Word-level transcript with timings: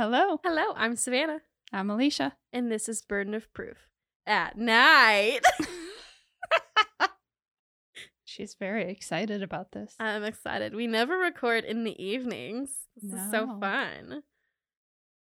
hello, 0.00 0.40
hello. 0.42 0.72
I'm 0.76 0.96
Savannah, 0.96 1.40
I'm 1.74 1.88
Elysia. 1.88 2.32
and 2.54 2.72
this 2.72 2.88
is 2.88 3.02
Burden 3.02 3.34
of 3.34 3.52
Proof 3.52 3.76
at 4.26 4.56
night. 4.56 5.40
She's 8.24 8.54
very 8.54 8.90
excited 8.90 9.42
about 9.42 9.72
this. 9.72 9.94
I'm 10.00 10.24
excited. 10.24 10.74
We 10.74 10.86
never 10.86 11.18
record 11.18 11.64
in 11.64 11.84
the 11.84 12.02
evenings. 12.02 12.70
This 12.96 13.12
is 13.20 13.30
so 13.30 13.46
fun. 13.60 14.22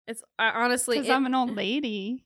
It's 0.08 0.22
uh, 0.38 0.52
honestly, 0.54 0.98
Because 0.98 1.10
it- 1.10 1.14
I'm 1.14 1.26
an 1.26 1.34
old 1.34 1.56
lady. 1.56 2.26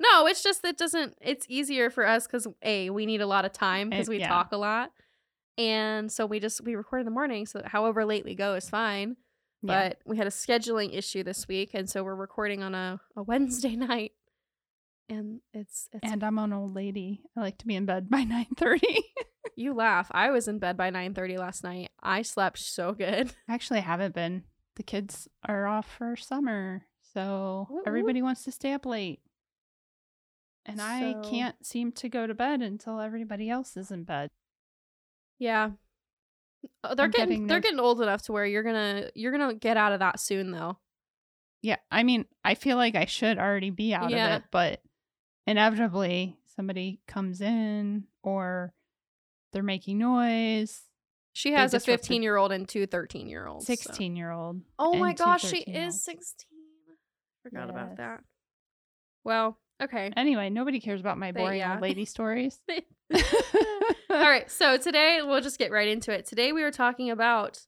no, 0.00 0.26
it's 0.26 0.42
just 0.42 0.64
it 0.64 0.76
doesn't. 0.76 1.14
It's 1.20 1.46
easier 1.48 1.88
for 1.90 2.04
us 2.04 2.26
because 2.26 2.48
a 2.62 2.90
we 2.90 3.06
need 3.06 3.20
a 3.20 3.26
lot 3.28 3.44
of 3.44 3.52
time 3.52 3.90
because 3.90 4.08
we 4.08 4.18
yeah. 4.18 4.26
talk 4.28 4.50
a 4.50 4.56
lot, 4.56 4.90
and 5.56 6.10
so 6.10 6.26
we 6.26 6.40
just 6.40 6.64
we 6.64 6.74
record 6.74 7.02
in 7.02 7.04
the 7.04 7.12
morning. 7.12 7.46
So 7.46 7.62
however 7.64 8.04
late 8.04 8.24
we 8.24 8.34
go 8.34 8.54
is 8.54 8.68
fine. 8.68 9.16
Yeah. 9.62 9.88
But 9.88 9.98
we 10.04 10.16
had 10.16 10.26
a 10.26 10.30
scheduling 10.30 10.96
issue 10.96 11.22
this 11.22 11.48
week, 11.48 11.70
and 11.74 11.88
so 11.88 12.04
we're 12.04 12.14
recording 12.14 12.62
on 12.62 12.74
a, 12.74 13.00
a 13.16 13.22
Wednesday 13.22 13.76
night, 13.76 14.12
and 15.08 15.40
it's 15.52 15.88
it's 15.92 16.10
and 16.10 16.22
I'm 16.22 16.38
an 16.38 16.52
old 16.52 16.74
lady. 16.74 17.22
I 17.36 17.40
like 17.40 17.58
to 17.58 17.66
be 17.66 17.76
in 17.76 17.86
bed 17.86 18.10
by 18.10 18.24
9:30. 18.24 18.80
You 19.56 19.72
laugh. 19.72 20.10
I 20.12 20.30
was 20.30 20.48
in 20.48 20.58
bed 20.58 20.76
by 20.76 20.90
9:30 20.90 21.38
last 21.38 21.64
night. 21.64 21.90
I 22.02 22.22
slept 22.22 22.58
so 22.58 22.92
good. 22.92 23.32
Actually, 23.48 23.78
I 23.78 23.82
haven't 23.84 24.14
been. 24.14 24.44
The 24.76 24.82
kids 24.82 25.26
are 25.48 25.66
off 25.66 25.90
for 25.96 26.16
summer, 26.16 26.82
so 27.14 27.66
woo. 27.70 27.82
everybody 27.86 28.20
wants 28.20 28.44
to 28.44 28.52
stay 28.52 28.72
up 28.72 28.84
late. 28.84 29.20
And 30.66 30.82
I 30.82 31.14
can't 31.22 31.64
seem 31.64 31.92
to 31.92 32.08
go 32.08 32.26
to 32.26 32.34
bed 32.34 32.60
until 32.60 33.00
everybody 33.00 33.48
else 33.48 33.76
is 33.76 33.90
in 33.90 34.02
bed. 34.02 34.30
Yeah. 35.38 35.70
Uh, 36.84 36.94
They're 36.94 37.08
getting, 37.08 37.28
getting 37.28 37.46
they're 37.46 37.60
getting 37.60 37.80
old 37.80 38.00
enough 38.00 38.22
to 38.22 38.32
where 38.32 38.46
you're 38.46 38.62
to 38.62 39.10
you're 39.14 39.36
to 39.36 39.54
get 39.54 39.76
out 39.76 39.92
of 39.92 40.00
that 40.00 40.20
soon 40.20 40.50
though. 40.50 40.78
Yeah, 41.62 41.76
I 41.90 42.02
mean, 42.02 42.26
I 42.44 42.54
feel 42.54 42.76
like 42.76 42.94
I 42.94 43.06
should 43.06 43.38
already 43.38 43.70
be 43.70 43.92
out 43.94 44.10
Yeah. 44.10 44.36
of 44.36 44.42
it, 44.42 44.48
but 44.52 44.82
inevitably 45.46 46.36
somebody 46.54 47.00
comes 47.08 47.40
in 47.40 48.04
or 48.22 48.72
they're 49.52 49.62
making 49.62 49.98
noise. 49.98 50.82
She 51.32 51.52
has 51.52 51.74
a 51.74 51.78
15-year-old 51.78 52.50
and 52.52 52.66
two 52.68 52.86
13-year-olds. 52.86 53.66
so- 53.66 53.72
16 53.74 54.16
year 54.16 54.30
old. 54.30 54.62
Oh 54.78 54.94
my 54.96 55.12
gosh, 55.12 55.42
she 55.42 55.58
is 55.58 56.02
16. 56.02 56.46
Forgot 57.42 57.68
about 57.70 57.96
that. 57.98 58.20
Well, 59.24 59.58
okay. 59.82 60.12
Anyway, 60.16 60.50
nobody 60.50 60.80
cares 60.80 61.00
about 61.00 61.18
my 61.18 61.32
boring 61.32 61.58
yeah. 61.58 61.74
old 61.74 61.82
lady 61.82 62.04
stories. 62.04 62.58
All 64.10 64.20
right, 64.30 64.50
so 64.50 64.76
today 64.76 65.20
we'll 65.22 65.40
just 65.40 65.58
get 65.58 65.70
right 65.70 65.88
into 65.88 66.12
it. 66.12 66.26
Today 66.26 66.52
we 66.52 66.62
were 66.62 66.70
talking 66.72 67.10
about 67.10 67.60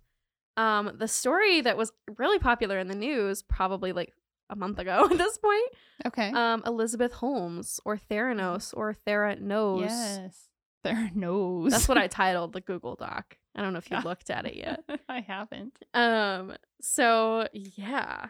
um 0.57 0.93
the 0.99 1.07
story 1.09 1.61
that 1.61 1.77
was 1.77 1.93
really 2.17 2.39
popular 2.39 2.79
in 2.79 2.89
the 2.89 2.95
news 2.95 3.43
probably 3.43 3.93
like 3.93 4.13
a 4.51 4.57
month 4.57 4.79
ago 4.79 5.05
at 5.11 5.19
this 5.19 5.39
point. 5.39 5.71
Okay. 6.07 6.31
Um 6.33 6.63
Elizabeth 6.67 7.13
Holmes 7.13 7.81
or 7.85 7.97
Theranos 7.97 8.73
or 8.77 8.95
Theranos. 9.07 9.81
yes. 9.81 10.45
There 10.85 11.11
knows. 11.15 11.73
That's 11.73 11.89
what 11.89 11.99
I 11.99 12.07
titled 12.23 12.53
the 12.53 12.61
Google 12.61 12.95
Doc. 12.97 13.37
I 13.57 13.63
don't 13.63 13.73
know 13.73 13.79
if 13.79 13.91
you 13.91 13.97
Yeah. 13.99 14.03
looked 14.05 14.31
at 14.31 14.47
it 14.47 14.55
yet. 14.57 14.81
I 15.09 15.21
haven't. 15.21 15.79
Um 15.95 16.55
so 16.81 17.47
yeah. 17.53 18.27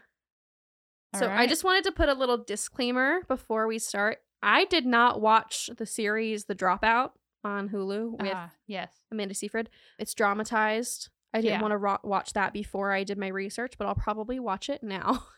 So 1.15 1.29
I 1.29 1.47
just 1.47 1.65
wanted 1.65 1.85
to 1.85 1.93
put 1.93 2.11
a 2.11 2.15
little 2.15 2.37
disclaimer 2.37 3.23
before 3.29 3.67
we 3.67 3.79
start. 3.79 4.19
I 4.43 4.65
did 4.67 4.87
not 4.87 5.21
watch 5.21 5.69
the 5.77 5.87
series 5.87 6.45
The 6.45 6.55
Dropout 6.55 7.11
on 7.45 7.69
Hulu 7.71 8.21
with 8.23 8.33
Ah, 8.35 8.51
yes. 8.67 8.93
Amanda 9.11 9.35
Seyfried. 9.35 9.71
It's 9.99 10.15
dramatized. 10.15 11.09
I 11.35 11.41
didn't 11.41 11.55
Yeah. 11.55 11.63
want 11.63 11.73
to 11.73 11.77
ro- 11.79 11.99
watch 12.03 12.33
that 12.35 12.53
before 12.53 12.93
I 12.93 13.05
did 13.05 13.19
my 13.19 13.29
research, 13.29 13.75
but 13.79 13.87
I'll 13.87 13.95
probably 13.95 14.39
watch 14.41 14.69
it 14.69 14.83
now. 14.83 15.25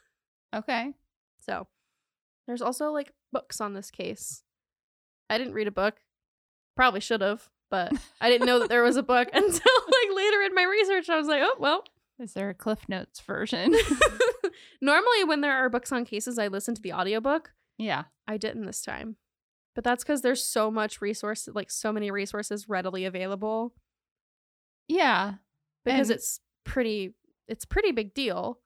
Okay. 0.52 0.94
So 1.38 1.68
there's 2.48 2.60
also 2.60 2.90
like 2.90 3.12
books 3.32 3.60
on 3.60 3.72
this 3.74 3.88
case. 3.92 4.42
I 5.28 5.38
didn't 5.38 5.54
read 5.54 5.68
a 5.68 5.70
book. 5.70 6.00
Probably 6.74 6.98
should 6.98 7.20
have, 7.20 7.48
but 7.70 7.92
I 8.20 8.28
didn't 8.28 8.48
know 8.48 8.58
that 8.58 8.68
there 8.68 8.82
was 8.82 8.96
a 8.96 9.02
book 9.04 9.28
until 9.32 9.44
like 9.52 10.16
later 10.16 10.42
in 10.42 10.52
my 10.56 10.64
research. 10.64 11.08
I 11.08 11.16
was 11.16 11.28
like, 11.28 11.40
oh, 11.44 11.54
well. 11.60 11.84
Is 12.18 12.32
there 12.32 12.50
a 12.50 12.54
Cliff 12.54 12.88
Notes 12.88 13.20
version? 13.20 13.76
Normally, 14.80 15.22
when 15.24 15.40
there 15.40 15.52
are 15.56 15.68
books 15.68 15.92
on 15.92 16.04
cases, 16.04 16.36
I 16.38 16.48
listen 16.48 16.74
to 16.74 16.82
the 16.82 16.92
audiobook. 16.94 17.52
Yeah. 17.80 18.04
I 18.28 18.36
didn't 18.36 18.66
this 18.66 18.82
time. 18.82 19.16
But 19.74 19.84
that's 19.84 20.04
because 20.04 20.22
there's 20.22 20.44
so 20.44 20.70
much 20.70 21.00
resource, 21.00 21.48
like 21.52 21.70
so 21.70 21.92
many 21.92 22.10
resources 22.10 22.68
readily 22.68 23.04
available 23.04 23.74
Yeah. 24.88 25.34
because 25.84 26.10
And- 26.10 26.16
it's 26.16 26.40
pretty, 26.64 27.14
it's 27.48 27.64
pretty 27.64 27.92
big 27.92 28.14
deal. 28.14 28.60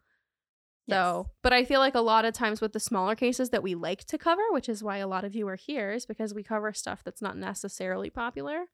Yes. 0.86 0.96
So, 0.96 1.30
but 1.42 1.52
I 1.54 1.64
feel 1.64 1.80
like 1.80 1.94
a 1.94 2.00
lot 2.00 2.24
of 2.26 2.34
times 2.34 2.60
with 2.60 2.72
the 2.74 2.80
smaller 2.80 3.14
cases 3.14 3.50
that 3.50 3.62
we 3.62 3.74
like 3.74 4.04
to 4.04 4.18
cover, 4.18 4.42
which 4.50 4.68
is 4.68 4.82
why 4.84 4.98
a 4.98 5.06
lot 5.08 5.24
of 5.24 5.34
you 5.34 5.48
are 5.48 5.56
here, 5.56 5.92
is 5.92 6.04
because 6.04 6.34
we 6.34 6.42
cover 6.42 6.72
stuff 6.74 7.02
that's 7.04 7.22
not 7.22 7.38
necessarily 7.38 8.10
popular 8.10 8.64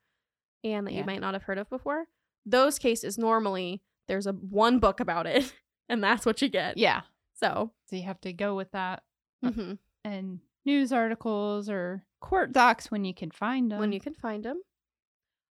and 0.64 0.86
that 0.86 0.92
Yeah. 0.92 1.00
you 1.00 1.04
might 1.04 1.20
not 1.20 1.34
have 1.34 1.44
heard 1.44 1.58
of 1.58 1.70
before. 1.70 2.06
Those 2.44 2.78
cases 2.78 3.16
normally 3.18 3.82
there's 4.08 4.26
a 4.26 4.32
one 4.32 4.80
book 4.80 4.98
about 4.98 5.26
it, 5.28 5.52
and 5.88 6.02
that's 6.02 6.26
what 6.26 6.42
you 6.42 6.48
get. 6.48 6.76
Yeah. 6.78 7.02
So, 7.34 7.72
So 7.86 7.94
you 7.96 8.02
have 8.02 8.20
to 8.22 8.32
go 8.32 8.56
with 8.56 8.72
that 8.72 9.04
mhm, 9.44 9.78
and 10.04 10.40
news 10.64 10.92
articles 10.92 11.68
or 11.68 12.04
court 12.20 12.52
docs 12.52 12.90
when 12.90 13.04
you 13.04 13.14
can 13.14 13.30
find 13.30 13.70
them. 13.70 13.78
when 13.80 13.92
you 13.92 14.00
can 14.00 14.14
find 14.14 14.44
them. 14.44 14.60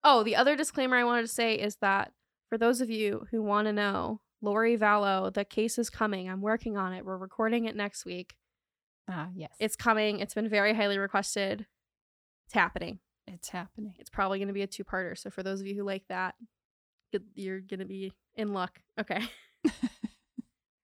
Oh, 0.04 0.22
the 0.22 0.36
other 0.36 0.56
disclaimer 0.56 0.97
I 0.97 1.04
wanted 1.04 1.22
to 1.22 1.28
say 1.28 1.54
is 1.54 1.76
that 1.76 2.12
for 2.48 2.56
those 2.59 2.81
of 2.81 2.88
you 2.91 3.26
who 3.31 3.42
want 3.42 3.66
to 3.66 3.72
know, 3.72 4.20
Lori 4.41 4.76
Vallow, 4.78 5.32
the 5.32 5.44
case 5.44 5.78
is 5.78 5.91
coming. 5.91 6.28
I'm 6.28 6.41
working 6.41 6.76
on 6.76 6.92
it. 6.92 7.04
We're 7.04 7.16
recording 7.19 7.64
it 7.64 7.75
next 7.75 8.04
week. 8.04 8.36
Ah, 9.10 9.28
yes. 9.34 9.50
It's 9.59 9.75
coming. 9.76 10.20
It's 10.20 10.34
been 10.34 10.48
very 10.48 10.75
highly 10.75 10.98
requested. 10.98 11.66
It's 12.47 12.54
happening. 12.54 13.00
it's 13.26 13.48
happening. 13.48 13.94
It's 13.98 14.09
probably 14.10 14.38
going 14.38 14.48
to 14.48 14.54
be 14.54 14.62
a 14.62 14.66
two-parter. 14.66 15.19
So 15.19 15.28
for 15.30 15.42
those 15.42 15.60
of 15.60 15.66
you 15.66 15.75
who 15.75 15.82
like 15.82 16.04
that, 16.09 16.34
you're 17.34 17.60
going 17.60 17.80
to 17.80 17.86
be 17.86 18.12
in 18.36 18.53
luck. 18.53 18.80
Okay. 18.98 19.20
All 19.66 19.72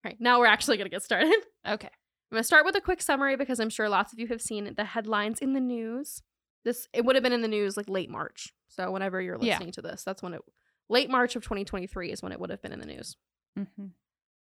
right. 0.04 0.16
Now 0.20 0.41
we're 0.41 0.46
actually 0.46 0.76
going 0.76 0.86
to 0.86 0.91
get 0.91 1.02
started. 1.02 1.34
Okay. 1.66 1.91
I'm 2.34 2.38
going 2.38 2.42
to 2.42 2.46
start 2.48 2.64
with 2.64 2.74
a 2.74 2.80
quick 2.80 3.00
summary 3.00 3.36
because 3.36 3.60
I'm 3.60 3.70
sure 3.70 3.88
lots 3.88 4.12
of 4.12 4.18
you 4.18 4.26
have 4.26 4.42
seen 4.42 4.74
the 4.76 4.82
headlines 4.82 5.38
in 5.38 5.52
the 5.52 5.60
news. 5.60 6.20
This 6.64 6.88
it 6.92 7.04
would 7.04 7.14
have 7.14 7.22
been 7.22 7.32
in 7.32 7.42
the 7.42 7.46
news 7.48 7.76
like 7.76 7.88
late 7.88 8.10
March. 8.10 8.52
So 8.66 8.90
whenever 8.90 9.20
you're 9.22 9.38
Yeah. 9.40 9.52
listening 9.52 9.70
to 9.70 9.82
this, 9.82 10.02
that's 10.02 10.20
when 10.20 10.34
it 10.34 10.40
late 10.88 11.08
March 11.08 11.36
of 11.36 11.44
2023 11.44 12.10
is 12.10 12.24
when 12.24 12.32
it 12.32 12.40
would 12.40 12.50
have 12.50 12.60
been 12.60 12.72
in 12.72 12.80
the 12.80 12.86
news. 12.86 13.16
hmm 13.56 13.86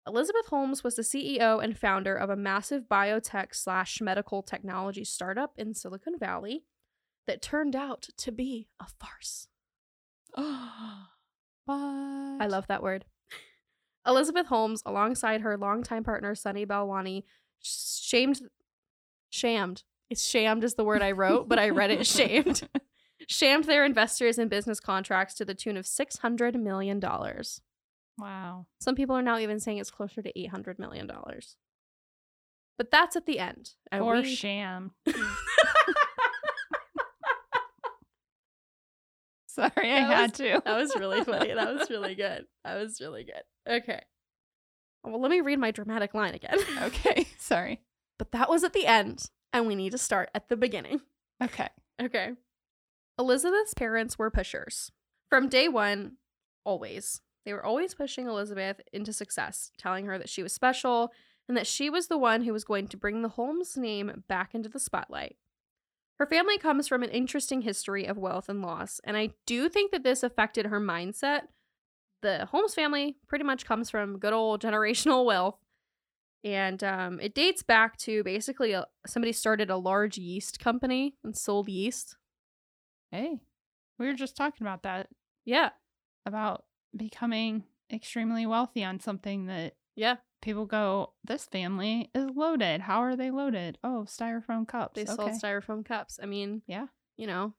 Elizabeth 0.06 0.46
Holmes 0.46 0.84
was 0.84 0.94
the 0.94 1.02
CEO 1.02 1.58
and 1.60 1.76
founder 1.76 2.14
of 2.14 2.30
a 2.30 2.36
massive 2.36 2.84
biotech 2.88 3.52
slash 3.52 4.00
medical 4.00 4.44
technology 4.44 5.04
startup 5.04 5.52
in 5.58 5.74
Silicon 5.74 6.16
Valley 6.16 6.62
that 7.26 7.42
turned 7.42 7.74
out 7.74 8.10
to 8.16 8.30
be 8.30 8.68
a 8.78 8.86
farce. 8.86 9.48
what? 11.64 11.74
I 11.74 12.46
love 12.48 12.68
that 12.68 12.82
word. 12.82 13.06
Elizabeth 14.06 14.46
Holmes, 14.46 14.82
alongside 14.86 15.40
her 15.40 15.56
longtime 15.56 16.04
partner 16.04 16.34
Sunny 16.36 16.66
Balwani, 16.66 17.24
shamed, 17.62 18.40
shamed. 19.30 19.82
It's 20.10 20.24
shamed 20.26 20.62
is 20.64 20.74
the 20.74 20.84
word 20.84 21.00
I 21.02 21.12
wrote, 21.12 21.48
but 21.48 21.58
I 21.58 21.70
read 21.70 21.90
it 21.90 22.06
shamed. 22.06 22.68
Shamed 23.28 23.64
their 23.64 23.84
investors 23.84 24.36
in 24.36 24.48
business 24.48 24.80
contracts 24.80 25.34
to 25.34 25.44
the 25.44 25.54
tune 25.54 25.76
of 25.76 25.86
six 25.86 26.18
hundred 26.18 26.56
million 26.56 26.98
dollars. 26.98 27.60
Wow. 28.18 28.66
Some 28.80 28.96
people 28.96 29.14
are 29.16 29.22
now 29.22 29.38
even 29.38 29.60
saying 29.60 29.78
it's 29.78 29.92
closer 29.92 30.22
to 30.22 30.36
eight 30.38 30.50
hundred 30.50 30.80
million 30.80 31.06
dollars. 31.06 31.56
But 32.78 32.90
that's 32.90 33.14
at 33.14 33.26
the 33.26 33.38
end. 33.38 33.70
And 33.92 34.02
Or 34.02 34.14
we- 34.16 34.24
sham. 34.34 34.90
Sorry, 39.46 39.70
I 39.76 40.00
That 40.00 40.16
had 40.16 40.34
to. 40.34 40.62
that 40.64 40.76
was 40.78 40.94
really 40.98 41.22
funny. 41.24 41.52
That 41.54 41.74
was 41.74 41.90
really 41.90 42.14
good. 42.16 42.46
That 42.64 42.76
was 42.80 43.00
really 43.00 43.24
good. 43.24 43.42
Okay. 43.70 44.00
Well, 45.04 45.20
let 45.20 45.30
me 45.30 45.40
read 45.40 45.58
my 45.58 45.70
dramatic 45.70 46.14
line 46.14 46.34
again. 46.34 46.58
okay. 46.82 47.26
Sorry. 47.38 47.80
But 48.18 48.32
that 48.32 48.48
was 48.48 48.62
at 48.62 48.72
the 48.72 48.86
end, 48.86 49.30
and 49.52 49.66
we 49.66 49.74
need 49.74 49.92
to 49.92 49.98
start 49.98 50.30
at 50.34 50.48
the 50.48 50.56
beginning. 50.56 51.00
Okay. 51.42 51.68
Okay. 52.00 52.32
Elizabeth's 53.18 53.74
parents 53.74 54.18
were 54.18 54.30
pushers. 54.30 54.92
From 55.28 55.48
day 55.48 55.68
one, 55.68 56.16
always. 56.64 57.20
They 57.44 57.52
were 57.52 57.64
always 57.64 57.94
pushing 57.94 58.26
Elizabeth 58.26 58.80
into 58.92 59.12
success, 59.12 59.72
telling 59.76 60.06
her 60.06 60.18
that 60.18 60.28
she 60.28 60.42
was 60.42 60.52
special 60.52 61.12
and 61.48 61.56
that 61.56 61.66
she 61.66 61.90
was 61.90 62.06
the 62.06 62.18
one 62.18 62.42
who 62.42 62.52
was 62.52 62.64
going 62.64 62.86
to 62.88 62.96
bring 62.96 63.22
the 63.22 63.30
Holmes 63.30 63.76
name 63.76 64.24
back 64.28 64.54
into 64.54 64.68
the 64.68 64.78
spotlight. 64.78 65.36
Her 66.18 66.26
family 66.26 66.56
comes 66.56 66.86
from 66.86 67.02
an 67.02 67.10
interesting 67.10 67.62
history 67.62 68.06
of 68.06 68.16
wealth 68.16 68.48
and 68.48 68.62
loss, 68.62 69.00
and 69.02 69.16
I 69.16 69.30
do 69.44 69.68
think 69.68 69.90
that 69.90 70.04
this 70.04 70.22
affected 70.22 70.66
her 70.66 70.80
mindset. 70.80 71.42
The 72.22 72.46
Holmes 72.46 72.74
family 72.74 73.16
pretty 73.28 73.44
much 73.44 73.66
comes 73.66 73.90
from 73.90 74.18
good 74.18 74.32
old 74.32 74.62
generational 74.62 75.24
wealth, 75.26 75.58
and 76.44 76.82
um, 76.82 77.20
it 77.20 77.34
dates 77.34 77.62
back 77.62 77.96
to 77.98 78.22
basically 78.24 78.72
a, 78.72 78.86
somebody 79.06 79.32
started 79.32 79.70
a 79.70 79.76
large 79.76 80.16
yeast 80.18 80.58
company 80.60 81.16
and 81.24 81.36
sold 81.36 81.68
yeast. 81.68 82.16
Hey, 83.10 83.40
we 83.98 84.06
were 84.06 84.14
just 84.14 84.36
talking 84.36 84.66
about 84.66 84.84
that 84.84 85.08
Yeah, 85.44 85.70
about 86.24 86.64
becoming 86.96 87.64
extremely 87.92 88.46
wealthy 88.46 88.84
on 88.84 89.00
something 89.00 89.46
that 89.46 89.74
Yeah. 89.96 90.16
People 90.40 90.66
go, 90.66 91.12
this 91.22 91.44
family 91.44 92.10
is 92.16 92.30
loaded. 92.34 92.80
How 92.80 92.98
are 93.00 93.14
they 93.14 93.30
loaded? 93.30 93.78
Oh, 93.84 94.06
styrofoam 94.08 94.66
cups. 94.66 94.94
They 94.96 95.02
okay. 95.02 95.12
sold 95.14 95.30
styrofoam 95.32 95.84
cups. 95.84 96.18
I 96.20 96.26
mean, 96.26 96.62
Yeah. 96.66 96.86
you 97.16 97.26
know, 97.28 97.54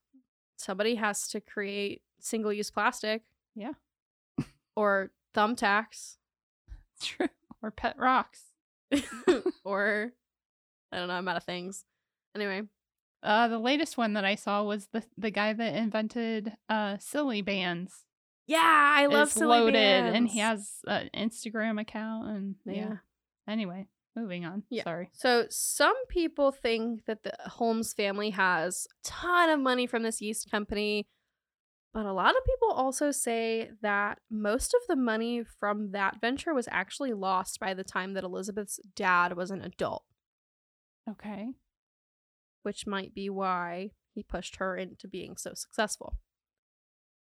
somebody 0.58 0.96
has 0.96 1.28
to 1.30 1.40
create 1.40 2.02
single 2.20 2.52
use 2.52 2.72
plastic. 2.72 3.24
Yeah. 3.56 3.74
Or 4.76 5.12
thumbtacks. 5.36 6.18
True. 7.02 7.30
Or 7.62 7.72
pet 7.72 7.96
rocks. 7.98 8.46
or 9.64 10.12
I 10.92 10.98
don't 10.98 11.08
know, 11.08 11.14
I'm 11.16 11.28
out 11.28 11.38
of 11.38 11.44
things. 11.44 11.86
Anyway, 12.36 12.64
Uh, 13.22 13.48
the 13.48 13.60
latest 13.60 13.98
one 13.98 14.14
that 14.14 14.26
I 14.26 14.36
saw 14.36 14.64
was 14.64 14.88
the 14.92 15.04
the 15.18 15.32
guy 15.32 15.54
that 15.54 15.76
invented 15.76 16.54
uh 16.70 16.98
Silly 17.00 17.42
Bandz. 17.44 17.92
yeah, 18.48 18.60
I 18.98 19.06
love 19.08 19.28
is 19.30 19.34
silly 19.34 19.60
loaded, 19.60 19.76
and 20.16 20.28
he 20.28 20.40
has 20.40 20.80
an 20.88 21.10
Instagram 21.16 21.80
account, 21.80 22.28
and 22.28 22.56
yeah. 22.66 22.74
yeah. 22.74 22.96
Anyway, 23.48 23.88
moving 24.16 24.46
on. 24.46 24.64
Yeah. 24.70 24.84
Sorry. 24.84 25.10
So 25.14 25.46
some 25.50 25.96
people 26.08 26.52
think 26.52 27.06
that 27.06 27.24
the 27.24 27.34
Holmes 27.46 27.94
family 27.94 28.32
has 28.32 28.88
a 28.92 29.08
ton 29.08 29.50
of 29.50 29.60
money 29.60 29.88
from 29.88 30.04
this 30.04 30.22
yeast 30.22 30.50
company, 30.52 31.08
but 31.94 32.06
a 32.06 32.14
lot 32.14 32.36
of 32.36 32.44
people 32.46 32.72
also 32.72 33.12
say 33.12 33.72
that 33.82 34.20
most 34.30 34.74
of 34.74 34.82
the 34.88 34.96
money 34.96 35.44
from 35.60 35.92
that 35.92 36.20
venture 36.20 36.54
was 36.54 36.68
actually 36.72 37.14
lost 37.14 37.60
by 37.60 37.74
the 37.74 37.84
time 37.84 38.14
that 38.14 38.24
Elizabeth's 38.24 38.80
dad 38.96 39.36
was 39.38 39.52
an 39.52 39.62
adult, 39.62 40.04
Okay. 41.10 41.50
which 42.64 42.88
might 42.88 43.14
be 43.14 43.30
why 43.30 43.92
he 44.16 44.24
pushed 44.24 44.56
her 44.58 44.76
into 44.76 45.08
being 45.08 45.38
so 45.38 45.54
successful. 45.54 46.18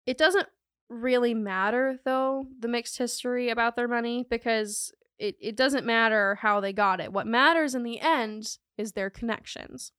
It 0.06 0.16
doesn't 0.18 0.48
really 0.88 1.34
matter 1.34 1.98
though, 2.04 2.46
the 2.58 2.68
mixed 2.68 2.98
history 2.98 3.48
about 3.48 3.76
their 3.76 3.88
money 3.88 4.26
because 4.28 4.92
it, 5.18 5.36
it 5.40 5.56
doesn't 5.56 5.86
matter 5.86 6.36
how 6.36 6.60
they 6.60 6.72
got 6.72 7.00
it. 7.00 7.12
What 7.12 7.26
matters 7.26 7.74
in 7.74 7.82
the 7.82 8.00
end 8.00 8.56
is 8.78 8.92
their 8.92 9.10
connections. 9.10 9.92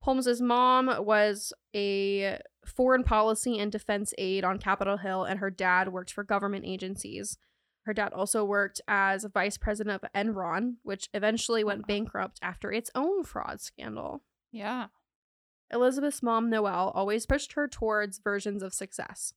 Holmes's 0.00 0.40
mom 0.40 1.04
was 1.04 1.52
a 1.74 2.38
foreign 2.64 3.02
policy 3.02 3.58
and 3.58 3.70
defense 3.72 4.14
aide 4.16 4.44
on 4.44 4.58
Capitol 4.58 4.98
Hill, 4.98 5.24
and 5.24 5.40
her 5.40 5.50
dad 5.50 5.92
worked 5.92 6.12
for 6.12 6.24
government 6.24 6.64
agencies. 6.64 7.36
Her 7.84 7.94
dad 7.94 8.12
also 8.12 8.44
worked 8.44 8.80
as 8.86 9.26
vice 9.32 9.56
president 9.56 10.02
of 10.02 10.12
Enron, 10.12 10.74
which 10.82 11.08
eventually 11.14 11.64
went 11.64 11.86
bankrupt 11.86 12.38
after 12.42 12.70
its 12.70 12.90
own 12.94 13.24
fraud 13.24 13.60
scandal. 13.60 14.22
Yeah. 14.52 14.88
Elizabeth's 15.72 16.22
mom, 16.22 16.48
Noelle, 16.48 16.92
always 16.94 17.26
pushed 17.26 17.54
her 17.54 17.66
towards 17.66 18.18
versions 18.18 18.62
of 18.62 18.74
success. 18.74 19.32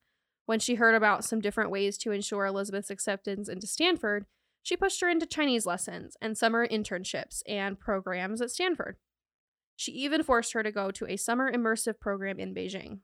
When 0.46 0.60
she 0.60 0.76
heard 0.76 0.96
about 0.96 1.24
some 1.24 1.42
different 1.42 1.72
ways 1.72 1.98
to 2.00 2.12
ensure 2.12 2.46
Elizabeth's 2.46 2.90
acceptance 2.90 3.48
into 3.48 3.68
Stanford, 3.68 4.26
she 4.64 4.78
pushed 4.78 5.02
her 5.02 5.10
into 5.10 5.26
Chinese 5.26 5.66
lessons 5.66 6.16
and 6.22 6.38
summer 6.38 6.68
internships 6.68 7.42
and 7.48 7.80
programs 7.80 8.42
at 8.42 8.52
Stanford. 8.52 8.98
She 9.82 9.94
even 9.94 10.22
forced 10.22 10.54
her 10.54 10.62
to 10.62 10.72
go 10.72 10.92
to 10.92 11.08
a 11.08 11.18
summer 11.18 11.52
immersive 11.52 12.00
program 12.00 12.40
in 12.40 12.54
Beijing. 12.54 13.00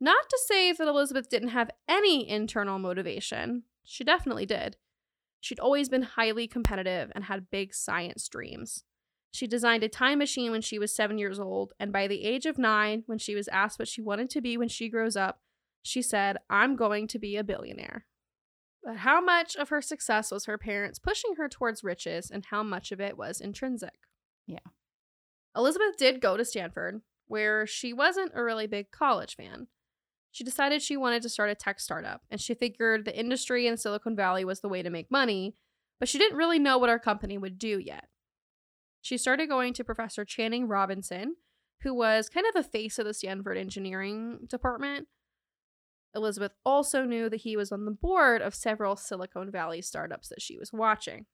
Not 0.00 0.26
to 0.30 0.38
say 0.46 0.72
that 0.72 0.88
Elizabeth 0.88 1.28
didn't 1.28 1.50
have 1.50 1.70
any 1.86 2.26
internal 2.26 2.78
motivation, 2.78 3.64
she 3.84 4.02
definitely 4.02 4.46
did. 4.46 4.78
She'd 5.38 5.60
always 5.60 5.90
been 5.90 6.00
highly 6.00 6.48
competitive 6.48 7.12
and 7.14 7.24
had 7.24 7.50
big 7.50 7.74
science 7.74 8.26
dreams. 8.26 8.84
She 9.32 9.46
designed 9.46 9.84
a 9.84 9.90
time 9.90 10.16
machine 10.20 10.50
when 10.50 10.62
she 10.62 10.78
was 10.78 10.96
seven 10.96 11.18
years 11.18 11.38
old, 11.38 11.74
and 11.78 11.92
by 11.92 12.06
the 12.06 12.24
age 12.24 12.46
of 12.46 12.56
nine, 12.56 13.02
when 13.04 13.18
she 13.18 13.34
was 13.34 13.46
asked 13.48 13.78
what 13.78 13.86
she 13.86 14.00
wanted 14.00 14.30
to 14.30 14.40
be 14.40 14.56
when 14.56 14.68
she 14.68 14.88
grows 14.88 15.14
up, 15.14 15.40
she 15.82 16.00
said, 16.00 16.38
I'm 16.48 16.74
going 16.74 17.06
to 17.08 17.18
be 17.18 17.36
a 17.36 17.44
billionaire. 17.44 18.06
But 18.82 18.96
how 18.96 19.20
much 19.20 19.56
of 19.56 19.68
her 19.68 19.82
success 19.82 20.30
was 20.30 20.46
her 20.46 20.56
parents 20.56 20.98
pushing 20.98 21.34
her 21.36 21.50
towards 21.50 21.84
riches, 21.84 22.30
and 22.30 22.46
how 22.46 22.62
much 22.62 22.92
of 22.92 23.00
it 23.02 23.18
was 23.18 23.42
intrinsic? 23.42 23.98
Yeah. 24.46 24.60
Elizabeth 25.56 25.96
did 25.96 26.20
go 26.20 26.36
to 26.36 26.44
Stanford, 26.44 27.00
where 27.26 27.66
she 27.66 27.92
wasn't 27.92 28.32
a 28.34 28.42
really 28.42 28.66
big 28.66 28.90
college 28.90 29.36
fan. 29.36 29.68
She 30.30 30.44
decided 30.44 30.80
she 30.80 30.96
wanted 30.96 31.22
to 31.22 31.28
start 31.28 31.50
a 31.50 31.54
tech 31.54 31.80
startup, 31.80 32.22
and 32.30 32.40
she 32.40 32.54
figured 32.54 33.04
the 33.04 33.18
industry 33.18 33.66
in 33.66 33.76
Silicon 33.76 34.14
Valley 34.14 34.44
was 34.44 34.60
the 34.60 34.68
way 34.68 34.82
to 34.82 34.90
make 34.90 35.10
money, 35.10 35.56
but 35.98 36.08
she 36.08 36.18
didn't 36.18 36.38
really 36.38 36.58
know 36.58 36.78
what 36.78 36.88
her 36.88 36.98
company 36.98 37.36
would 37.36 37.58
do 37.58 37.78
yet. 37.78 38.08
She 39.02 39.18
started 39.18 39.48
going 39.48 39.72
to 39.74 39.84
Professor 39.84 40.24
Channing 40.24 40.68
Robinson, 40.68 41.36
who 41.82 41.94
was 41.94 42.28
kind 42.28 42.46
of 42.46 42.54
the 42.54 42.68
face 42.68 42.98
of 42.98 43.06
the 43.06 43.14
Stanford 43.14 43.56
engineering 43.56 44.40
department. 44.46 45.08
Elizabeth 46.14 46.52
also 46.64 47.04
knew 47.04 47.28
that 47.28 47.42
he 47.42 47.56
was 47.56 47.72
on 47.72 47.84
the 47.84 47.90
board 47.90 48.42
of 48.42 48.54
several 48.54 48.96
Silicon 48.96 49.50
Valley 49.50 49.80
startups 49.80 50.28
that 50.28 50.42
she 50.42 50.58
was 50.58 50.72
watching. 50.72 51.26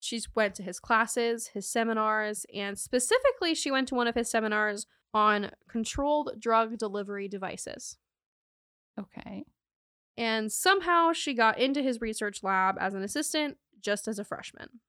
She 0.00 0.20
went 0.34 0.54
to 0.56 0.62
his 0.62 0.80
classes, 0.80 1.48
his 1.48 1.68
seminars, 1.68 2.46
and 2.54 2.78
specifically, 2.78 3.54
she 3.54 3.70
went 3.70 3.86
to 3.88 3.94
one 3.94 4.06
of 4.08 4.14
his 4.14 4.30
seminars 4.30 4.86
on 5.12 5.50
controlled 5.68 6.32
drug 6.40 6.78
delivery 6.78 7.28
devices. 7.28 7.98
Okay. 8.98 9.44
And 10.16 10.50
somehow 10.50 11.12
she 11.12 11.34
got 11.34 11.58
into 11.58 11.82
his 11.82 12.00
research 12.00 12.42
lab 12.42 12.76
as 12.80 12.94
an 12.94 13.02
assistant 13.02 13.58
just 13.80 14.08
as 14.08 14.18
a 14.18 14.24
freshman. 14.24 14.80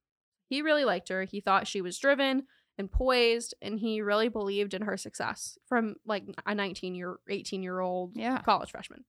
He 0.48 0.62
really 0.62 0.86
liked 0.86 1.10
her. 1.10 1.24
He 1.24 1.40
thought 1.40 1.68
she 1.68 1.82
was 1.82 1.98
driven 1.98 2.44
and 2.78 2.92
poised, 2.92 3.54
and 3.62 3.80
he 3.80 4.02
really 4.02 4.30
believed 4.30 4.74
in 4.74 4.82
her 4.84 4.98
success 4.98 5.58
from 5.66 5.96
like 6.06 6.24
a 6.46 6.56
19 6.56 6.96
year, 6.96 7.18
18 7.30 7.64
year 7.64 7.80
old 7.80 8.16
Yeah. 8.16 8.42
college 8.42 8.72
freshman. 8.72 9.06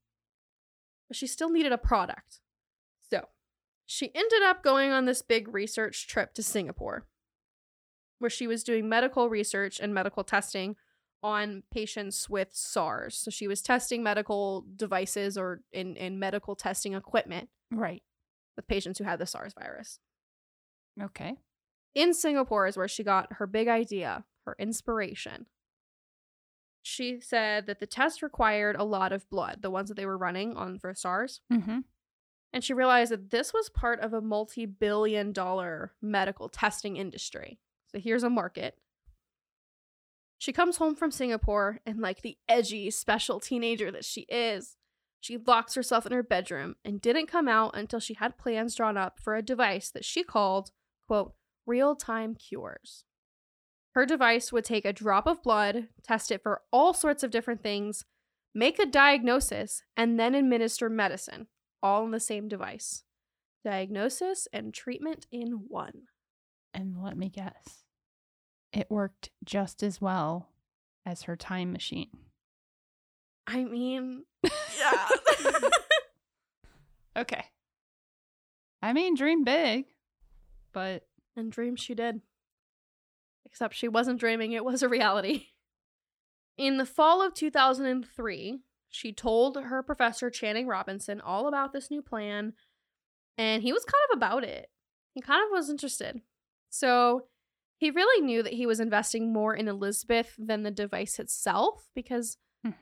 But 1.08 1.16
she 1.16 1.26
still 1.26 1.50
needed 1.50 1.72
a 1.72 1.78
product. 1.78 2.40
She 3.86 4.10
ended 4.14 4.42
up 4.42 4.62
going 4.62 4.90
on 4.92 5.04
this 5.04 5.22
big 5.22 5.52
research 5.52 6.06
trip 6.08 6.34
to 6.34 6.42
Singapore, 6.42 7.06
where 8.18 8.30
she 8.30 8.46
was 8.46 8.62
doing 8.64 8.88
medical 8.88 9.28
research 9.28 9.80
and 9.80 9.92
medical 9.92 10.24
testing 10.24 10.76
on 11.22 11.62
patients 11.70 12.28
with 12.28 12.48
SARS. 12.52 13.16
So 13.16 13.30
she 13.30 13.46
was 13.46 13.62
testing 13.62 14.02
medical 14.02 14.64
devices 14.76 15.36
or 15.38 15.60
in, 15.72 15.96
in 15.96 16.18
medical 16.18 16.56
testing 16.56 16.94
equipment 16.94 17.48
Right. 17.70 18.02
with 18.56 18.66
patients 18.66 18.98
who 18.98 19.04
had 19.04 19.18
the 19.20 19.26
SARS 19.26 19.54
virus. 19.54 19.98
Okay. 21.00 21.36
In 21.94 22.12
Singapore 22.14 22.66
is 22.66 22.76
where 22.76 22.88
she 22.88 23.04
got 23.04 23.34
her 23.34 23.46
big 23.46 23.68
idea, 23.68 24.24
her 24.46 24.56
inspiration. 24.58 25.46
She 26.82 27.20
said 27.20 27.66
that 27.66 27.78
the 27.78 27.86
test 27.86 28.22
required 28.22 28.74
a 28.76 28.82
lot 28.84 29.12
of 29.12 29.28
blood, 29.30 29.58
the 29.62 29.70
ones 29.70 29.88
that 29.88 29.94
they 29.94 30.06
were 30.06 30.18
running 30.18 30.56
on 30.56 30.78
for 30.80 30.92
SARS. 30.94 31.40
Mm-hmm. 31.52 31.80
And 32.52 32.62
she 32.62 32.74
realized 32.74 33.12
that 33.12 33.30
this 33.30 33.52
was 33.52 33.70
part 33.70 34.00
of 34.00 34.12
a 34.12 34.20
multi 34.20 34.66
billion 34.66 35.32
dollar 35.32 35.92
medical 36.02 36.48
testing 36.48 36.96
industry. 36.96 37.58
So 37.90 37.98
here's 37.98 38.22
a 38.22 38.30
market. 38.30 38.76
She 40.38 40.52
comes 40.52 40.76
home 40.76 40.96
from 40.96 41.12
Singapore, 41.12 41.78
and 41.86 42.00
like 42.00 42.22
the 42.22 42.36
edgy, 42.48 42.90
special 42.90 43.38
teenager 43.38 43.92
that 43.92 44.04
she 44.04 44.22
is, 44.22 44.76
she 45.22 45.38
locks 45.38 45.76
herself 45.76 46.04
in 46.04 46.10
her 46.10 46.24
bedroom 46.24 46.74
and 46.84 47.00
didn't 47.00 47.28
come 47.28 47.46
out 47.46 47.76
until 47.76 48.00
she 48.00 48.14
had 48.14 48.36
plans 48.38 48.74
drawn 48.74 48.96
up 48.96 49.20
for 49.20 49.36
a 49.36 49.42
device 49.42 49.88
that 49.90 50.04
she 50.04 50.24
called, 50.24 50.72
quote, 51.06 51.34
real 51.64 51.94
time 51.94 52.34
cures. 52.34 53.04
Her 53.94 54.04
device 54.04 54.50
would 54.50 54.64
take 54.64 54.84
a 54.84 54.92
drop 54.92 55.28
of 55.28 55.40
blood, 55.40 55.86
test 56.02 56.32
it 56.32 56.42
for 56.42 56.62
all 56.72 56.92
sorts 56.92 57.22
of 57.22 57.30
different 57.30 57.62
things, 57.62 58.04
make 58.52 58.80
a 58.80 58.86
diagnosis, 58.86 59.84
and 59.96 60.18
then 60.18 60.34
administer 60.34 60.88
medicine, 60.88 61.46
all 61.82 62.04
in 62.04 62.10
the 62.10 62.20
same 62.20 62.48
device. 62.48 63.04
Diagnosis 63.64 64.48
and 64.52 64.74
treatment 64.74 65.26
in 65.30 65.64
one. 65.68 66.02
And 66.74 67.02
let 67.02 67.16
me 67.16 67.28
guess. 67.28 67.84
It 68.72 68.90
worked 68.90 69.30
just 69.44 69.82
as 69.82 70.00
well 70.00 70.48
as 71.04 71.22
her 71.22 71.36
time 71.36 71.72
machine. 71.72 72.08
I 73.46 73.64
mean, 73.64 74.24
yeah. 74.42 75.08
Okay. 77.16 77.44
I 78.80 78.92
mean, 78.92 79.14
dream 79.14 79.44
big, 79.44 79.84
but 80.72 81.06
and 81.36 81.52
dream 81.52 81.76
she 81.76 81.94
did. 81.94 82.20
Except 83.44 83.74
she 83.74 83.88
wasn't 83.88 84.20
dreaming, 84.20 84.52
it 84.52 84.64
was 84.64 84.82
a 84.82 84.88
reality. 84.88 85.48
In 86.56 86.78
the 86.78 86.86
fall 86.86 87.22
of 87.22 87.34
2003, 87.34 88.60
she 88.92 89.12
told 89.12 89.56
her 89.56 89.82
professor, 89.82 90.30
Channing 90.30 90.68
Robinson, 90.68 91.20
all 91.20 91.48
about 91.48 91.72
this 91.72 91.90
new 91.90 92.02
plan, 92.02 92.52
and 93.36 93.62
he 93.64 93.72
was 93.72 93.84
kind 93.84 94.04
of 94.12 94.16
about 94.18 94.44
it. 94.44 94.70
He 95.14 95.20
kind 95.20 95.42
of 95.44 95.50
was 95.50 95.68
interested. 95.68 96.20
So 96.70 97.26
he 97.78 97.90
really 97.90 98.24
knew 98.24 98.42
that 98.44 98.52
he 98.52 98.66
was 98.66 98.78
investing 98.78 99.32
more 99.32 99.54
in 99.56 99.66
Elizabeth 99.66 100.34
than 100.38 100.62
the 100.62 100.70
device 100.70 101.18
itself 101.18 101.88
because 101.94 102.36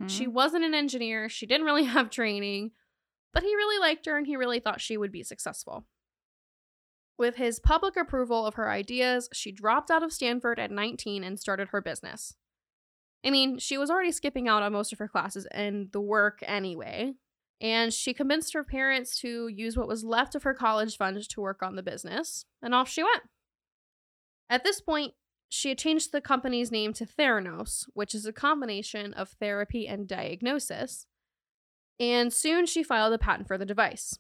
she 0.09 0.27
Mhm. 0.27 0.33
wasn't 0.33 0.65
an 0.65 0.75
engineer, 0.75 1.29
she 1.31 1.47
didn't 1.47 1.65
really 1.65 1.85
have 1.97 2.11
training, 2.11 2.73
but 3.33 3.43
he 3.43 3.55
really 3.55 3.79
liked 3.81 4.05
her 4.07 4.19
and 4.19 4.27
he 4.27 4.37
really 4.37 4.61
thought 4.61 4.81
she 4.81 4.97
would 4.99 5.11
be 5.13 5.23
successful. 5.23 5.87
With 7.17 7.37
his 7.37 7.61
public 7.61 7.97
approval 7.97 8.47
of 8.47 8.55
her 8.55 8.71
ideas, 8.71 9.29
she 9.33 9.53
dropped 9.53 9.91
out 9.91 10.03
of 10.03 10.13
Stanford 10.13 10.59
at 10.59 10.71
19 10.71 11.23
and 11.25 11.39
started 11.39 11.69
her 11.69 11.81
business. 11.81 12.35
I 13.25 13.31
mean, 13.31 13.59
she 13.59 13.77
was 13.77 13.91
already 13.91 14.13
skipping 14.13 14.49
out 14.49 14.63
on 14.63 14.73
most 14.73 14.93
of 14.93 14.99
her 14.99 15.09
classes 15.09 15.47
and 15.53 15.93
the 15.93 16.01
work 16.01 16.43
anyway. 16.43 17.15
And 17.61 17.93
she 17.93 18.15
convinced 18.15 18.55
her 18.55 18.65
parents 18.65 19.19
to 19.21 19.49
use 19.49 19.77
what 19.77 19.89
was 19.89 20.03
left 20.03 20.35
of 20.35 20.45
her 20.45 20.55
college 20.55 20.97
fund 20.97 21.29
to 21.29 21.41
work 21.41 21.63
on 21.63 21.77
the 21.77 21.83
business, 21.83 22.47
and 22.63 22.75
off 22.75 22.89
she 22.89 23.03
went. 23.03 23.25
At 24.49 24.65
this 24.65 24.81
point, 24.81 25.13
she 25.51 25.69
had 25.69 25.79
changed 25.79 26.11
the 26.11 26.23
company's 26.23 26.73
name 26.73 26.95
to 26.95 27.05
Theranos, 27.05 27.85
which 27.93 28.15
is 28.15 28.25
a 28.25 28.33
combination 28.33 29.13
of 29.13 29.31
therapy 29.31 29.87
and 29.87 30.09
diagnosis, 30.09 31.07
and 31.99 32.33
soon 32.33 32.65
she 32.65 32.83
filed 32.83 33.13
a 33.13 33.19
patent 33.19 33.47
for 33.47 33.59
the 33.59 33.67
device. 33.67 34.19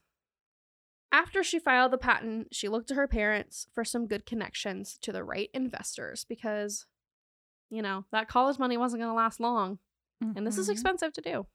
After 1.10 1.42
she 1.42 1.58
filed 1.58 1.92
the 1.92 1.98
patent, 1.98 2.54
she 2.54 2.68
looked 2.68 2.88
to 2.88 2.94
her 2.94 3.08
parents 3.08 3.66
for 3.72 3.84
some 3.84 4.06
good 4.06 4.26
connections 4.26 4.98
to 5.00 5.12
the 5.12 5.24
right 5.24 5.48
investors 5.54 6.26
because, 6.28 6.86
you 7.70 7.82
know, 7.82 8.04
that 8.12 8.28
college 8.28 8.58
money 8.58 8.76
wasn't 8.76 9.00
going 9.00 9.10
to 9.10 9.16
last 9.16 9.40
long. 9.40 9.78
And 10.36 10.46
this 10.46 10.58
is 10.58 10.68
Mhm. 10.68 10.72
expensive 10.72 11.12
to 11.14 11.20
do. 11.22 11.46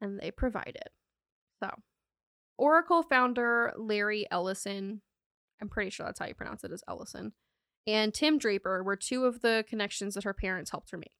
And 0.00 0.18
they 0.18 0.30
provided. 0.30 0.88
So, 1.62 1.82
Oracle 2.56 3.02
founder 3.02 3.72
Larry 3.76 4.26
Ellison, 4.30 5.02
I'm 5.60 5.68
pretty 5.68 5.90
sure 5.90 6.06
that's 6.06 6.18
how 6.18 6.26
you 6.26 6.34
pronounce 6.34 6.64
it, 6.64 6.72
is 6.72 6.82
Ellison, 6.88 7.34
and 7.86 8.14
Tim 8.14 8.38
Draper 8.38 8.82
were 8.82 8.96
two 8.96 9.24
of 9.26 9.40
the 9.42 9.64
connections 9.68 10.14
that 10.14 10.24
her 10.24 10.32
parents 10.34 10.70
helped 10.70 10.90
her 10.90 10.96
make. 10.96 11.12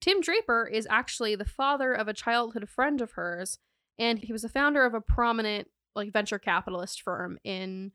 Tim 0.00 0.20
Draper 0.20 0.66
is 0.66 0.86
actually 0.88 1.34
the 1.34 1.44
father 1.44 1.92
of 1.92 2.08
a 2.08 2.14
childhood 2.14 2.68
friend 2.68 3.00
of 3.00 3.12
hers, 3.12 3.58
and 3.98 4.18
he 4.20 4.32
was 4.32 4.44
a 4.44 4.48
founder 4.48 4.84
of 4.84 4.94
a 4.94 5.00
prominent 5.00 5.68
like 5.94 6.12
venture 6.12 6.38
capitalist 6.38 7.02
firm 7.02 7.38
in 7.42 7.92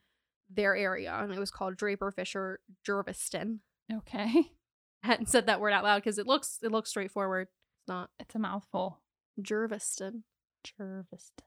their 0.50 0.76
area, 0.76 1.14
and 1.14 1.32
it 1.34 1.40
was 1.40 1.50
called 1.52 1.78
Draper 1.78 2.12
Fisher 2.12 2.60
Jurvetson. 2.86 3.60
Okay. 3.92 4.52
Hadn't 5.06 5.30
said 5.30 5.46
that 5.46 5.62
word 5.62 5.72
out 5.72 5.84
loud 5.84 5.98
because 5.98 6.18
it 6.18 6.28
looks 6.28 6.60
it 6.64 6.72
looks 6.72 6.90
straightforward. 6.90 7.48
It's 7.48 7.88
not 7.88 8.10
It's 8.20 8.36
a 8.36 8.40
mouthful. 8.40 9.02
Jurvetson. 9.40 10.24
Jurvetson. 10.66 11.42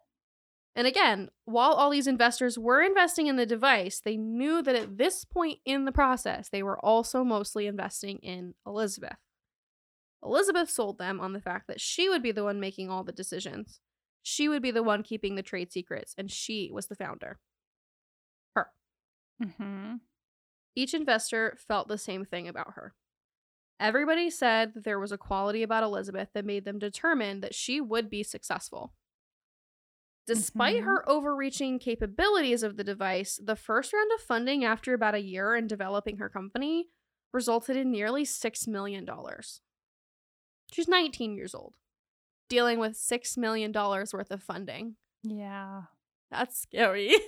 And 0.76 0.86
again, 0.86 1.30
while 1.44 1.72
all 1.72 1.90
these 1.90 2.06
investors 2.06 2.56
were 2.56 2.80
investing 2.82 3.26
in 3.26 3.34
the 3.34 3.46
device, 3.46 4.00
they 4.00 4.16
knew 4.16 4.62
that 4.62 4.76
at 4.76 4.96
this 4.96 5.24
point 5.24 5.58
in 5.64 5.86
the 5.86 5.92
process, 5.92 6.50
they 6.50 6.62
were 6.62 6.78
also 6.84 7.24
mostly 7.24 7.66
investing 7.66 8.18
in 8.18 8.54
Elizabeth. 8.64 9.16
Elizabeth 10.22 10.70
sold 10.70 10.98
them 10.98 11.18
on 11.18 11.32
the 11.32 11.40
fact 11.40 11.66
that 11.66 11.80
she 11.80 12.08
would 12.08 12.22
be 12.22 12.30
the 12.30 12.44
one 12.44 12.60
making 12.60 12.90
all 12.90 13.02
the 13.02 13.10
decisions. 13.10 13.80
She 14.22 14.48
would 14.48 14.62
be 14.62 14.70
the 14.70 14.82
one 14.84 15.02
keeping 15.02 15.34
the 15.34 15.42
trade 15.42 15.72
secrets, 15.72 16.14
and 16.16 16.30
she 16.30 16.70
was 16.72 16.86
the 16.86 16.96
founder. 16.96 17.38
Her. 18.54 18.68
Mm-hmm. 19.42 19.94
Each 20.76 20.94
investor 20.94 21.56
felt 21.66 21.88
the 21.88 21.98
same 21.98 22.24
thing 22.24 22.46
about 22.46 22.74
her. 22.74 22.94
Everybody 23.80 24.28
said 24.30 24.74
that 24.74 24.84
there 24.84 24.98
was 24.98 25.12
a 25.12 25.18
quality 25.18 25.62
about 25.62 25.84
Elizabeth 25.84 26.30
that 26.34 26.44
made 26.44 26.64
them 26.64 26.78
determine 26.78 27.40
that 27.40 27.54
she 27.54 27.80
would 27.80 28.10
be 28.10 28.22
successful. 28.22 28.92
Despite 30.26 30.82
Mhm. 30.82 30.84
her 30.84 31.08
overreaching 31.08 31.78
capabilities 31.78 32.62
of 32.62 32.76
the 32.76 32.84
device, 32.84 33.36
the 33.42 33.56
first 33.56 33.92
round 33.92 34.10
of 34.12 34.20
funding 34.20 34.64
after 34.64 34.92
about 34.92 35.14
a 35.14 35.22
year 35.22 35.54
in 35.56 35.66
developing 35.66 36.18
her 36.18 36.28
company 36.28 36.90
resulted 37.32 37.76
in 37.76 37.90
nearly 37.90 38.24
$6 38.24 38.66
million. 38.66 39.06
She's 40.70 40.88
19 40.88 41.34
years 41.34 41.54
old, 41.54 41.76
dealing 42.48 42.78
with 42.78 42.92
$6 42.94 43.38
million 43.38 43.72
worth 43.72 44.30
of 44.30 44.42
funding. 44.42 44.96
Yeah. 45.22 45.84
That's 46.30 46.58
scary. 46.58 47.14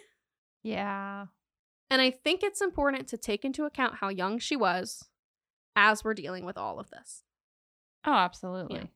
Yeah. 0.62 1.28
And 1.88 2.02
I 2.02 2.11
think 2.11 2.42
it's 2.42 2.61
important 2.61 3.09
to 3.09 3.16
take 3.16 3.47
into 3.47 3.64
account 3.64 3.95
how 3.95 4.11
young 4.11 4.38
she 4.38 4.57
was 4.57 5.09
as 5.77 6.03
we're 6.05 6.15
dealing 6.15 6.45
with 6.45 6.59
all 6.59 6.79
of 6.81 6.91
this. 6.91 7.23
Oh, 8.05 8.12
absolutely. 8.12 8.91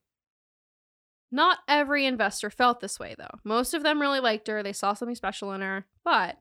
Not 1.31 1.59
every 1.67 2.07
investor 2.07 2.49
felt 2.51 2.81
this 2.81 2.99
way, 2.99 3.15
though. 3.19 3.39
Most 3.45 3.75
of 3.75 3.83
them 3.83 4.01
really 4.01 4.21
liked 4.21 4.47
her, 4.49 4.63
they 4.63 4.73
saw 4.73 4.93
something 4.93 5.17
special 5.17 5.53
in 5.53 5.61
her, 5.61 5.87
but 6.05 6.37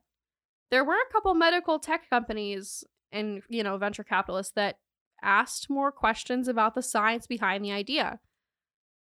there 0.70 0.84
were 0.84 0.94
a 0.94 1.12
couple 1.12 1.34
medical 1.34 1.78
tech 1.78 2.08
companies 2.08 2.84
and, 3.10 3.42
you 3.48 3.62
know, 3.62 3.76
venture 3.76 4.04
capitalists 4.04 4.52
that 4.56 4.76
asked 5.22 5.68
more 5.70 5.90
questions 5.90 6.48
about 6.48 6.74
the 6.74 6.82
science 6.82 7.26
behind 7.26 7.64
the 7.64 7.72
idea. 7.72 8.20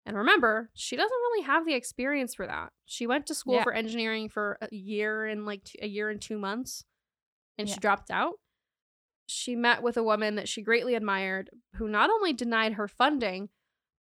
And 0.05 0.17
remember, 0.17 0.69
she 0.73 0.95
doesn't 0.95 1.11
really 1.11 1.43
have 1.45 1.65
the 1.65 1.73
experience 1.75 2.33
for 2.35 2.45
that. 2.47 2.71
She 2.85 3.05
went 3.07 3.25
to 3.27 3.35
school 3.35 3.55
Yeah. 3.55 3.63
for 3.63 3.73
engineering 3.73 4.29
for 4.29 4.57
a 4.61 4.73
year 4.73 5.25
and 5.25 5.45
like 5.45 5.63
two, 5.63 5.77
a 5.81 5.87
year 5.87 6.09
and 6.09 6.21
2 6.21 6.37
months 6.39 6.83
and 7.57 7.67
Yeah. 7.67 7.73
she 7.75 7.79
dropped 7.79 8.09
out. 8.09 8.39
She 9.29 9.55
met 9.55 9.83
with 9.83 9.95
a 9.95 10.03
woman 10.03 10.35
that 10.35 10.49
she 10.49 10.61
greatly 10.61 10.95
admired 10.95 11.49
who 11.75 11.87
not 11.87 12.09
only 12.09 12.33
denied 12.33 12.73
her 12.73 12.87
funding, 12.87 13.49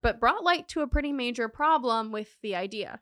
but 0.03 0.21
brought 0.21 0.43
light 0.45 0.69
to 0.69 0.81
a 0.81 0.87
pretty 0.89 1.13
major 1.13 1.49
problem 1.49 2.11
with 2.13 2.37
the 2.43 2.55
idea. 2.57 3.01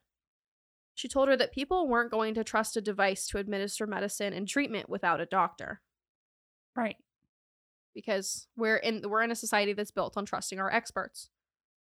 She 0.94 1.08
told 1.08 1.28
her 1.28 1.36
that 1.36 1.52
people 1.52 1.86
weren't 1.88 2.10
going 2.10 2.34
to 2.34 2.42
trust 2.44 2.76
a 2.76 2.80
device 2.80 3.26
to 3.28 3.38
administer 3.38 3.86
medicine 3.86 4.32
and 4.32 4.48
treatment 4.48 4.88
without 4.88 5.20
a 5.20 5.26
doctor 5.26 5.82
Right. 6.74 6.96
because 7.94 8.46
we're 8.56 8.76
in 8.76 9.02
we're 9.08 9.22
in 9.22 9.30
a 9.30 9.34
society 9.36 9.72
that's 9.72 9.90
built 9.90 10.16
on 10.16 10.24
trusting 10.26 10.58
our 10.58 10.72
experts. 10.72 11.28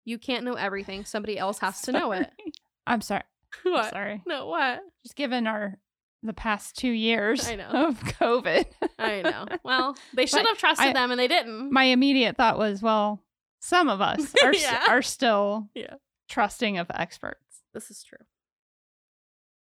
You 0.05 0.19
can't 0.19 0.45
know 0.45 0.55
everything, 0.55 1.05
somebody 1.05 1.39
else 1.39 1.59
has 1.61 1.83
to 1.83 1.93
know 1.93 2.13
it. 2.13 2.31
I'm 2.87 3.01
sorry. 3.01 3.23
I'm 3.67 3.85
sorry. 3.91 4.23
No, 4.27 4.47
what? 4.47 4.81
Just 5.03 5.17
given 5.17 5.47
our 5.47 5.79
the 6.23 6.33
past 6.33 6.77
two 6.77 6.91
years 6.91 7.47
I 7.49 7.55
know. 7.57 7.69
of 7.89 8.01
COVID. 8.05 8.67
I 8.99 9.23
know. 9.23 9.47
Well, 9.65 9.97
they 10.15 10.27
should 10.27 10.47
have 10.47 10.59
trusted 10.59 10.89
I- 10.89 10.93
them 10.93 11.11
and 11.11 11.19
they 11.21 11.29
didn't. 11.29 11.73
My 11.73 11.85
immediate 11.85 12.37
thought 12.37 12.59
was, 12.59 12.83
well, 12.83 13.23
some 13.61 13.89
of 13.89 14.01
us 14.01 14.35
are 14.43 14.55
Yeah. 14.55 14.85
are 14.89 15.03
still 15.03 15.69
Yeah. 15.75 15.95
trusting 16.29 16.79
of 16.79 16.91
experts. 16.93 17.63
This 17.75 17.91
is 17.91 18.03
true. 18.03 18.25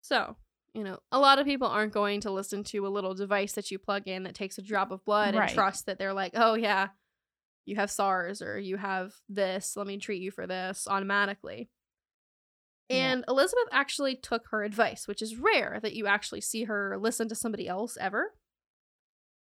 So, 0.03 0.37
you 0.75 0.85
know, 0.85 0.99
a 1.11 1.19
lot 1.19 1.39
of 1.39 1.47
people 1.47 1.69
aren't 1.69 1.93
going 1.93 2.21
to 2.23 2.31
listen 2.31 2.65
to 2.65 2.87
a 2.87 2.89
little 2.91 3.15
device 3.15 3.53
that 3.53 3.71
you 3.71 3.79
plug 3.79 4.09
in 4.09 4.25
that 4.25 4.35
takes 4.35 4.59
a 4.59 4.63
drop 4.63 4.91
of 4.91 5.05
blood 5.05 5.35
Right. 5.35 5.49
and 5.49 5.55
trust 5.55 5.87
that 5.87 5.99
they're 5.99 6.13
like, 6.15 6.33
oh, 6.35 6.55
yeah, 6.55 6.89
you 7.65 7.77
have 7.77 7.91
SARS 7.91 8.43
or 8.43 8.59
you 8.59 8.77
have 8.77 9.13
this. 9.29 9.77
Let 9.77 9.87
me 9.87 9.99
treat 9.99 10.21
you 10.23 10.31
for 10.31 10.47
this 10.47 10.87
automatically. 10.89 11.71
Yeah. 12.93 13.13
And 13.13 13.25
Elizabeth 13.29 13.69
actually 13.73 14.17
took 14.17 14.49
her 14.51 14.63
advice, 14.63 15.09
which 15.09 15.23
is 15.23 15.37
rare 15.37 15.79
that 15.83 15.95
you 15.95 16.07
actually 16.07 16.41
see 16.41 16.65
her 16.65 16.97
listen 16.99 17.29
to 17.29 17.35
somebody 17.35 17.69
else 17.69 17.97
ever. 18.01 18.35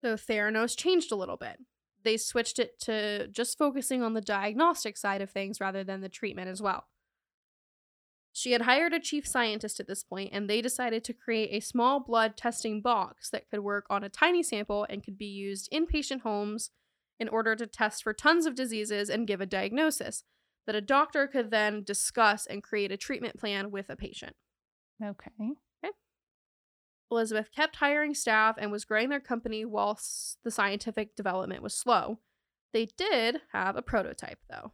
So 0.05 0.15
Theranos 0.15 0.77
changed 0.77 1.13
a 1.13 1.17
little 1.17 1.37
bit. 1.37 1.59
They 2.05 2.17
switched 2.17 2.59
it 2.59 2.79
to 2.81 3.29
just 3.29 3.59
focusing 3.59 4.03
on 4.03 4.15
the 4.15 4.21
diagnostic 4.21 4.97
side 4.97 5.21
of 5.21 5.31
things 5.31 5.61
rather 5.61 5.83
than 5.83 6.01
the 6.01 6.09
treatment 6.09 6.49
as 6.49 6.63
well. 6.63 6.85
She 8.33 8.53
had 8.53 8.63
hired 8.63 8.93
a 8.93 9.01
chief 9.01 9.27
scientist 9.27 9.81
at 9.81 9.89
this 9.89 10.05
point, 10.05 10.29
and 10.33 10.49
they 10.49 10.61
decided 10.61 11.03
to 11.05 11.15
create 11.15 11.49
a 11.53 11.61
small 11.61 12.01
blood 12.01 12.37
testing 12.37 12.83
box 12.83 13.31
that 13.31 13.49
could 13.49 13.61
work 13.61 13.87
on 13.89 14.05
a 14.05 14.11
tiny 14.11 14.43
sample 14.43 14.87
and 14.91 15.03
could 15.03 15.17
be 15.17 15.25
used 15.25 15.69
in 15.73 15.87
patient 15.87 16.21
homes 16.21 16.71
in 17.19 17.29
order 17.29 17.57
to 17.57 17.67
test 17.67 18.03
for 18.03 18.13
tons 18.13 18.45
of 18.45 18.55
diseases 18.55 19.09
and 19.09 19.27
give 19.27 19.41
a 19.41 19.47
diagnosis 19.47 20.23
that 20.67 20.75
a 20.75 20.81
doctor 20.81 21.27
could 21.27 21.51
then 21.51 21.83
discuss 21.83 22.47
and 22.47 22.63
create 22.63 22.93
a 22.93 22.97
treatment 22.97 23.39
plan 23.39 23.71
with 23.71 23.89
a 23.89 23.97
patient. 23.97 24.35
Okay. 25.03 25.55
Elizabeth 27.11 27.53
kept 27.53 27.77
hiring 27.77 28.15
staff 28.15 28.57
and 28.59 28.73
was 28.73 28.85
growing 28.85 29.09
their 29.09 29.21
company 29.21 29.65
whilst 29.65 30.39
the 30.43 30.51
scientific 30.51 31.15
development 31.15 31.63
was 31.63 31.75
slow. 31.75 32.19
They 32.73 32.89
did 32.97 33.43
have 33.53 33.77
a 33.77 33.83
prototype, 33.83 34.41
though. 34.51 34.73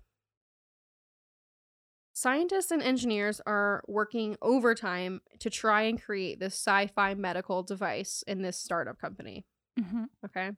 Scientists 2.14 2.70
and 2.70 2.82
engineers 2.82 3.40
are 3.46 3.82
working 3.86 4.36
overtime 4.42 5.20
to 5.40 5.50
try 5.50 5.82
and 5.82 6.00
create 6.00 6.40
this 6.40 6.54
sci 6.54 6.86
fi 6.88 7.14
medical 7.14 7.62
device 7.62 8.22
in 8.26 8.42
this 8.42 8.58
startup 8.58 8.98
company. 8.98 9.44
hmm 9.78 10.04
Okay. 10.24 10.52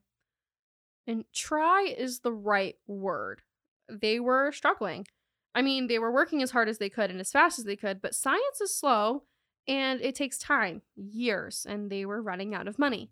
And 1.07 1.25
try 1.33 1.93
is 1.97 2.19
the 2.19 2.33
right 2.33 2.75
word. 2.87 3.41
They 3.89 4.19
were 4.19 4.51
struggling. 4.51 5.05
I 5.55 5.61
mean, 5.61 5.87
they 5.87 5.97
were 5.99 6.11
working 6.11 6.43
as 6.43 6.51
hard 6.51 6.67
as 6.69 6.77
they 6.79 6.89
could 6.89 7.09
and 7.09 7.19
as 7.19 7.31
fast 7.31 7.57
as 7.57 7.65
they 7.65 7.77
could, 7.77 8.01
but 8.01 8.13
science 8.13 8.59
is 8.61 8.77
slow 8.77 9.23
and 9.67 10.01
it 10.01 10.13
takes 10.13 10.37
time, 10.37 10.81
years, 10.95 11.65
and 11.67 11.89
they 11.89 12.05
were 12.05 12.21
running 12.21 12.53
out 12.53 12.67
of 12.67 12.77
money 12.77 13.09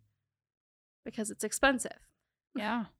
because 1.05 1.31
it's 1.31 1.43
expensive. 1.43 1.99
Yeah. 2.55 2.85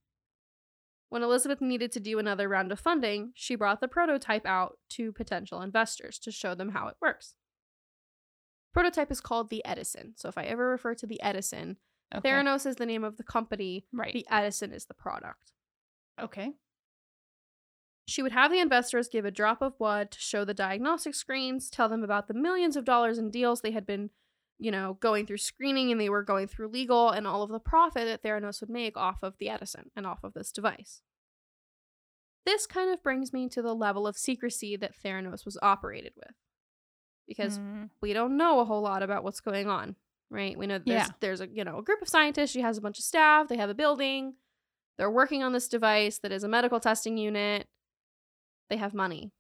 When 1.10 1.22
Elizabeth 1.22 1.62
needed 1.62 1.92
to 1.92 2.00
do 2.00 2.18
another 2.18 2.50
round 2.50 2.72
of 2.72 2.80
funding, 2.80 3.34
she 3.36 3.54
brought 3.54 3.82
the 3.82 3.88
prototype 3.88 4.48
out 4.48 4.80
to 4.90 5.12
potential 5.12 5.62
investors 5.62 6.18
to 6.18 6.32
show 6.32 6.56
them 6.56 6.70
how 6.70 6.88
it 6.88 6.96
works. 7.00 7.36
Prototype 8.74 9.12
is 9.12 9.22
called 9.22 9.52
the 9.52 9.64
Edison. 9.64 10.14
So 10.18 10.28
if 10.28 10.40
I 10.40 10.46
ever 10.46 10.68
refer 10.68 10.96
to 10.96 11.06
the 11.06 11.22
Edison, 11.22 11.78
Okay. 12.16 12.28
Theranos 12.30 12.66
is 12.66 12.78
the 12.78 12.88
name 12.88 13.04
of 13.04 13.18
the 13.18 13.24
company, 13.24 13.86
Right. 13.94 14.12
the 14.12 14.26
Edison 14.32 14.72
is 14.74 14.86
the 14.86 14.96
product. 14.96 15.52
okay. 16.20 16.54
She 18.06 18.22
would 18.22 18.32
have 18.34 18.52
the 18.52 18.60
investors 18.60 19.08
give 19.08 19.24
a 19.26 19.32
drop 19.32 19.62
of 19.62 19.78
blood 19.78 20.12
to 20.12 20.20
show 20.20 20.44
the 20.44 20.54
diagnostic 20.54 21.16
screens, 21.16 21.70
tell 21.70 21.88
them 21.88 22.04
about 22.04 22.28
the 22.28 22.34
millions 22.34 22.76
of 22.76 22.84
dollars 22.86 23.18
in 23.18 23.32
deals 23.32 23.62
they 23.62 23.72
had 23.72 23.86
been, 23.86 24.10
you 24.60 24.72
know, 24.72 24.96
going 25.00 25.26
through 25.26 25.38
screening 25.38 25.90
and 25.92 26.02
they 26.02 26.10
were 26.10 26.24
going 26.24 26.48
through 26.48 26.68
legal 26.68 27.10
and 27.10 27.26
all 27.26 27.44
of 27.44 27.50
the 27.50 27.60
profit 27.60 28.06
that 28.08 28.22
Theranos 28.22 28.60
would 28.62 28.70
make 28.70 28.98
off 28.98 29.24
of 29.24 29.38
the 29.38 29.48
Edison 29.50 29.90
and 29.96 30.06
off 30.06 30.24
of 30.24 30.34
this 30.34 30.52
device. 30.52 31.02
This 32.46 32.68
kind 32.68 32.92
of 32.94 33.02
brings 33.02 33.32
me 33.32 33.48
to 33.50 33.62
the 33.62 33.74
level 33.74 34.06
of 34.06 34.18
secrecy 34.18 34.76
that 34.76 34.94
Theranos 35.02 35.46
was 35.46 35.58
operated 35.62 36.14
with. 36.18 36.36
because 37.26 37.58
Mm. 37.58 37.90
we 38.02 38.12
don't 38.12 38.36
know 38.36 38.60
a 38.60 38.66
whole 38.66 38.82
lot 38.82 39.02
about 39.02 39.24
what's 39.24 39.40
going 39.40 39.70
on, 39.70 39.96
right? 40.30 40.58
We 40.58 40.68
know 40.68 40.78
there's 40.78 41.08
Yeah. 41.08 41.14
there's 41.22 41.40
a 41.40 41.48
you 41.48 41.64
know 41.64 41.78
a 41.78 41.82
group 41.82 42.02
of 42.02 42.10
scientists. 42.10 42.52
She 42.52 42.60
has 42.60 42.78
a 42.78 42.82
bunch 42.82 43.00
of 43.00 43.06
staff. 43.06 43.48
They 43.48 43.56
have 43.56 43.70
a 43.70 43.74
building. 43.74 44.36
They're 44.98 45.10
working 45.10 45.42
on 45.42 45.54
this 45.54 45.70
device 45.70 46.18
that 46.20 46.34
is 46.34 46.44
a 46.44 46.50
medical 46.50 46.82
testing 46.82 47.18
unit. 47.18 47.70
They 48.74 48.78
have 48.78 48.96
money, 48.96 49.32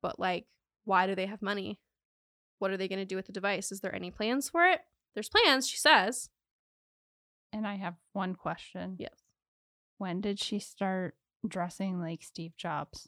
but 0.00 0.18
like, 0.18 0.46
why 0.84 1.06
do 1.06 1.14
they 1.14 1.26
have 1.26 1.42
money? 1.42 1.78
What 2.60 2.70
are 2.70 2.78
they 2.78 2.88
going 2.88 2.98
to 2.98 3.04
do 3.04 3.14
with 3.16 3.26
the 3.26 3.32
device? 3.32 3.70
Is 3.70 3.80
there 3.80 3.94
any 3.94 4.10
plans 4.10 4.48
for 4.48 4.64
it? 4.64 4.80
There's 5.12 5.28
plans, 5.28 5.68
she 5.68 5.76
says. 5.76 6.30
And 7.52 7.66
I 7.66 7.74
have 7.74 7.96
one 8.14 8.34
question. 8.34 8.96
Yes, 8.98 9.12
When 9.98 10.22
did 10.22 10.40
she 10.40 10.58
start 10.60 11.14
dressing 11.46 12.00
like 12.00 12.22
Steve 12.22 12.56
Jobs? 12.56 13.06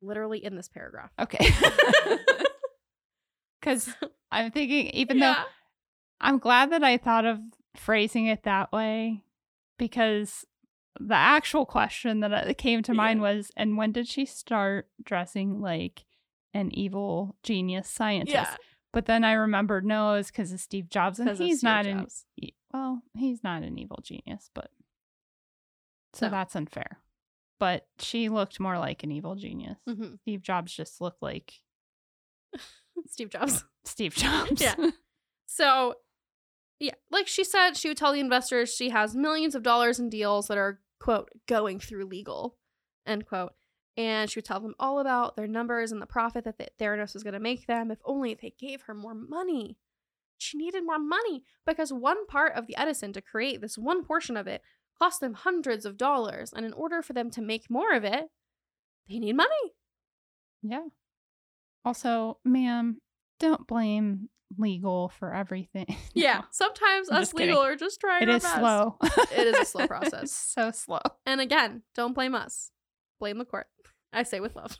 literally 0.00 0.42
in 0.42 0.56
this 0.56 0.66
paragraph. 0.70 1.10
Okay. 1.20 1.46
Because 3.60 3.92
I'm 4.32 4.50
thinking, 4.50 4.86
even 4.94 5.18
though. 5.18 5.34
I'm 6.22 6.38
glad 6.38 6.72
that 6.72 6.82
I 6.82 6.96
thought 6.96 7.26
of 7.26 7.38
phrasing 7.76 8.24
it 8.28 8.44
that 8.44 8.72
way, 8.72 9.22
because 9.78 10.46
the 10.98 11.14
actual 11.14 11.64
question 11.66 12.20
that 12.20 12.32
uh, 12.32 12.52
came 12.54 12.82
to 12.82 12.94
mind 12.94 13.20
was, 13.20 13.50
and 13.56 13.76
when 13.76 13.92
did 13.92 14.08
she 14.08 14.24
start 14.26 14.88
dressing 15.02 15.60
like 15.60 16.04
an 16.54 16.70
evil 16.74 17.36
genius 17.42 17.88
scientist? 17.88 18.34
yeah, 18.34 18.56
But 18.92 19.06
then 19.06 19.22
I 19.24 19.32
remembered, 19.34 19.84
no, 19.86 20.14
it's 20.14 20.30
because 20.30 20.52
of 20.52 20.60
Steve 20.60 20.88
Jobs, 20.88 21.20
and 21.20 21.30
he's 21.38 21.62
not 21.62 21.86
an 21.86 22.00
Jobs. 22.00 22.24
e- 22.36 22.52
well, 22.72 23.02
he's 23.16 23.42
not 23.44 23.62
an 23.62 23.78
evil 23.78 24.00
genius, 24.02 24.50
but 24.54 24.70
so 26.12 26.26
No. 26.26 26.30
that's 26.30 26.56
unfair. 26.56 26.98
But 27.60 27.86
she 27.98 28.28
looked 28.28 28.58
more 28.58 28.78
like 28.78 29.02
an 29.04 29.12
evil 29.12 29.34
genius. 29.36 29.78
Mhm. 29.88 30.18
Steve 30.22 30.42
Jobs 30.42 30.72
just 30.74 31.00
looked 31.00 31.22
like 31.22 31.52
Steve 33.06 33.30
Jobs. 33.30 33.64
Steve 33.84 34.14
Jobs. 34.16 34.60
Yeah. 34.60 34.74
So, 35.52 35.94
yeah, 36.80 36.94
like 37.10 37.28
she 37.28 37.44
said, 37.44 37.76
she 37.76 37.88
would 37.88 37.98
tell 37.98 38.12
the 38.12 38.20
investors 38.20 38.74
she 38.74 38.88
has 38.88 39.14
millions 39.14 39.54
of 39.54 39.62
dollars 39.62 40.00
in 40.00 40.08
deals 40.08 40.48
that 40.48 40.56
are, 40.56 40.80
quote, 40.98 41.28
going 41.46 41.78
through 41.78 42.06
legal, 42.06 42.56
end 43.06 43.26
quote. 43.26 43.52
And 43.98 44.30
she 44.30 44.38
would 44.38 44.46
tell 44.46 44.60
them 44.60 44.74
all 44.78 44.98
about 44.98 45.36
their 45.36 45.46
numbers 45.46 45.92
and 45.92 46.00
the 46.00 46.06
profit 46.06 46.44
that 46.44 46.56
the 46.56 46.68
Theranos 46.80 47.12
was 47.12 47.22
going 47.22 47.34
to 47.34 47.40
make 47.40 47.66
them 47.66 47.90
if 47.90 47.98
only 48.04 48.32
they 48.32 48.54
gave 48.58 48.82
her 48.82 48.94
more 48.94 49.14
money. 49.14 49.76
She 50.38 50.56
needed 50.56 50.86
more 50.86 50.98
money 50.98 51.44
because 51.66 51.92
one 51.92 52.26
part 52.26 52.54
of 52.54 52.66
the 52.66 52.76
Edison 52.80 53.12
to 53.12 53.20
create 53.20 53.60
this 53.60 53.76
one 53.76 54.02
portion 54.02 54.38
of 54.38 54.46
it 54.46 54.62
cost 54.98 55.20
them 55.20 55.34
hundreds 55.34 55.84
of 55.84 55.98
dollars. 55.98 56.50
And 56.56 56.64
in 56.64 56.72
order 56.72 57.02
for 57.02 57.12
them 57.12 57.30
to 57.32 57.42
make 57.42 57.68
more 57.68 57.92
of 57.92 58.04
it, 58.04 58.30
they 59.06 59.18
need 59.18 59.36
money. 59.36 59.74
yeah. 60.62 60.86
Also, 61.84 62.38
ma'am, 62.44 62.98
don't 63.38 63.66
blame 63.66 64.28
legal 64.58 65.08
for 65.18 65.34
everything. 65.34 65.86
Yeah. 66.14 66.42
Sometimes 66.50 67.08
I'm 67.08 67.16
us 67.18 67.22
just 67.28 67.32
kidding. 67.34 67.48
legal 67.54 67.62
are 67.62 67.76
just 67.76 68.00
trying 68.00 68.22
It 68.24 68.28
is 68.28 68.42
best. 68.42 68.56
slow. 68.58 68.96
It 69.34 69.46
is 69.46 69.58
a 69.60 69.64
slow 69.64 69.86
process. 69.88 70.32
so 70.32 70.70
slow. 70.70 71.00
And 71.24 71.40
again, 71.40 71.82
don't 71.94 72.14
blame 72.14 72.34
us. 72.34 72.70
Blame 73.20 73.38
the 73.38 73.44
court. 73.44 73.66
I 74.12 74.24
say 74.24 74.40
with 74.40 74.56
love. 74.56 74.76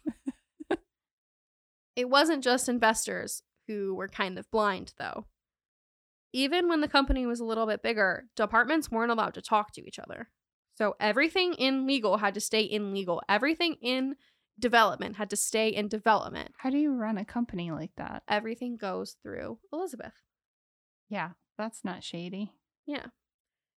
it 1.96 2.08
wasn't 2.08 2.42
just 2.44 2.68
investors 2.68 3.42
who 3.68 3.94
were 3.94 4.08
kind 4.08 4.38
of 4.38 4.50
blind, 4.50 4.92
though. 4.98 5.26
Even 6.32 6.68
when 6.68 6.80
the 6.80 6.88
company 6.88 7.26
was 7.26 7.40
a 7.40 7.44
little 7.44 7.66
bit 7.66 7.82
bigger, 7.82 8.24
departments 8.36 8.90
weren't 8.90 9.10
allowed 9.12 9.34
to 9.34 9.42
talk 9.42 9.72
to 9.72 9.86
each 9.86 9.98
other. 9.98 10.28
So 10.74 10.94
everything 11.00 11.54
in 11.54 11.86
legal 11.86 12.18
had 12.18 12.34
to 12.34 12.40
stay 12.40 12.62
in 12.62 12.92
legal. 12.94 13.22
Everything 13.28 13.76
in 13.82 14.14
development 14.60 15.16
had 15.16 15.30
to 15.30 15.36
stay 15.36 15.68
in 15.68 15.88
development. 15.88 16.52
How 16.58 16.70
do 16.70 16.78
you 16.78 16.92
run 16.92 17.18
a 17.18 17.24
company 17.24 17.70
like 17.70 17.92
that? 17.96 18.22
Everything 18.28 18.76
goes 18.76 19.16
through 19.22 19.58
Elizabeth. 19.72 20.14
Yeah, 21.08 21.30
that's 21.58 21.84
not 21.84 22.04
shady. 22.04 22.52
Yeah. 22.86 23.06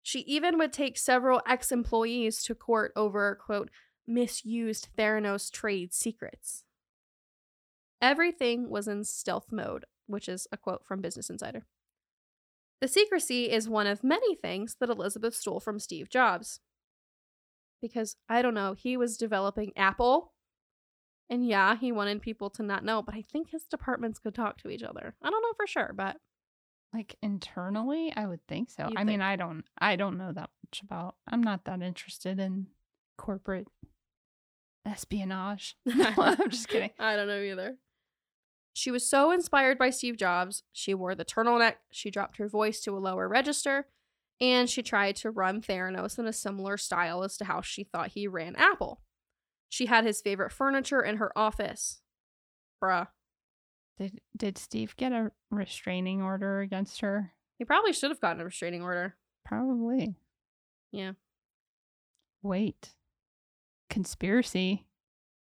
She 0.03 0.21
even 0.21 0.59
would 0.59 0.73
take 0.73 0.99
several 0.99 1.41
ex 1.47 1.71
employees 1.71 2.43
to 2.45 2.55
court 2.55 2.93
over, 2.97 3.39
quote, 3.41 3.71
misused 4.07 4.89
Theranos 4.99 5.51
trade 5.51 5.95
secrets. 5.95 6.65
Everything 8.01 8.69
was 8.69 8.89
in 8.89 9.05
stealth 9.05 9.53
mode, 9.53 9.85
which 10.07 10.29
is 10.29 10.49
a 10.51 10.57
quote 10.57 10.85
from 10.85 11.01
Business 11.01 11.31
Insider. 11.31 11.67
The 12.81 12.89
secrecy 12.89 13.49
is 13.49 13.69
one 13.69 13.87
of 13.87 14.03
many 14.03 14.35
things 14.35 14.77
that 14.81 14.91
Elizabeth 14.91 15.37
stole 15.37 15.61
from 15.61 15.79
Steve 15.79 16.11
Jobs. 16.11 16.59
Because, 17.81 18.17
I 18.29 18.43
don't 18.43 18.55
know, 18.55 18.75
he 18.75 18.97
was 18.97 19.17
developing 19.17 19.71
Apple. 19.77 20.33
And 21.33 21.47
yeah, 21.47 21.77
he 21.77 21.93
wanted 21.93 22.21
people 22.21 22.51
to 22.51 22.63
not 22.63 22.85
know, 22.85 23.01
but 23.01 23.15
I 23.15 23.25
think 23.33 23.49
his 23.49 23.65
departments 23.65 24.19
could 24.19 24.35
talk 24.35 24.59
to 24.59 24.69
each 24.69 24.83
other. 24.83 25.15
I 25.23 25.31
don't 25.31 25.41
know 25.41 25.55
for 25.57 25.67
sure, 25.67 25.95
but 25.97 26.19
Like 26.93 27.17
internally, 27.23 28.13
I 28.15 28.27
would 28.27 28.47
think 28.47 28.69
so. 28.69 28.89
You'd 28.91 28.99
I 28.99 29.05
mean. 29.05 29.23
I 29.23 29.37
don't 29.37 29.65
I 29.79 29.97
don't 29.97 30.19
know 30.19 30.31
that 30.31 30.51
much 30.63 30.83
about. 30.83 31.15
I'm 31.27 31.43
not 31.43 31.65
that 31.65 31.81
interested 31.81 32.39
in 32.39 32.67
corporate 33.17 33.67
espionage. 34.85 35.77
No, 35.87 36.13
I'm 36.19 36.51
just 36.51 36.69
kidding. 36.69 36.91
I 36.99 37.17
don't 37.17 37.29
know 37.29 37.41
either. 37.41 37.79
She 38.75 38.91
was 38.91 39.09
so 39.09 39.31
inspired 39.31 39.79
by 39.79 39.89
Steve 39.89 40.19
Jobs, 40.19 40.65
she 40.71 40.93
wore 40.93 41.15
the 41.15 41.25
turtleneck, 41.25 41.77
she 41.91 42.11
dropped 42.11 42.37
her 42.37 42.49
voice 42.49 42.81
to 42.81 42.95
a 42.95 43.01
lower 43.01 43.27
register, 43.27 43.87
and 44.39 44.69
she 44.69 44.83
tried 44.83 45.17
to 45.17 45.31
run 45.31 45.63
Theranos 45.63 46.19
in 46.19 46.27
a 46.27 46.33
similar 46.33 46.77
style 46.77 47.23
as 47.23 47.39
to 47.39 47.47
how 47.47 47.63
she 47.63 47.85
thought 47.85 48.09
he 48.09 48.27
ran 48.27 48.55
Apple. 48.57 49.01
She 49.73 49.87
had 49.87 50.05
his 50.05 50.21
favorite 50.21 50.53
furniture 50.53 51.01
in 51.01 51.17
her 51.17 51.33
office. 51.35 52.03
Bruh. 52.85 53.09
Did 53.97 54.21
did 54.37 54.59
Steve 54.59 54.95
get 54.97 55.13
a 55.13 55.33
restraining 55.51 56.21
order 56.21 56.61
against 56.61 57.01
her? 57.01 57.33
He 57.59 57.65
probably 57.65 57.95
should 57.95 58.11
have 58.11 58.21
gotten 58.21 58.43
a 58.43 58.45
restraining 58.45 58.83
order. 58.83 59.17
Probably. 59.47 60.15
Yeah. 60.91 61.13
Wait. 62.43 62.91
Conspiracy. 63.89 64.85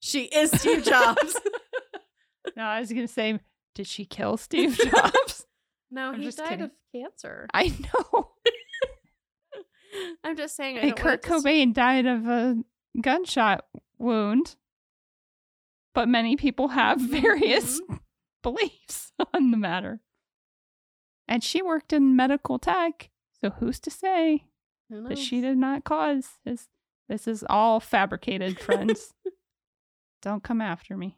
She 0.00 0.24
is 0.24 0.50
Steve 0.50 0.82
Jobs. 0.84 1.38
No, 2.56 2.62
I 2.62 2.80
was 2.80 2.90
gonna 2.90 3.06
say, 3.08 3.38
did 3.74 3.86
she 3.86 4.06
kill 4.06 4.36
Steve 4.38 4.78
Jobs? 4.92 5.44
no, 5.90 6.08
I'm 6.08 6.20
he 6.20 6.24
just 6.24 6.38
died 6.38 6.48
kidding. 6.48 6.64
of 6.64 6.70
cancer. 6.94 7.46
I 7.52 7.68
know. 7.68 8.30
I'm 10.24 10.36
just 10.36 10.56
saying. 10.56 10.78
I 10.78 10.82
And 10.82 10.96
Kurt 10.96 11.22
Cobain 11.22 11.74
died 11.74 12.06
of 12.06 12.26
a 12.26 12.56
gunshot 13.00 13.66
wound. 13.98 14.56
But 15.94 16.09
many 16.09 16.37
people 16.37 16.68
have 16.68 17.00
various 17.11 17.80
Mhm. 17.80 18.00
beliefs 18.42 19.12
on 19.35 19.50
the 19.50 19.56
matter. 19.56 20.00
And 21.28 21.42
she 21.42 21.62
worked 21.62 21.92
in 21.92 22.14
medical 22.16 22.59
tech, 22.59 23.11
so 23.42 23.50
who's 23.50 23.80
to 23.80 23.90
say 23.90 24.44
that 24.90 25.18
she 25.18 25.40
did 25.40 25.56
not 25.59 25.85
cause 25.85 26.38
this? 26.44 26.68
This 27.09 27.26
is 27.28 27.44
all 27.48 27.80
fabricated, 27.80 28.59
friends. 28.61 29.12
Don't 30.22 30.42
come 30.42 30.61
after 30.61 30.96
me. 30.96 31.16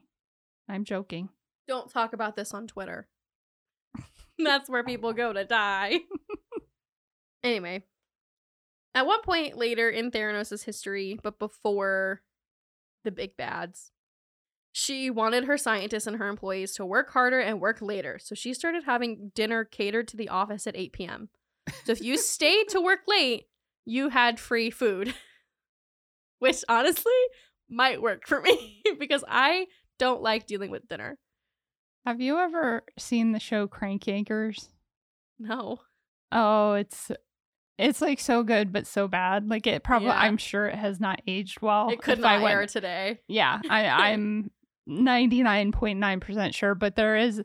I'm 0.69 0.85
joking. 0.85 1.31
don't 1.67 1.91
talk 1.91 2.13
about 2.13 2.37
this 2.37 2.53
on 2.55 2.67
Twitter. 2.67 3.09
That's 4.39 4.69
where 4.71 4.85
people 4.85 5.13
go 5.13 5.33
to 5.33 5.45
die. 5.45 6.01
anyway, 7.43 7.83
at 8.95 9.07
one 9.07 9.23
point 9.23 9.57
later 9.57 9.91
in 9.91 10.11
Theranos' 10.11 10.65
history, 10.65 11.19
but 11.23 11.39
before 11.39 12.23
the 13.05 13.11
big 13.11 13.37
bads, 13.37 13.93
she 14.73 15.11
wanted 15.11 15.45
her 15.45 15.59
scientists 15.59 16.07
and 16.07 16.17
her 16.17 16.29
employees 16.29 16.73
to 16.75 16.87
work 16.87 17.11
harder 17.11 17.41
and 17.41 17.61
work 17.61 17.81
later. 17.81 18.19
So 18.21 18.35
she 18.35 18.55
started 18.55 18.85
having 18.85 19.33
dinner 19.35 19.65
catered 19.65 20.09
to 20.09 20.17
the 20.17 20.29
office 20.29 20.67
at 20.67 20.77
8 20.77 20.93
p.m. 20.93 21.29
So 21.85 21.93
if 21.93 22.01
you 22.01 22.17
stayed 22.19 22.69
to 22.69 22.81
work 22.81 23.01
late, 23.09 23.47
you 23.85 24.11
had 24.11 24.39
free 24.39 24.71
food. 24.71 25.15
Which 26.39 26.65
honestly 26.69 27.13
might 27.69 28.01
work 28.01 28.27
for 28.27 28.41
me 28.41 28.83
because 28.99 29.25
I 29.27 29.67
don't 29.99 30.23
like 30.23 30.47
dealing 30.47 30.71
with 30.71 30.89
dinner. 30.89 31.19
Have 32.07 32.21
you 32.21 32.39
ever 32.39 32.85
seen 32.97 33.33
the 33.33 33.41
show 33.41 33.67
Crank 33.67 34.05
Yankers? 34.05 34.69
No. 35.39 35.81
Oh, 36.31 36.75
it's 36.75 37.11
it's 37.79 38.01
like 38.01 38.19
so 38.21 38.43
good 38.43 38.73
but 38.73 38.87
so 38.87 39.09
bad. 39.09 39.49
Like 39.49 39.67
it 39.67 39.83
probably 39.85 40.09
Yeah. 40.09 40.19
I'm 40.21 40.37
sure 40.37 40.67
it 40.67 40.75
has 40.75 40.99
not 41.01 41.21
aged 41.27 41.63
well. 41.63 41.89
it 41.91 42.03
could 42.03 42.19
if 42.19 42.25
I 42.25 42.39
not 42.39 42.51
air 42.51 42.59
went- 42.59 42.71
today. 42.71 43.21
Yeah, 43.29 43.61
I 43.71 43.87
I'm 44.13 44.51
99.9% 44.89 46.55
sure, 46.55 46.75
but 46.75 46.97
there 46.97 47.17
is 47.17 47.43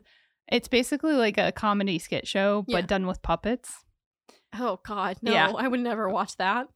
it's 0.50 0.68
basically 0.68 1.14
like 1.14 1.38
a 1.38 1.52
comedy 1.52 1.98
skit 1.98 2.26
show 2.26 2.64
but 2.66 2.74
Yeah. 2.74 2.80
done 2.86 3.06
with 3.06 3.22
puppets. 3.22 3.84
Oh 4.56 4.78
God, 4.86 5.16
no! 5.22 5.32
Yeah. 5.32 5.50
I 5.50 5.66
would 5.68 5.80
never 5.80 6.08
watch 6.08 6.36
that. 6.36 6.68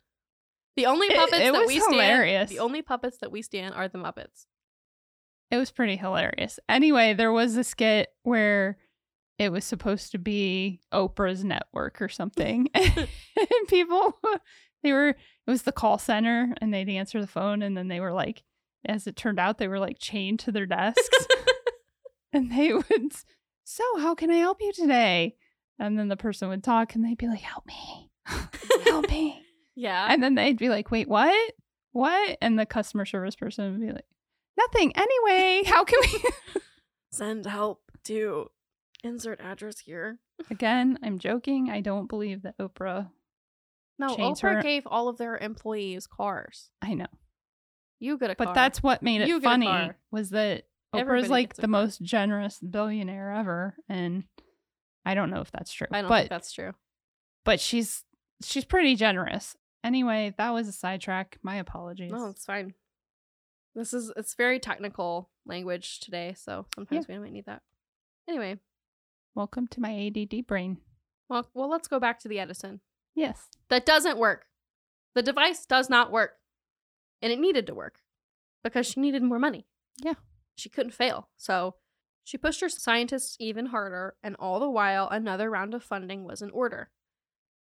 The 0.77 0.87
only 0.87 1.09
puppets 1.11 1.39
it 1.39 1.53
that 1.53 1.59
was 1.59 1.67
we 1.69 1.81
stand, 1.81 2.49
the 2.49 2.59
only 2.61 2.83
puppets 2.83 3.19
that 3.19 3.31
we 3.33 3.43
stand 3.43 3.75
are 3.75 3.89
the 3.89 3.99
Muppets. 3.99 4.47
It 5.51 5.57
was 5.57 5.71
pretty 5.71 5.97
hilarious. 5.97 6.59
Anyway, 6.69 7.15
there 7.15 7.33
was 7.33 7.57
a 7.57 7.65
skit 7.65 8.09
where 8.23 8.79
it 9.39 9.53
was 9.53 9.65
supposed 9.65 10.13
to 10.13 10.19
be 10.19 10.81
Oprah's 10.93 11.45
network 11.45 12.01
or 12.03 12.09
something. 12.09 12.69
and 12.75 13.09
people 13.69 14.15
they 14.83 14.93
were 14.93 15.09
it 15.09 15.17
was 15.51 15.63
the 15.63 15.73
call 15.73 15.99
center 15.99 16.55
and 16.61 16.73
they'd 16.73 16.89
answer 16.89 17.21
the 17.21 17.27
phone 17.27 17.63
and 17.63 17.77
then 17.77 17.89
they 17.89 18.01
were 18.01 18.13
like 18.13 18.43
as 18.85 19.07
it 19.07 19.17
turned 19.17 19.39
out 19.41 19.59
they 19.59 19.69
were 19.69 19.79
like 19.79 19.99
chained 19.99 20.39
to 20.39 20.53
their 20.53 20.67
desks 20.67 21.27
and 22.33 22.53
they 22.53 22.73
would 22.73 23.13
So, 23.71 23.85
how 23.99 24.15
can 24.15 24.31
I 24.31 24.37
help 24.37 24.63
you 24.63 24.73
today? 24.73 25.37
And 25.79 25.99
then 25.99 26.09
the 26.09 26.17
person 26.17 26.49
would 26.49 26.65
talk 26.65 26.95
and 26.95 27.05
they'd 27.05 27.19
be 27.19 27.29
like, 27.29 27.41
Help 27.41 27.67
me. 27.67 28.11
Help 28.87 29.11
me. 29.11 29.43
Yeah. 29.75 30.07
And 30.09 30.23
then 30.23 30.37
they'd 30.37 30.57
be 30.57 30.71
like, 30.71 30.91
Wait, 30.91 31.07
what? 31.07 31.53
What? 31.93 32.39
And 32.41 32.59
the 32.59 32.65
customer 32.65 33.05
service 33.05 33.37
person 33.37 33.73
would 33.73 33.81
be 33.83 33.93
like, 33.93 34.07
Nothing. 34.57 34.97
Anyway, 34.97 35.65
how 35.67 35.85
can 35.85 36.01
we? 36.01 36.25
Send 37.13 37.45
help 37.45 37.83
to 38.05 38.51
insert 39.05 39.41
address 39.41 39.79
here. 39.81 40.19
Again, 40.51 40.99
I'm 41.03 41.19
joking. 41.19 41.71
I 41.71 41.81
don't 41.81 42.09
believe 42.09 42.43
that 42.43 42.59
Oprah. 42.59 43.11
No, 43.99 44.17
Oprah 44.17 44.55
her- 44.57 44.63
gave 44.63 44.87
all 44.87 45.09
of 45.09 45.19
their 45.19 45.37
employees 45.39 46.07
cars. 46.07 46.71
I 46.83 46.95
know. 46.95 47.07
You 48.01 48.17
get 48.19 48.31
a 48.31 48.37
But 48.37 48.47
car. 48.47 48.55
that's 48.55 48.83
what 48.83 49.03
made 49.03 49.21
it 49.23 49.29
You 49.29 49.41
get 49.41 49.47
a 49.47 49.51
funny 49.51 49.91
was 50.13 50.31
that 50.31 50.65
Everybody 50.95 51.23
Oprah's 51.23 51.31
like 51.31 51.55
the 51.55 51.63
car. 51.63 51.69
most 51.69 52.01
generous 52.03 52.61
billionaire 52.61 53.33
ever. 53.33 53.75
And 53.89 54.25
I 55.05 55.15
don't 55.15 55.31
know 55.31 55.41
if 55.41 55.51
that's 55.51 55.73
true. 55.73 55.89
I 55.91 56.03
don't 56.03 56.09
but 56.09 56.19
think 56.21 56.31
that's 56.31 56.53
true. 56.53 56.73
but 57.45 57.59
she's 57.61 58.05
she's 58.45 58.65
pretty 58.65 58.95
generous. 58.95 59.57
Anyway, 59.83 60.35
that 60.39 60.51
was 60.51 60.69
a 60.69 60.73
sidetrack. 60.73 61.39
My 61.43 61.57
apologies. 61.57 62.13
No, 62.13 62.29
it's 62.29 62.45
fine. 62.45 62.75
This 63.75 63.93
is 63.93 64.13
it's 64.17 64.35
very 64.35 64.61
technical 64.61 65.29
language 65.45 66.01
today, 66.01 66.35
so 66.37 66.67
sometimes 66.77 67.09
we 67.09 67.19
might 67.19 67.33
need 67.33 67.47
that. 67.47 67.63
Anyway, 68.29 68.59
Welcome 69.35 69.69
to 69.69 69.81
my 69.81 70.07
ADD 70.17 70.47
brain. 70.47 70.79
well, 71.29 71.49
well, 71.55 71.71
let's 71.71 71.89
go 71.89 72.01
back 72.01 72.19
to 72.21 72.29
the 72.29 72.39
Edison. 72.41 72.81
Yes. 73.15 73.49
That 73.71 73.87
doesn't 73.87 74.19
work. 74.19 74.47
The 75.15 75.23
device 75.23 75.65
does 75.67 75.89
not 75.91 76.13
work, 76.13 76.33
and 77.23 77.33
it 77.33 77.39
needed 77.41 77.67
to 77.67 77.75
work 77.75 78.01
because 78.63 78.87
she 78.87 79.01
needed 79.01 79.23
more 79.23 79.39
money. 79.39 79.67
Yeah. 80.03 80.15
she 80.57 80.69
couldn't 80.69 80.93
fail, 80.95 81.29
so 81.37 81.75
she 82.25 82.39
pushed 82.39 82.61
her 82.61 82.69
scientists 82.69 83.37
even 83.41 83.67
harder, 83.67 84.17
and 84.23 84.37
all 84.39 84.61
the 84.61 84.71
while, 84.71 85.09
another 85.09 85.51
round 85.51 85.75
of 85.75 85.83
funding 85.83 86.25
was 86.25 86.43
in 86.43 86.51
order. 86.51 86.91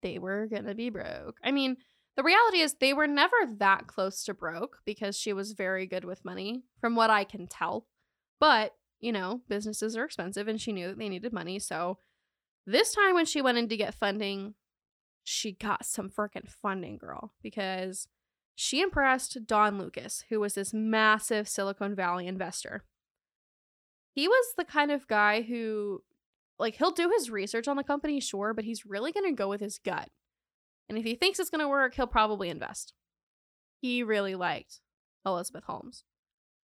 They 0.02 0.18
were 0.18 0.46
gonna 0.46 0.74
be 0.74 0.90
broke. 0.90 1.38
I 1.42 1.50
mean, 1.50 1.76
the 2.16 2.22
reality 2.22 2.58
is 2.58 2.74
they 2.74 2.92
were 2.92 3.06
never 3.06 3.36
that 3.58 3.86
close 3.86 4.24
to 4.24 4.34
broke 4.34 4.78
because 4.84 5.16
she 5.16 5.32
was 5.32 5.52
very 5.52 5.86
good 5.86 6.04
with 6.04 6.24
money, 6.24 6.64
from 6.80 6.94
what 6.96 7.10
I 7.10 7.24
can 7.24 7.46
tell. 7.46 7.86
But, 8.40 8.74
you 9.00 9.12
know, 9.12 9.42
businesses 9.48 9.96
are 9.96 10.04
expensive 10.04 10.48
and 10.48 10.60
she 10.60 10.72
knew 10.72 10.88
that 10.88 10.98
they 10.98 11.08
needed 11.08 11.32
money. 11.32 11.58
So 11.58 11.98
this 12.66 12.94
time 12.94 13.14
when 13.14 13.26
she 13.26 13.40
went 13.40 13.58
in 13.58 13.68
to 13.68 13.76
get 13.76 13.94
funding, 13.94 14.54
she 15.24 15.52
got 15.52 15.84
some 15.84 16.08
freaking 16.08 16.48
funding, 16.48 16.96
girl, 16.96 17.32
because 17.42 18.08
she 18.54 18.80
impressed 18.80 19.46
Don 19.46 19.78
Lucas, 19.78 20.24
who 20.28 20.40
was 20.40 20.54
this 20.54 20.74
massive 20.74 21.48
Silicon 21.48 21.94
Valley 21.94 22.26
investor. 22.26 22.84
He 24.14 24.26
was 24.26 24.54
the 24.56 24.64
kind 24.64 24.90
of 24.90 25.06
guy 25.06 25.42
who, 25.42 26.02
like, 26.58 26.74
he'll 26.76 26.90
do 26.90 27.10
his 27.14 27.30
research 27.30 27.68
on 27.68 27.76
the 27.76 27.84
company, 27.84 28.20
sure, 28.20 28.52
but 28.52 28.64
he's 28.64 28.84
really 28.84 29.12
going 29.12 29.30
to 29.30 29.36
go 29.36 29.48
with 29.48 29.60
his 29.60 29.78
gut. 29.78 30.08
And 30.88 30.98
if 30.98 31.04
he 31.04 31.14
thinks 31.14 31.38
it's 31.38 31.50
going 31.50 31.60
to 31.60 31.68
work, 31.68 31.94
he'll 31.94 32.06
probably 32.06 32.48
invest. 32.48 32.94
He 33.80 34.02
really 34.02 34.34
liked 34.34 34.80
Elizabeth 35.24 35.64
Holmes. 35.64 36.04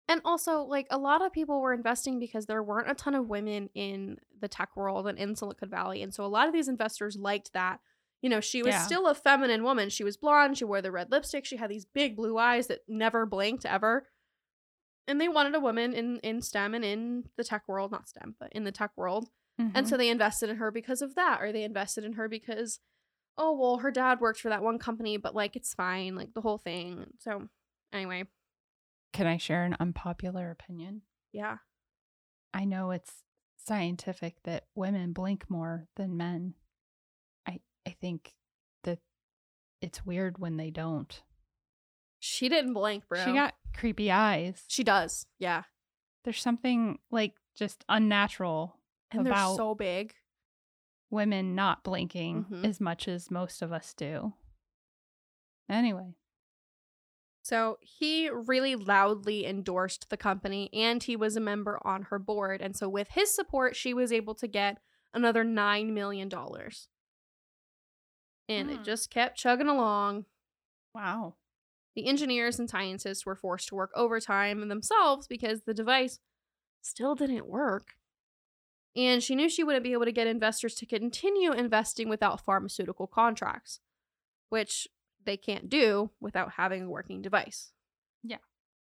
And 0.09 0.21
also, 0.25 0.61
like, 0.63 0.87
a 0.89 0.97
lot 0.97 1.21
of 1.21 1.31
people 1.31 1.61
were 1.61 1.71
investing 1.71 2.17
because 2.19 2.47
there 2.47 2.63
weren't 2.63 2.89
a 2.89 2.95
ton 2.95 3.13
of 3.13 3.29
women 3.29 3.69
in 3.75 4.17
the 4.41 4.47
tech 4.47 4.75
world 4.75 5.07
and 5.07 5.19
in 5.19 5.35
Silicon 5.35 5.69
Valley. 5.69 6.01
And 6.01 6.11
so 6.13 6.25
a 6.25 6.27
lot 6.27 6.47
of 6.47 6.53
these 6.53 6.67
investors 6.67 7.15
liked 7.15 7.53
that. 7.53 7.79
You 8.21 8.29
know, 8.29 8.41
she 8.41 8.63
was 8.63 8.73
Yeah. 8.73 8.81
still 8.81 9.05
a 9.07 9.13
feminine 9.13 9.63
woman. 9.63 9.89
She 9.89 10.03
was 10.03 10.17
blonde. 10.17 10.57
She 10.57 10.65
wore 10.65 10.81
the 10.81 10.91
red 10.91 11.11
lipstick. 11.11 11.45
She 11.45 11.57
had 11.57 11.69
these 11.69 11.85
big 11.85 12.15
blue 12.15 12.37
eyes 12.39 12.65
that 12.67 12.79
never 12.87 13.27
blinked 13.27 13.65
ever. 13.67 14.07
And 15.07 15.21
they 15.21 15.29
wanted 15.29 15.53
a 15.55 15.59
woman 15.59 15.93
in, 15.93 16.17
in 16.19 16.41
STEM 16.41 16.73
and 16.73 16.83
in 16.83 17.29
the 17.37 17.43
tech 17.43 17.63
world, 17.67 17.91
not 17.91 18.09
STEM, 18.09 18.35
but 18.39 18.51
in 18.51 18.63
the 18.63 18.71
tech 18.71 18.91
world. 18.95 19.29
And 19.59 19.85
Mhm. 19.85 19.89
so 19.89 19.95
they 19.97 20.09
invested 20.09 20.49
in 20.49 20.55
her 20.55 20.71
because 20.71 21.03
of 21.03 21.13
that, 21.15 21.39
or 21.41 21.51
they 21.51 21.63
invested 21.63 22.03
in 22.03 22.13
her 22.13 22.27
because, 22.27 22.79
oh, 23.37 23.53
well, 23.55 23.77
her 23.77 23.91
dad 23.91 24.19
worked 24.19 24.39
for 24.39 24.49
that 24.49 24.63
one 24.63 24.79
company, 24.79 25.17
but 25.17 25.35
like 25.35 25.55
it's 25.55 25.73
fine, 25.75 26.15
like 26.15 26.33
the 26.33 26.41
whole 26.41 26.57
thing. 26.57 27.13
So, 27.19 27.49
anyway, 27.93 28.27
can 29.13 29.27
I 29.27 29.37
share 29.37 29.63
an 29.63 29.75
unpopular 29.79 30.49
opinion? 30.51 31.01
yeah. 31.31 31.57
I 32.51 32.65
know 32.65 32.89
it's 32.89 33.23
scientific 33.57 34.37
that 34.43 34.65
women 34.73 35.13
blink 35.13 35.47
more 35.49 35.85
than 35.97 36.17
men. 36.17 36.55
I 37.47 37.59
I 37.85 37.91
think 37.91 38.33
that 38.83 38.97
it's 39.81 40.03
weird 40.03 40.39
when 40.39 40.57
they 40.57 40.71
don't. 40.71 41.21
She 42.19 42.49
didn't 42.49 42.73
blink, 42.73 43.07
bro. 43.07 43.23
She 43.23 43.33
got 43.33 43.53
creepy 43.75 44.09
eyes. 44.11 44.63
She 44.67 44.83
does. 44.83 45.27
Yeah. 45.37 45.63
There's 46.23 46.41
something 46.41 46.97
like 47.11 47.35
just 47.55 47.85
unnatural 47.87 48.79
And 49.11 49.27
about 49.27 49.49
they're 49.49 49.57
so 49.57 49.75
big. 49.75 50.15
women 51.11 51.53
not 51.53 51.83
blinking 51.83 52.45
Mhm. 52.49 52.65
as 52.65 52.81
much 52.81 53.07
as 53.07 53.29
most 53.29 53.61
of 53.61 53.71
us 53.71 53.93
do. 53.93 54.33
Anyway, 55.69 56.15
So 57.49 57.79
he 57.81 58.29
really 58.29 58.75
loudly 58.75 59.47
endorsed 59.47 60.12
the 60.12 60.17
company 60.17 60.69
and 60.71 61.01
he 61.01 61.15
was 61.15 61.35
a 61.35 61.39
member 61.39 61.79
on 61.83 62.03
her 62.03 62.19
board. 62.19 62.62
And 62.62 62.75
so 62.75 62.88
with 62.88 63.07
his 63.09 63.33
support, 63.33 63.75
she 63.75 63.91
was 63.91 64.12
able 64.12 64.35
to 64.35 64.47
get 64.47 64.77
another 65.15 65.43
$9 65.43 65.91
million. 65.91 66.29
And 68.47 68.69
Hmm. 68.69 68.75
it 68.75 68.83
just 68.83 69.09
kept 69.09 69.35
chugging 69.35 69.67
along. 69.67 70.25
wow. 70.93 71.38
The 71.95 72.05
engineers 72.05 72.59
and 72.59 72.69
scientists 72.69 73.25
were 73.25 73.35
forced 73.35 73.69
to 73.69 73.75
work 73.75 73.89
overtime 73.95 74.67
themselves 74.67 75.25
because 75.25 75.63
the 75.63 75.73
device 75.73 76.19
still 76.83 77.15
didn't 77.15 77.47
work. 77.47 77.95
And 78.95 79.23
she 79.23 79.33
knew 79.33 79.49
she 79.49 79.63
wouldn't 79.63 79.83
be 79.83 79.93
able 79.93 80.05
to 80.05 80.12
get 80.12 80.27
investors 80.27 80.75
to 80.75 80.85
continue 80.85 81.51
investing 81.51 82.09
without 82.09 82.45
pharmaceutical 82.45 83.07
contracts, 83.07 83.79
which 84.49 84.88
they 85.25 85.38
can't 85.38 85.69
do 85.69 86.12
without 86.19 86.53
having 86.53 86.84
a 86.84 86.89
working 86.89 87.21
device. 87.21 87.71
Yeah. 88.23 88.38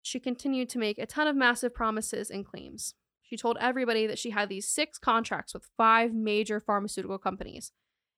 She 0.01 0.19
continued 0.19 0.69
to 0.69 0.79
make 0.79 0.97
a 0.97 1.05
ton 1.05 1.27
of 1.27 1.35
massive 1.35 1.73
promises 1.73 2.29
and 2.29 2.45
claims. 2.45 2.93
She 3.21 3.37
told 3.37 3.57
everybody 3.59 4.05
that 4.05 4.19
she 4.19 4.29
had 4.29 4.49
these 4.49 4.67
six 4.67 4.99
contracts 4.99 5.53
with 5.53 5.69
five 5.77 6.13
major 6.13 6.59
pharmaceutical 6.59 7.17
companies, 7.17 7.71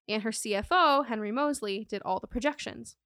and 0.09 0.23
her 0.23 0.31
CFO, 0.31 1.07
Henry 1.07 1.31
Mosley, 1.31 1.85
did 1.89 2.01
all 2.03 2.19
the 2.19 2.27
projections. 2.27 2.97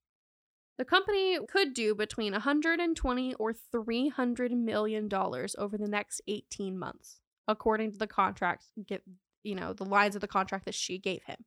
The 0.78 0.86
company 0.86 1.38
could 1.48 1.76
do 1.76 1.94
between 1.94 2.34
120 2.34 3.34
or 3.36 3.54
300 3.54 4.52
million 4.52 5.08
dollars 5.08 5.56
over 5.60 5.78
the 5.78 5.88
next 5.88 6.22
18 6.28 6.78
months, 6.78 7.20
according 7.48 7.92
to 7.92 7.98
the 8.00 8.08
contract. 8.08 8.66
Get 8.88 9.04
you 9.44 9.54
know 9.54 9.74
the 9.74 9.86
lines 9.86 10.16
of 10.16 10.22
the 10.22 10.28
contract 10.28 10.66
that 10.66 10.74
she 10.74 10.98
gave 10.98 11.22
him. 11.24 11.46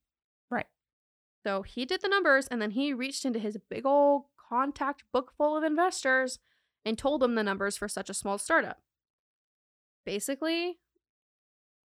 So 1.44 1.62
he 1.62 1.84
did 1.84 2.00
the 2.00 2.08
numbers, 2.08 2.46
and 2.48 2.60
then 2.60 2.70
he 2.70 2.94
reached 2.94 3.24
into 3.24 3.38
his 3.38 3.58
big 3.68 3.84
old 3.84 4.24
contact 4.48 5.04
book 5.12 5.32
full 5.36 5.56
of 5.56 5.62
investors 5.62 6.38
and 6.84 6.96
told 6.96 7.20
them 7.20 7.34
the 7.34 7.42
numbers 7.42 7.76
for 7.76 7.86
such 7.86 8.08
a 8.08 8.14
small 8.14 8.38
startup. 8.38 8.80
Basically, 10.06 10.78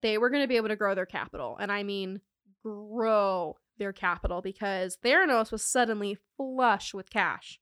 they 0.02 0.18
were 0.18 0.30
going 0.30 0.44
to 0.44 0.48
be 0.48 0.58
able 0.58 0.68
to 0.68 0.76
grow 0.76 0.94
their 0.94 1.06
capital, 1.06 1.58
and 1.60 1.72
I 1.72 1.84
mean 1.84 2.22
grow 2.64 3.56
their 3.78 3.94
capital 3.94 4.42
because 4.42 4.98
Theranos 5.04 5.52
was 5.52 5.64
suddenly 5.64 6.18
flush 6.36 6.94
with 6.94 7.10
cash. 7.10 7.60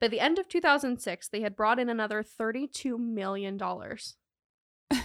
By 0.00 0.08
the 0.08 0.20
end 0.20 0.38
of 0.38 0.48
2006, 0.48 1.28
they 1.28 1.40
had 1.40 1.56
brought 1.56 1.78
in 1.78 1.88
another 1.88 2.22
$32 2.22 2.98
million. 2.98 3.58
We're 4.90 4.98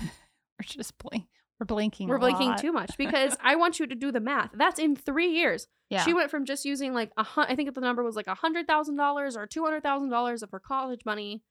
just 0.64 0.98
blink. 0.98 1.28
We're 1.60 1.66
blinking. 1.66 2.08
We're 2.08 2.20
blinking 2.20 2.50
lot. 2.50 2.60
too 2.60 2.72
much 2.72 2.92
because 2.98 3.36
I 3.44 3.56
want 3.56 3.80
you 3.80 3.88
to 3.88 3.96
do 3.96 4.12
the 4.12 4.22
math. 4.22 4.52
That's 4.54 4.80
in 4.80 4.96
three 4.96 5.32
years. 5.32 5.68
Yeah. 5.90 6.04
She 6.06 6.14
went 6.14 6.32
from 6.32 6.46
just 6.46 6.64
using 6.64 6.94
like 6.94 7.12
a 7.18 7.24
hun- 7.24 7.48
I 7.50 7.56
think 7.56 7.74
the 7.74 7.82
number 7.82 8.04
was 8.04 8.16
like 8.16 8.28
a 8.28 8.36
hundred 8.36 8.68
thousand 8.68 8.96
dollars 8.96 9.36
or 9.36 9.46
two 9.46 9.64
hundred 9.64 9.84
thousand 9.84 10.10
dollars 10.10 10.42
of 10.42 10.52
her 10.52 10.60
college 10.60 11.02
money 11.06 11.44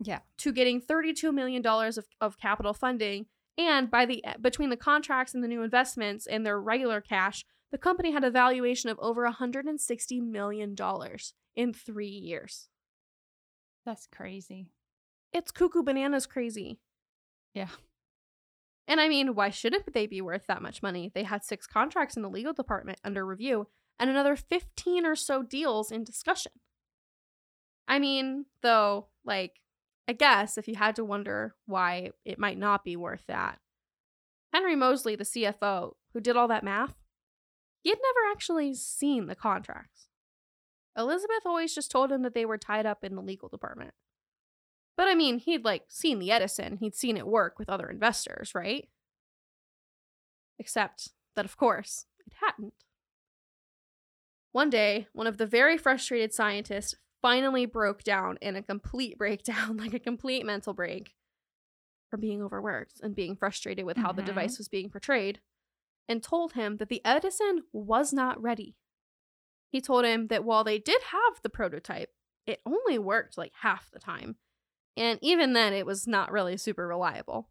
yeah. 0.00 0.20
to 0.38 0.52
getting 0.52 0.80
thirty-two 0.80 1.32
million 1.32 1.62
dollars 1.62 1.98
of, 1.98 2.06
of 2.20 2.38
capital 2.38 2.74
funding. 2.74 3.26
And 3.56 3.90
by 3.90 4.06
the 4.06 4.24
eh, 4.24 4.34
between 4.40 4.70
the 4.70 4.76
contracts 4.76 5.34
and 5.34 5.42
the 5.42 5.48
new 5.48 5.62
investments 5.62 6.26
and 6.26 6.46
their 6.46 6.60
regular 6.60 7.00
cash, 7.00 7.44
the 7.72 7.78
company 7.78 8.12
had 8.12 8.22
a 8.22 8.30
valuation 8.30 8.88
of 8.90 8.98
over 9.00 9.26
hundred 9.26 9.64
and 9.66 9.80
sixty 9.80 10.20
million 10.20 10.76
dollars 10.76 11.34
in 11.56 11.72
three 11.72 12.06
years. 12.06 12.68
That's 13.84 14.06
crazy. 14.06 14.68
It's 15.32 15.50
cuckoo 15.50 15.82
bananas 15.82 16.26
crazy. 16.26 16.78
Yeah. 17.54 17.68
And 18.88 19.00
I 19.02 19.08
mean, 19.08 19.34
why 19.34 19.50
shouldn't 19.50 19.92
they 19.92 20.06
be 20.06 20.22
worth 20.22 20.46
that 20.48 20.62
much 20.62 20.82
money? 20.82 21.12
They 21.14 21.24
had 21.24 21.44
six 21.44 21.66
contracts 21.66 22.16
in 22.16 22.22
the 22.22 22.30
legal 22.30 22.54
department 22.54 22.98
under 23.04 23.24
review 23.24 23.68
and 24.00 24.08
another 24.08 24.34
15 24.34 25.04
or 25.04 25.14
so 25.14 25.42
deals 25.42 25.92
in 25.92 26.04
discussion. 26.04 26.52
I 27.86 27.98
mean, 27.98 28.46
though, 28.62 29.08
like, 29.24 29.60
I 30.08 30.14
guess 30.14 30.56
if 30.56 30.66
you 30.66 30.76
had 30.76 30.96
to 30.96 31.04
wonder 31.04 31.54
why 31.66 32.10
it 32.24 32.38
might 32.38 32.58
not 32.58 32.82
be 32.82 32.96
worth 32.96 33.24
that, 33.28 33.58
Henry 34.54 34.74
Mosley, 34.74 35.16
the 35.16 35.24
CFO, 35.24 35.92
who 36.14 36.20
did 36.20 36.36
all 36.36 36.48
that 36.48 36.64
math, 36.64 36.94
he 37.82 37.90
had 37.90 37.98
never 37.98 38.32
actually 38.32 38.74
seen 38.74 39.26
the 39.26 39.34
contracts. 39.34 40.06
Elizabeth 40.96 41.42
always 41.44 41.74
just 41.74 41.90
told 41.90 42.10
him 42.10 42.22
that 42.22 42.34
they 42.34 42.46
were 42.46 42.58
tied 42.58 42.86
up 42.86 43.04
in 43.04 43.14
the 43.14 43.22
legal 43.22 43.48
department. 43.48 43.92
But 44.98 45.06
I 45.06 45.14
mean, 45.14 45.38
he'd 45.38 45.64
like 45.64 45.84
seen 45.88 46.18
the 46.18 46.32
Edison, 46.32 46.78
he'd 46.78 46.96
seen 46.96 47.16
it 47.16 47.26
work 47.26 47.56
with 47.56 47.68
other 47.70 47.88
investors, 47.88 48.52
right? 48.52 48.88
Except 50.58 51.10
that, 51.36 51.44
of 51.44 51.56
course, 51.56 52.06
it 52.26 52.32
hadn't. 52.40 52.74
One 54.50 54.70
day, 54.70 55.06
one 55.12 55.28
of 55.28 55.38
the 55.38 55.46
very 55.46 55.78
frustrated 55.78 56.34
scientists 56.34 56.96
finally 57.22 57.64
broke 57.64 58.02
down 58.02 58.38
in 58.42 58.56
a 58.56 58.62
complete 58.62 59.16
breakdown, 59.18 59.76
like 59.76 59.94
a 59.94 60.00
complete 60.00 60.44
mental 60.44 60.74
break, 60.74 61.14
from 62.10 62.18
being 62.20 62.42
overworked 62.42 63.00
and 63.00 63.14
being 63.14 63.36
frustrated 63.36 63.84
with 63.84 63.98
how 63.98 64.10
the 64.10 64.22
Mhm. 64.22 64.26
device 64.26 64.58
was 64.58 64.66
being 64.68 64.90
portrayed, 64.90 65.40
and 66.08 66.24
told 66.24 66.54
him 66.54 66.78
that 66.78 66.88
the 66.88 67.04
Edison 67.04 67.62
was 67.72 68.12
not 68.12 68.42
ready. 68.42 68.74
He 69.70 69.80
told 69.80 70.04
him 70.04 70.26
that 70.26 70.42
while 70.44 70.64
they 70.64 70.80
did 70.80 71.02
have 71.02 71.40
the 71.42 71.50
prototype, 71.50 72.12
it 72.46 72.60
only 72.66 72.98
worked 72.98 73.38
like 73.38 73.52
half 73.60 73.92
the 73.92 74.00
time. 74.00 74.38
And 74.98 75.20
even 75.22 75.52
then, 75.52 75.72
it 75.72 75.86
was 75.86 76.08
not 76.08 76.32
really 76.32 76.56
super 76.56 76.88
reliable. 76.88 77.48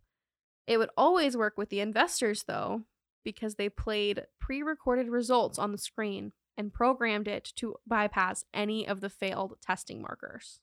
It 0.68 0.78
would 0.78 0.90
always 0.98 1.38
work 1.38 1.58
with 1.58 1.70
the 1.70 1.80
investors, 1.80 2.44
though, 2.46 2.82
because 3.24 3.56
they 3.56 3.70
played 3.70 4.26
pre 4.38 4.62
recorded 4.62 5.08
results 5.08 5.58
on 5.58 5.72
the 5.72 5.78
screen 5.78 6.34
and 6.58 6.74
programmed 6.74 7.28
it 7.28 7.54
to 7.56 7.76
bypass 7.88 8.44
any 8.54 8.86
of 8.86 9.00
the 9.00 9.10
failed 9.10 9.56
testing 9.62 10.02
markers. 10.02 10.60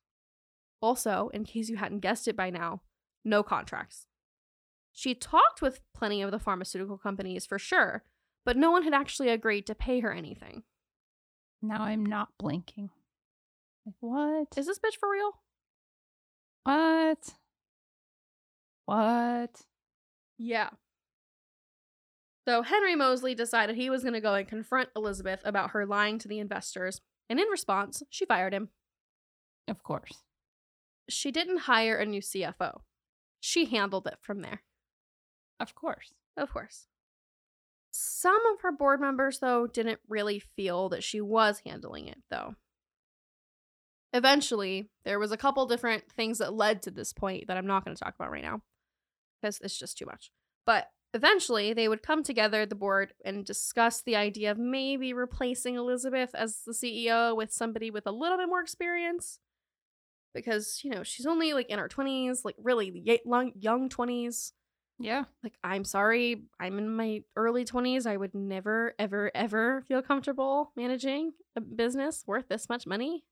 Also, 0.82 1.30
in 1.32 1.44
case 1.44 1.70
you 1.70 1.76
hadn't 1.76 2.00
guessed 2.00 2.28
it 2.28 2.36
by 2.36 2.50
now, 2.50 2.82
no 3.24 3.42
contracts. 3.42 4.06
She 4.92 5.14
talked 5.14 5.62
with 5.62 5.80
plenty 5.94 6.20
of 6.20 6.32
the 6.32 6.38
pharmaceutical 6.38 6.98
companies 6.98 7.46
for 7.46 7.58
sure, 7.58 8.04
but 8.44 8.58
no 8.58 8.70
one 8.70 8.82
had 8.82 8.92
actually 8.92 9.30
agreed 9.30 9.66
to 9.68 9.74
pay 9.74 10.00
her 10.00 10.12
anything. 10.12 10.64
Now 11.62 11.84
I'm 11.84 12.04
not 12.04 12.36
blinking. 12.38 12.90
Like, 13.86 13.94
what? 14.00 14.48
Is 14.58 14.66
this 14.66 14.78
bitch 14.78 14.98
for 15.00 15.10
real? 15.10 15.32
What? 16.64 17.35
What? 18.87 19.62
Yeah. 20.38 20.70
So 22.46 22.62
Henry 22.62 22.94
Mosley 22.94 23.35
decided 23.35 23.77
he 23.77 23.88
was 23.88 24.03
going 24.03 24.14
to 24.14 24.20
go 24.20 24.35
and 24.35 24.46
confront 24.46 24.90
Elizabeth 24.94 25.40
about 25.44 25.70
her 25.70 25.87
lying 25.87 26.18
to 26.18 26.29
the 26.29 26.40
investors, 26.40 27.00
and 27.31 27.40
in 27.40 27.48
response, 27.48 28.03
she 28.11 28.27
fired 28.27 28.53
him. 28.53 28.68
Of 29.66 29.83
course. 29.83 30.24
She 31.09 31.31
didn't 31.31 31.61
hire 31.61 31.96
a 31.96 32.07
new 32.07 32.20
CFO. 32.20 32.81
She 33.40 33.66
handled 33.66 34.07
it 34.07 34.18
from 34.20 34.42
there. 34.42 34.62
Of 35.59 35.74
course. 35.74 36.12
Of 36.37 36.53
course. 36.53 36.87
Some 37.90 38.44
of 38.53 38.61
her 38.62 38.72
board 38.72 39.00
members, 39.00 39.38
though, 39.38 39.66
didn't 39.66 40.00
really 40.09 40.40
feel 40.40 40.88
that 40.90 41.05
she 41.05 41.20
was 41.20 41.62
handling 41.64 42.09
it, 42.09 42.18
though. 42.31 42.57
Eventually, 44.14 44.88
there 45.05 45.18
was 45.18 45.33
a 45.33 45.37
couple 45.37 45.66
different 45.66 46.05
things 46.12 46.38
that 46.38 46.55
led 46.55 46.83
to 46.83 46.90
this 46.92 47.12
point 47.12 47.48
that 47.48 47.57
I'm 47.57 47.66
not 47.66 47.85
going 47.85 47.96
to 47.96 48.03
talk 48.03 48.14
about 48.14 48.31
right 48.31 48.44
now 48.44 48.62
because 49.42 49.61
it's 49.61 49.77
just 49.79 49.98
too 49.98 50.07
much. 50.07 50.31
But 50.64 50.88
eventually, 51.12 51.72
they 51.74 51.88
would 51.88 52.03
come 52.03 52.22
together, 52.22 52.64
the 52.64 52.77
board, 52.77 53.12
and 53.24 53.44
discuss 53.44 54.00
the 54.00 54.14
idea 54.14 54.53
of 54.53 54.59
maybe 54.59 55.12
replacing 55.12 55.74
Elizabeth 55.74 56.31
as 56.33 56.61
the 56.64 56.72
CEO 56.72 57.37
with 57.37 57.53
somebody 57.53 57.90
with 57.90 58.07
a 58.07 58.12
little 58.12 58.38
bit 58.38 58.48
more 58.48 58.61
experience. 58.61 59.40
Because, 60.33 60.81
you 60.85 60.90
know, 60.90 61.03
she's 61.03 61.27
only 61.27 61.53
like 61.53 61.68
in 61.68 61.79
her 61.81 61.88
20s, 61.88 62.44
like 62.44 62.57
really 62.62 63.03
young 63.05 63.88
20s 63.88 64.53
Yeah. 64.98 65.24
like 65.42 65.55
i'm 65.64 65.83
sorry 65.85 66.44
i'm 66.61 66.79
in 66.79 66.88
my 66.94 67.22
early 67.35 67.64
20s 67.64 68.07
i 68.07 68.16
would 68.16 68.33
never 68.35 68.94
ever 68.98 69.31
ever 69.35 69.83
feel 69.88 70.03
comfortable 70.03 70.70
managing 70.77 71.33
a 71.57 71.61
business 71.61 72.22
worth 72.29 72.48
this 72.48 72.68
much 72.68 72.87
money 72.87 73.24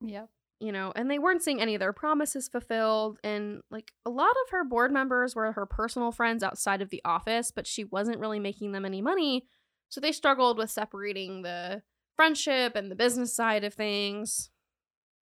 Yep. 0.00 0.28
you 0.60 0.72
know 0.72 0.92
and 0.94 1.10
they 1.10 1.18
weren't 1.18 1.42
seeing 1.42 1.60
any 1.60 1.74
of 1.74 1.80
their 1.80 1.92
promises 1.92 2.48
fulfilled 2.48 3.18
and 3.24 3.60
like 3.70 3.92
a 4.06 4.10
lot 4.10 4.30
of 4.30 4.50
her 4.50 4.64
board 4.64 4.92
members 4.92 5.34
were 5.34 5.52
her 5.52 5.66
personal 5.66 6.12
friends 6.12 6.42
outside 6.42 6.82
of 6.82 6.90
the 6.90 7.02
office 7.04 7.50
but 7.50 7.66
she 7.66 7.84
wasn't 7.84 8.18
really 8.18 8.38
making 8.40 8.72
them 8.72 8.84
any 8.84 9.02
money 9.02 9.46
so 9.88 10.00
they 10.00 10.12
struggled 10.12 10.58
with 10.58 10.70
separating 10.70 11.42
the 11.42 11.82
friendship 12.16 12.76
and 12.76 12.90
the 12.90 12.96
business 12.96 13.34
side 13.34 13.64
of 13.64 13.74
things 13.74 14.50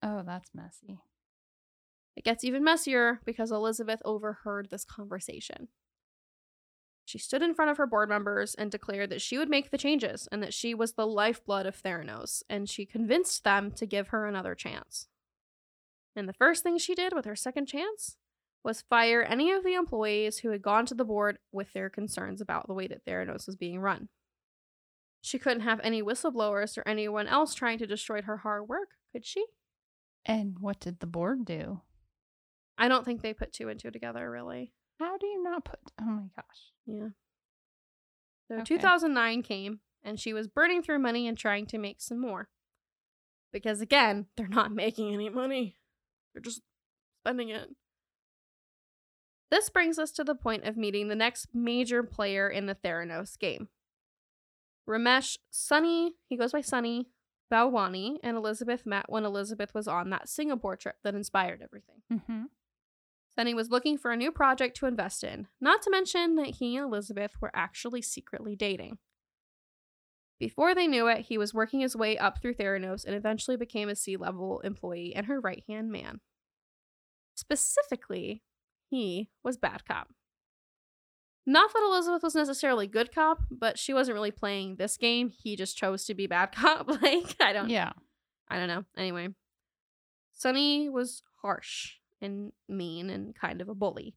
Oh, 0.03 0.23
that's 0.25 0.51
messy. 0.55 1.01
It 2.17 2.25
gets 2.25 2.45
even 2.45 2.63
messier 2.65 3.21
because 3.25 3.51
Elizabeth 3.51 4.01
overheard 4.05 4.69
this 4.71 4.85
conversation. 4.85 5.69
She 7.07 7.19
stood 7.19 7.41
in 7.41 7.55
front 7.55 7.71
of 7.71 7.77
her 7.77 7.87
board 7.87 8.09
members 8.09 8.57
and 8.57 8.69
declared 8.69 9.11
that 9.11 9.23
she 9.23 9.39
would 9.39 9.49
make 9.49 9.71
the 9.71 9.79
changes 9.79 10.29
and 10.33 10.43
that 10.43 10.53
she 10.53 10.75
was 10.75 10.95
the 10.95 11.07
lifeblood 11.07 11.65
of 11.65 11.81
Theranos, 11.81 12.43
and 12.51 12.69
she 12.69 12.85
convinced 12.85 13.45
them 13.45 13.71
to 13.77 13.87
give 13.87 14.09
her 14.09 14.27
another 14.27 14.57
chance. 14.57 15.07
And 16.17 16.29
the 16.29 16.33
first 16.33 16.65
thing 16.65 16.79
she 16.79 16.97
did 16.97 17.13
with 17.15 17.25
her 17.25 17.37
second 17.37 17.67
chance 17.67 18.17
was 18.65 18.83
fire 18.91 19.23
any 19.23 19.53
of 19.53 19.63
the 19.63 19.75
employees 19.75 20.39
who 20.39 20.51
had 20.51 20.63
gone 20.63 20.85
to 20.87 20.95
the 20.95 21.05
board 21.05 21.39
with 21.53 21.73
their 21.73 21.89
concerns 21.89 22.41
about 22.41 22.67
the 22.67 22.75
way 22.75 22.89
that 22.89 23.05
Theranos 23.05 23.47
was 23.47 23.55
being 23.55 23.79
run. 23.79 24.09
She 25.21 25.39
couldn't 25.39 25.61
have 25.61 25.81
any 25.85 26.03
whistleblowers 26.03 26.77
or 26.77 26.83
anyone 26.89 27.29
else 27.29 27.55
trying 27.55 27.79
to 27.79 27.87
destroy 27.87 28.23
her 28.23 28.39
hard 28.39 28.69
work, 28.69 28.89
could 29.13 29.25
she? 29.25 29.45
And 30.25 30.59
what 30.59 30.81
did 30.81 30.99
the 30.99 31.07
board 31.07 31.45
do? 31.45 31.83
I 32.77 32.89
don't 32.89 33.05
think 33.05 33.23
they 33.23 33.33
put 33.33 33.53
two 33.53 33.69
and 33.69 33.79
two 33.79 33.93
together, 33.93 34.29
really. 34.29 34.73
How 34.99 35.17
do 35.19 35.27
you 35.27 35.43
not 35.43 35.65
put? 35.65 35.81
Oh 36.01 36.05
my 36.05 36.29
gosh. 36.35 36.73
Yeah. 36.87 37.09
So 38.49 38.57
Okay. 38.57 38.65
2009 38.65 39.43
came, 39.43 39.81
and 40.03 40.19
she 40.19 40.33
was 40.33 40.47
burning 40.47 40.83
through 40.83 41.01
money 41.01 41.27
and 41.27 41.37
trying 41.37 41.67
to 41.67 41.79
make 41.79 42.01
some 42.01 42.21
more. 42.21 42.49
Because 43.53 43.81
again, 43.81 44.27
they're 44.37 44.49
not 44.49 44.73
making 44.75 45.13
any 45.13 45.29
money, 45.29 45.77
they're 46.33 46.43
just 46.43 46.63
spending 47.23 47.49
it. 47.51 47.69
This 49.51 49.71
brings 49.71 49.99
us 49.99 50.11
to 50.13 50.25
the 50.25 50.35
point 50.35 50.65
of 50.65 50.77
meeting 50.77 51.09
the 51.09 51.15
next 51.15 51.49
major 51.55 52.03
player 52.03 52.49
in 52.49 52.67
the 52.67 52.75
Theranos 52.75 53.39
game. 53.39 53.69
Ramesh 54.89 55.39
Sunny, 55.51 56.15
he 56.29 56.37
goes 56.37 56.53
by 56.53 56.61
Sunny 56.61 57.09
Balwani, 57.53 58.19
and 58.23 58.37
Elizabeth 58.37 58.85
met 58.87 59.07
when 59.09 59.25
Elizabeth 59.25 59.73
was 59.75 59.87
on 59.87 60.11
that 60.11 60.29
Singapore 60.29 60.77
trip 60.77 60.97
that 61.05 61.15
inspired 61.15 61.63
everything. 61.63 62.03
Mm-hmm. 62.13 62.45
Sunny 63.37 63.53
was 63.53 63.71
looking 63.71 63.99
for 63.99 64.11
a 64.11 64.17
new 64.17 64.33
project 64.33 64.79
to 64.79 64.87
invest 64.87 65.23
in, 65.23 65.47
not 65.61 65.83
to 65.83 65.91
mention 65.91 66.37
that 66.37 66.57
he 66.57 66.77
and 66.77 66.87
Elizabeth 66.87 67.33
were 67.41 67.51
actually 67.55 68.01
secretly 68.01 68.57
dating. 68.57 68.97
Before 70.39 70.75
they 70.75 70.87
knew 70.87 71.07
it, 71.07 71.27
he 71.27 71.37
was 71.37 71.53
working 71.53 71.81
his 71.81 71.95
way 71.95 72.17
up 72.17 72.41
through 72.41 72.55
Theranos 72.55 73.05
and 73.05 73.15
eventually 73.15 73.59
became 73.59 73.91
a 73.91 73.95
C 73.97 74.17
level 74.17 74.61
employee 74.61 75.15
and 75.15 75.27
her 75.27 75.39
right 75.39 75.63
hand 75.69 75.91
man. 75.91 76.21
Specifically, 77.35 78.43
he 78.89 79.29
was 79.45 79.59
bad 79.59 79.85
cop. 79.87 80.09
Not 81.45 81.73
that 81.73 81.87
Elizabeth 81.87 82.23
was 82.23 82.35
necessarily 82.35 82.87
good 82.87 83.15
cop, 83.15 83.43
but 83.51 83.79
she 83.79 83.93
wasn't 83.93 84.15
really 84.15 84.31
playing 84.31 84.77
this 84.77 84.97
game. 84.97 85.31
He 85.31 85.57
just 85.57 85.77
chose 85.77 86.05
to 86.07 86.15
be 86.15 86.27
bad 86.27 86.53
cop. 86.55 86.89
like, 87.03 87.37
I 87.41 87.53
don't 87.53 87.69
Yeah. 87.69 87.93
I 88.49 88.59
don't 88.59 88.69
know. 88.69 88.85
Anyway, 88.97 89.29
Sunny 90.33 90.89
was 90.89 91.23
harsh 91.43 91.97
and 92.27 92.53
mean 92.69 93.09
and 93.09 93.35
kind 93.35 93.63
of 93.63 93.69
a 93.71 93.75
bully. 93.75 94.15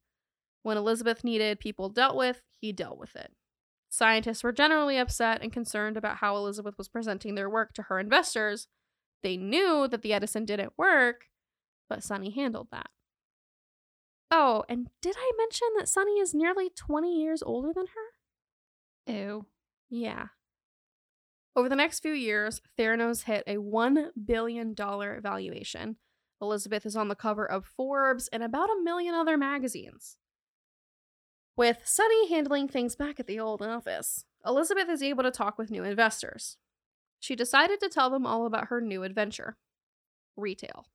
When 0.64 0.78
Elizabeth 0.78 1.24
needed 1.24 1.62
people 1.62 1.88
dealt 1.88 2.18
with, 2.18 2.42
he 2.60 2.74
dealt 2.74 2.98
with 2.98 3.16
it. 3.16 3.32
Scientists 3.90 4.44
were 4.44 4.52
generally 4.52 4.98
upset 4.98 5.42
and 5.42 5.54
concerned 5.54 5.96
about 5.96 6.18
how 6.18 6.36
Elizabeth 6.36 6.78
was 6.78 6.90
presenting 6.90 7.36
their 7.36 7.50
work 7.50 7.74
to 7.74 7.84
her 7.84 8.00
investors. 8.00 8.68
They 9.24 9.38
knew 9.38 9.88
that 9.88 10.02
the 10.02 10.14
Edison 10.14 10.46
didn't 10.46 10.74
work, 10.78 11.26
but 11.90 12.04
Sunny 12.04 12.30
handled 12.30 12.68
that. 12.72 12.90
Oh, 14.32 14.64
and 14.70 14.90
did 15.02 15.16
I 15.18 15.32
mention 15.38 15.68
that 15.78 15.90
Sunny 15.90 16.20
is 16.20 16.36
nearly 16.36 16.70
20 16.70 17.20
years 17.20 17.42
older 17.42 17.72
than 17.74 17.88
her? 17.88 19.14
Ew. 19.14 19.46
Yeah. 19.90 20.28
Over 21.56 21.68
the 21.68 21.76
next 21.76 22.02
few 22.02 22.14
years, 22.14 22.62
Theranos 22.78 23.24
hit 23.24 23.44
a 23.48 23.58
$1 23.58 24.10
billion 24.24 24.76
valuation. 24.76 25.98
Elizabeth 26.42 26.86
is 26.86 26.96
on 26.96 27.08
the 27.08 27.16
cover 27.16 27.46
of 27.46 27.66
Forbes 27.66 28.30
and 28.30 28.44
about 28.44 28.70
a 28.70 28.82
million 28.82 29.14
other 29.14 29.38
magazines. 29.38 30.18
With 31.56 31.80
Sunny 31.84 32.30
handling 32.30 32.68
things 32.68 32.96
back 32.96 33.20
at 33.20 33.28
the 33.28 33.40
old 33.40 33.62
office, 33.62 34.26
Elizabeth 34.46 34.90
is 34.90 35.04
able 35.04 35.24
to 35.24 35.32
talk 35.32 35.58
with 35.58 35.72
new 35.72 35.84
investors. 35.84 36.58
She 37.20 37.36
decided 37.36 37.82
to 37.82 37.90
tell 37.90 38.10
them 38.10 38.26
all 38.26 38.46
about 38.46 38.68
her 38.68 38.80
new 38.80 39.04
adventure 39.04 39.58
retail. 40.38 40.86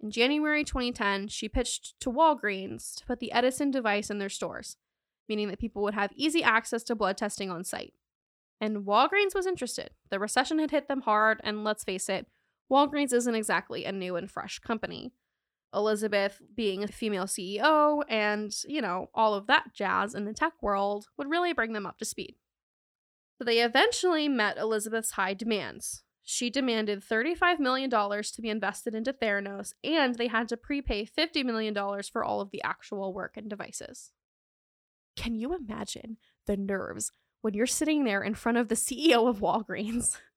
In 0.00 0.10
January 0.10 0.64
2010, 0.64 1.28
she 1.28 1.48
pitched 1.48 1.98
to 2.00 2.10
Walgreens 2.10 2.94
to 2.96 3.06
put 3.06 3.20
the 3.20 3.32
Edison 3.32 3.70
device 3.70 4.10
in 4.10 4.18
their 4.18 4.28
stores, 4.28 4.76
meaning 5.28 5.48
that 5.48 5.58
people 5.58 5.82
would 5.82 5.94
have 5.94 6.12
easy 6.14 6.42
access 6.42 6.82
to 6.84 6.94
blood 6.94 7.16
testing 7.16 7.50
on 7.50 7.64
site. 7.64 7.94
And 8.60 8.84
Walgreens 8.84 9.34
was 9.34 9.46
interested. 9.46 9.90
The 10.10 10.20
recession 10.20 10.58
had 10.58 10.70
hit 10.70 10.88
them 10.88 11.00
hard, 11.00 11.40
and 11.42 11.64
let's 11.64 11.84
face 11.84 12.08
it, 12.08 12.26
Walgreens 12.70 13.12
isn't 13.12 13.34
exactly 13.34 13.84
a 13.84 13.92
new 13.92 14.16
and 14.16 14.30
fresh 14.30 14.58
company. 14.58 15.12
Elizabeth 15.74 16.40
being 16.54 16.84
a 16.84 16.88
female 16.88 17.24
CEO 17.24 18.02
and, 18.08 18.54
you 18.66 18.80
know, 18.80 19.08
all 19.14 19.34
of 19.34 19.46
that 19.48 19.74
jazz 19.74 20.14
in 20.14 20.24
the 20.24 20.32
tech 20.32 20.52
world 20.62 21.06
would 21.16 21.28
really 21.28 21.52
bring 21.52 21.72
them 21.72 21.86
up 21.86 21.98
to 21.98 22.04
speed. 22.04 22.36
So 23.38 23.44
they 23.44 23.60
eventually 23.60 24.28
met 24.28 24.56
Elizabeth's 24.56 25.12
high 25.12 25.34
demands. 25.34 26.04
She 26.22 26.48
demanded 26.48 27.04
$35 27.04 27.58
million 27.58 27.90
to 27.90 28.40
be 28.40 28.48
invested 28.48 28.94
into 28.94 29.12
Theranos, 29.12 29.74
and 29.82 30.14
they 30.14 30.28
had 30.28 30.48
to 30.48 30.56
prepay 30.56 31.06
$50 31.06 31.44
million 31.44 31.74
for 32.10 32.24
all 32.24 32.40
of 32.40 32.50
the 32.50 32.62
actual 32.62 33.12
work 33.12 33.36
and 33.36 33.50
devices. 33.50 34.12
Can 35.16 35.34
you 35.34 35.54
imagine 35.54 36.16
the 36.46 36.56
nerves 36.56 37.12
when 37.42 37.52
you're 37.52 37.66
sitting 37.66 38.04
there 38.04 38.22
in 38.22 38.34
front 38.34 38.56
of 38.56 38.68
the 38.68 38.74
CEO 38.74 39.28
of 39.28 39.40
Walgreens 39.40 40.16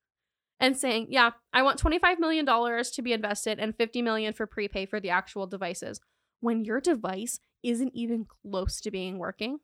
and 0.60 0.76
saying, 0.76 1.08
"Yeah, 1.10 1.30
I 1.52 1.62
want 1.62 1.78
25 1.78 2.18
million 2.18 2.44
dollars 2.44 2.90
to 2.92 3.02
be 3.02 3.12
invested 3.12 3.58
and 3.58 3.76
50 3.76 4.02
million 4.02 4.32
for 4.32 4.46
prepay 4.46 4.86
for 4.86 5.00
the 5.00 5.10
actual 5.10 5.46
devices." 5.46 6.00
When 6.40 6.64
your 6.64 6.80
device 6.80 7.40
isn't 7.62 7.94
even 7.94 8.24
close 8.24 8.80
to 8.80 8.90
being 8.90 9.18
working. 9.18 9.58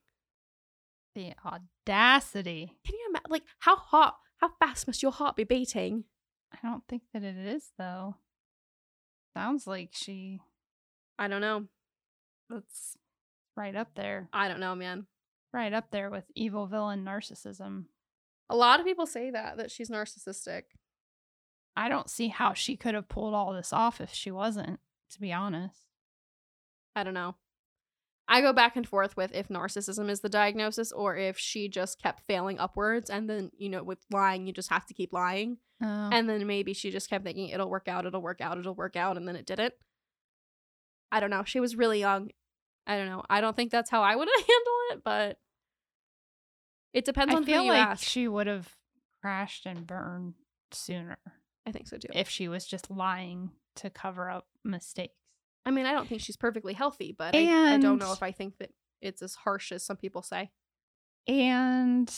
The 1.14 1.33
audacity. 1.44 2.76
Can 2.85 2.96
you 2.96 3.07
imagine 3.11 3.30
like 3.30 3.44
how 3.61 3.76
hot 3.76 4.16
how 4.38 4.50
fast 4.59 4.87
must 4.87 5.02
your 5.02 5.12
heart 5.12 5.37
be 5.37 5.44
beating? 5.44 6.04
I 6.52 6.59
don't 6.66 6.83
think 6.88 7.02
that 7.12 7.22
it 7.22 7.37
is 7.37 7.70
though. 7.78 8.16
Sounds 9.37 9.66
like 9.66 9.90
she 9.92 10.40
I 11.18 11.28
don't 11.28 11.40
know. 11.40 11.66
that's 12.50 12.96
right 13.57 13.76
up 13.76 13.94
there. 13.94 14.28
I 14.33 14.48
don't 14.48 14.61
know, 14.61 14.74
man. 14.74 15.07
Right 15.52 15.72
up 15.72 15.92
there 15.92 16.11
with 16.11 16.24
evil 16.35 16.66
villain 16.66 17.04
narcissism. 17.04 17.85
A 18.50 18.57
lot 18.57 18.80
of 18.80 18.87
people 18.87 19.07
say 19.07 19.30
that 19.30 19.57
that 19.59 19.70
she's 19.70 19.90
narcissistic. 19.90 20.62
I 21.76 21.88
don't 21.88 22.08
see 22.08 22.28
how 22.28 22.52
she 22.54 22.76
could 22.76 22.94
have 22.94 23.08
pulled 23.08 23.34
all 23.34 23.52
this 23.52 23.72
off 23.72 24.00
if 24.00 24.12
she 24.12 24.30
wasn't, 24.30 24.78
to 25.10 25.20
be 25.20 25.32
honest. 25.32 25.78
I 26.94 27.02
don't 27.02 27.14
know. 27.14 27.34
I 28.26 28.40
go 28.40 28.52
back 28.52 28.76
and 28.76 28.88
forth 28.88 29.16
with 29.16 29.34
if 29.34 29.48
narcissism 29.48 30.08
is 30.08 30.20
the 30.20 30.28
diagnosis 30.28 30.92
or 30.92 31.16
if 31.16 31.38
she 31.38 31.68
just 31.68 32.00
kept 32.00 32.22
failing 32.26 32.58
upwards 32.58 33.10
and 33.10 33.28
then, 33.28 33.50
you 33.58 33.68
know, 33.68 33.82
with 33.82 33.98
lying, 34.10 34.46
you 34.46 34.52
just 34.52 34.70
have 34.70 34.87
to 34.87 34.94
keep 34.94 35.12
lying. 35.12 35.58
Oh. 35.82 36.08
And 36.10 36.28
then 36.28 36.46
maybe 36.46 36.72
she 36.72 36.90
just 36.90 37.10
kept 37.10 37.24
thinking 37.24 37.48
it'll 37.48 37.68
work 37.68 37.88
out, 37.88 38.06
it'll 38.06 38.22
work 38.22 38.40
out, 38.40 38.56
it'll 38.56 38.74
work 38.74 38.96
out, 38.96 39.16
and 39.16 39.28
then 39.28 39.37
it 39.37 39.44
didn't. 39.44 39.74
I 41.12 41.20
don't 41.20 41.30
know. 41.30 41.44
She 41.44 41.60
was 41.60 41.76
really 41.76 42.00
young. 42.00 42.30
I 42.87 42.96
don't 42.96 43.08
know. 43.08 43.22
I 43.28 43.40
don't 43.40 43.56
think 43.56 43.70
that's 43.70 43.90
how 43.90 44.02
I 44.02 44.16
would 44.16 44.28
have 44.37 44.46
handled 44.46 44.92
it, 44.92 45.04
but 45.04 45.38
it 46.94 47.04
depends 47.04 47.34
I 47.34 47.37
on 47.37 47.44
feel 47.44 47.58
who 47.58 47.66
you 47.66 47.72
like 47.72 47.87
ask. 47.88 48.04
she 48.04 48.26
would 48.26 48.46
have 48.46 48.74
crashed 49.20 49.66
and 49.66 49.87
burned 49.87 50.34
sooner 50.72 51.18
I 51.66 51.72
think 51.72 51.87
so 51.88 51.96
too. 51.96 52.09
if 52.12 52.29
she 52.29 52.48
was 52.48 52.66
just 52.66 52.90
lying 52.90 53.50
to 53.77 53.90
cover 53.90 54.31
up 54.31 54.46
mistakes. 54.64 55.14
I 55.66 55.70
mean, 55.70 55.87
I 55.87 55.92
don't 55.92 56.07
think 56.09 56.20
she's 56.20 56.37
perfectly 56.37 56.74
healthy, 56.74 57.14
but 57.16 57.35
I, 57.35 57.74
I 57.74 57.79
don't 57.79 57.98
know 57.98 58.12
if 58.12 58.22
I 58.22 58.33
think 58.33 58.59
that 58.59 58.70
it's 59.00 59.22
as 59.22 59.35
harsh 59.35 59.72
as 59.72 59.83
some 59.83 59.96
people 59.96 60.20
say. 60.22 60.50
And 61.27 62.12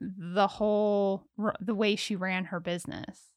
the 0.00 0.46
whole 0.46 1.24
the 1.60 1.74
way 1.74 1.96
she 1.96 2.14
ran 2.14 2.46
her 2.46 2.60
business 2.60 3.30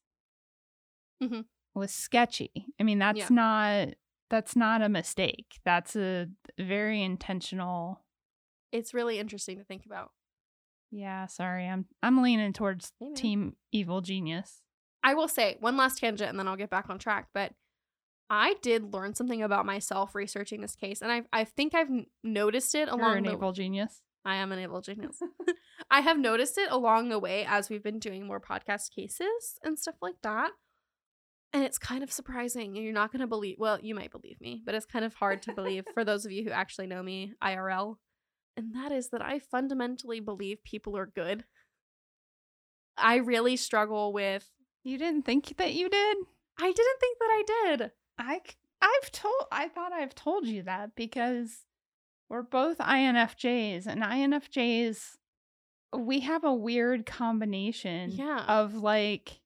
Mhm. 1.21 1.45
was 1.73 1.91
sketchy. 1.91 2.67
I 2.79 2.83
mean, 2.83 2.99
that's 2.99 3.17
Yeah. 3.17 3.27
not 3.31 3.87
that's 4.29 4.55
not 4.55 4.81
a 4.81 4.89
mistake. 4.89 5.59
That's 5.63 5.95
a 5.95 6.27
very 6.59 7.01
intentional. 7.01 8.03
It's 8.73 8.93
really 8.93 9.17
interesting 9.19 9.57
to 9.57 9.63
think 9.63 9.85
about. 9.85 10.11
Yeah, 10.91 11.25
sorry. 11.27 11.65
I'm 11.67 11.87
I'm 12.03 12.21
leaning 12.21 12.53
towards 12.53 12.91
team 13.15 13.55
evil 13.71 14.01
genius. 14.01 14.61
I 15.07 15.13
will 15.13 15.29
say 15.29 15.55
one 15.61 15.77
last 15.77 15.99
tangent 15.99 16.29
and 16.29 16.37
then 16.37 16.49
I'll 16.49 16.57
get 16.57 16.69
back 16.69 16.89
on 16.89 16.99
track. 16.99 17.29
But 17.33 17.53
I 18.29 18.55
did 18.61 18.93
learn 18.93 19.15
something 19.15 19.41
about 19.41 19.65
myself 19.65 20.13
researching 20.13 20.59
this 20.59 20.75
case, 20.75 21.01
and 21.01 21.09
I 21.09 21.21
I 21.31 21.45
think 21.45 21.73
I've 21.73 21.87
noticed 22.25 22.75
it 22.75 22.89
along 22.89 23.09
You're 23.09 23.17
an 23.17 23.23
the. 23.23 23.31
evil 23.31 23.53
genius. 23.53 24.01
I 24.25 24.35
am 24.35 24.51
an 24.51 24.59
evil 24.59 24.81
genius. 24.81 25.21
I 25.89 26.01
have 26.01 26.19
noticed 26.19 26.57
it 26.57 26.69
along 26.69 27.07
the 27.07 27.19
way 27.19 27.45
as 27.47 27.69
we've 27.69 27.81
been 27.83 27.99
doing 27.99 28.27
more 28.27 28.41
podcast 28.41 28.91
cases 28.93 29.57
and 29.63 29.79
stuff 29.79 29.95
like 30.01 30.17
that. 30.23 30.51
And 31.53 31.63
it's 31.63 31.77
kind 31.77 32.03
of 32.03 32.11
surprising. 32.11 32.75
and 32.75 32.83
You're 32.83 32.91
not 32.91 33.13
going 33.13 33.21
to 33.21 33.27
believe, 33.27 33.55
well, 33.57 33.79
you 33.81 33.95
might 33.95 34.11
believe 34.11 34.41
me, 34.41 34.61
but 34.65 34.75
it's 34.75 34.85
kind 34.85 35.05
of 35.05 35.13
hard 35.13 35.41
to 35.43 35.53
believe 35.53 35.85
for 35.93 36.03
those 36.03 36.25
of 36.25 36.33
you 36.33 36.43
who 36.43 36.49
actually 36.51 36.87
know 36.87 37.01
me 37.01 37.31
IRL. 37.41 37.95
And 38.57 38.75
that 38.75 38.91
is 38.91 39.11
that 39.11 39.21
I 39.21 39.39
fundamentally 39.39 40.19
believe 40.19 40.61
people 40.65 40.97
are 40.97 41.05
good. 41.05 41.45
I 42.97 43.17
really 43.17 43.55
struggle 43.55 44.11
with, 44.11 44.49
You 44.87 44.97
didn't 44.97 45.23
think 45.23 45.57
that 45.57 45.73
you 45.73 45.89
did? 45.89 46.17
I 46.59 46.71
didn't 46.71 46.99
think 46.99 47.17
that 47.19 47.29
I 47.31 47.43
did. 47.77 47.91
I 48.17 48.41
I've 48.81 49.11
told 49.11 49.35
I 49.51 49.67
thought 49.67 49.91
I've 49.91 50.15
told 50.15 50.47
you 50.47 50.63
that 50.63 50.95
because 50.95 51.65
we're 52.29 52.41
both 52.43 52.77
INFJs 52.77 53.85
and 53.87 54.01
INFJs 54.01 55.15
we 55.97 56.19
have 56.21 56.43
a 56.43 56.53
weird 56.53 57.05
combination 57.05 58.11
Yeah. 58.11 58.43
of 58.47 58.75
like 58.75 59.41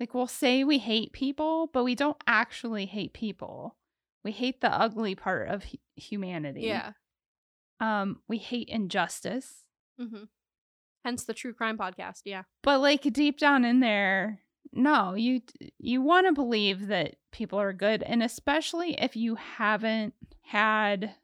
like 0.00 0.14
we'll 0.14 0.26
say 0.26 0.64
we 0.64 0.78
hate 0.78 1.12
people 1.12 1.68
but 1.72 1.84
we 1.84 1.94
don't 1.94 2.22
actually 2.26 2.86
hate 2.86 3.12
people. 3.12 3.76
We 4.24 4.32
hate 4.32 4.60
the 4.60 4.70
ugly 4.72 5.14
part 5.14 5.48
of 5.48 5.64
hu- 5.64 5.78
humanity. 5.96 6.62
Yeah. 6.62 6.92
Um 7.80 8.20
we 8.28 8.38
hate 8.38 8.68
injustice. 8.68 9.64
hmm 9.98 10.24
Hence 11.04 11.24
the 11.24 11.32
true 11.34 11.54
crime 11.54 11.78
podcast. 11.78 12.22
Yeah. 12.24 12.42
But 12.62 12.80
like 12.80 13.02
deep 13.12 13.38
down 13.38 13.64
in 13.64 13.80
there, 13.80 14.40
no, 14.72 15.14
you 15.14 15.40
you 15.78 16.02
want 16.02 16.26
to 16.26 16.32
believe 16.32 16.88
that 16.88 17.16
people 17.32 17.58
are 17.60 17.72
good 17.72 18.02
and 18.02 18.22
especially 18.22 18.94
if 19.00 19.16
you 19.16 19.34
haven't 19.36 20.14
had 20.42 21.14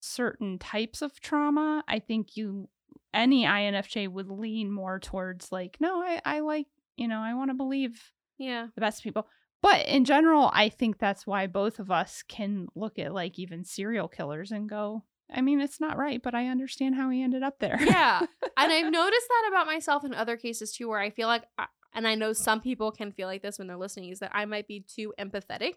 certain 0.00 0.58
types 0.58 1.02
of 1.02 1.20
trauma, 1.20 1.82
I 1.88 1.98
think 1.98 2.36
you 2.36 2.68
any 3.12 3.44
INFJ 3.44 4.08
would 4.08 4.28
lean 4.30 4.70
more 4.70 4.98
towards 4.98 5.50
like, 5.52 5.76
no, 5.80 6.02
I 6.02 6.20
I 6.24 6.40
like, 6.40 6.66
you 6.96 7.08
know, 7.08 7.20
I 7.20 7.34
want 7.34 7.50
to 7.50 7.54
believe 7.54 8.10
Yeah. 8.38 8.66
the 8.74 8.80
best 8.80 9.02
people. 9.02 9.26
But 9.62 9.86
in 9.86 10.04
general, 10.04 10.50
I 10.52 10.68
think 10.68 10.98
that's 10.98 11.26
why 11.26 11.46
both 11.46 11.78
of 11.78 11.90
us 11.90 12.22
can 12.28 12.66
look 12.74 12.98
at 12.98 13.14
like 13.14 13.38
even 13.38 13.64
serial 13.64 14.08
killers 14.08 14.50
and 14.52 14.68
go, 14.68 15.04
I 15.32 15.40
mean, 15.40 15.60
it's 15.62 15.80
not 15.80 15.96
right, 15.96 16.20
but 16.22 16.34
I 16.34 16.48
understand 16.48 16.96
how 16.96 17.08
he 17.08 17.22
ended 17.22 17.42
up 17.42 17.58
there. 17.60 17.78
Yeah. 17.80 18.20
and 18.20 18.72
I've 18.72 18.92
noticed 18.92 19.26
that 19.28 19.48
about 19.48 19.66
myself 19.66 20.04
in 20.04 20.12
other 20.12 20.36
cases 20.36 20.72
too, 20.72 20.88
where 20.88 21.00
I 21.00 21.08
feel 21.08 21.28
like, 21.28 21.44
I- 21.56 21.66
and 21.94 22.06
I 22.06 22.14
know 22.14 22.32
some 22.32 22.60
people 22.60 22.90
can 22.90 23.12
feel 23.12 23.28
like 23.28 23.42
this 23.42 23.58
when 23.58 23.68
they're 23.68 23.76
listening, 23.76 24.10
is 24.10 24.18
that 24.18 24.32
I 24.34 24.44
might 24.44 24.66
be 24.66 24.80
too 24.80 25.14
empathetic. 25.18 25.74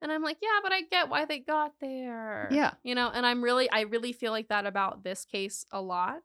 And 0.00 0.10
I'm 0.10 0.22
like, 0.22 0.38
yeah, 0.42 0.58
but 0.62 0.72
I 0.72 0.82
get 0.82 1.08
why 1.08 1.24
they 1.26 1.38
got 1.38 1.74
there. 1.80 2.48
Yeah. 2.50 2.72
You 2.82 2.94
know, 2.94 3.10
and 3.12 3.24
I'm 3.24 3.42
really, 3.42 3.70
I 3.70 3.82
really 3.82 4.12
feel 4.12 4.32
like 4.32 4.48
that 4.48 4.66
about 4.66 5.04
this 5.04 5.24
case 5.24 5.64
a 5.70 5.80
lot, 5.80 6.22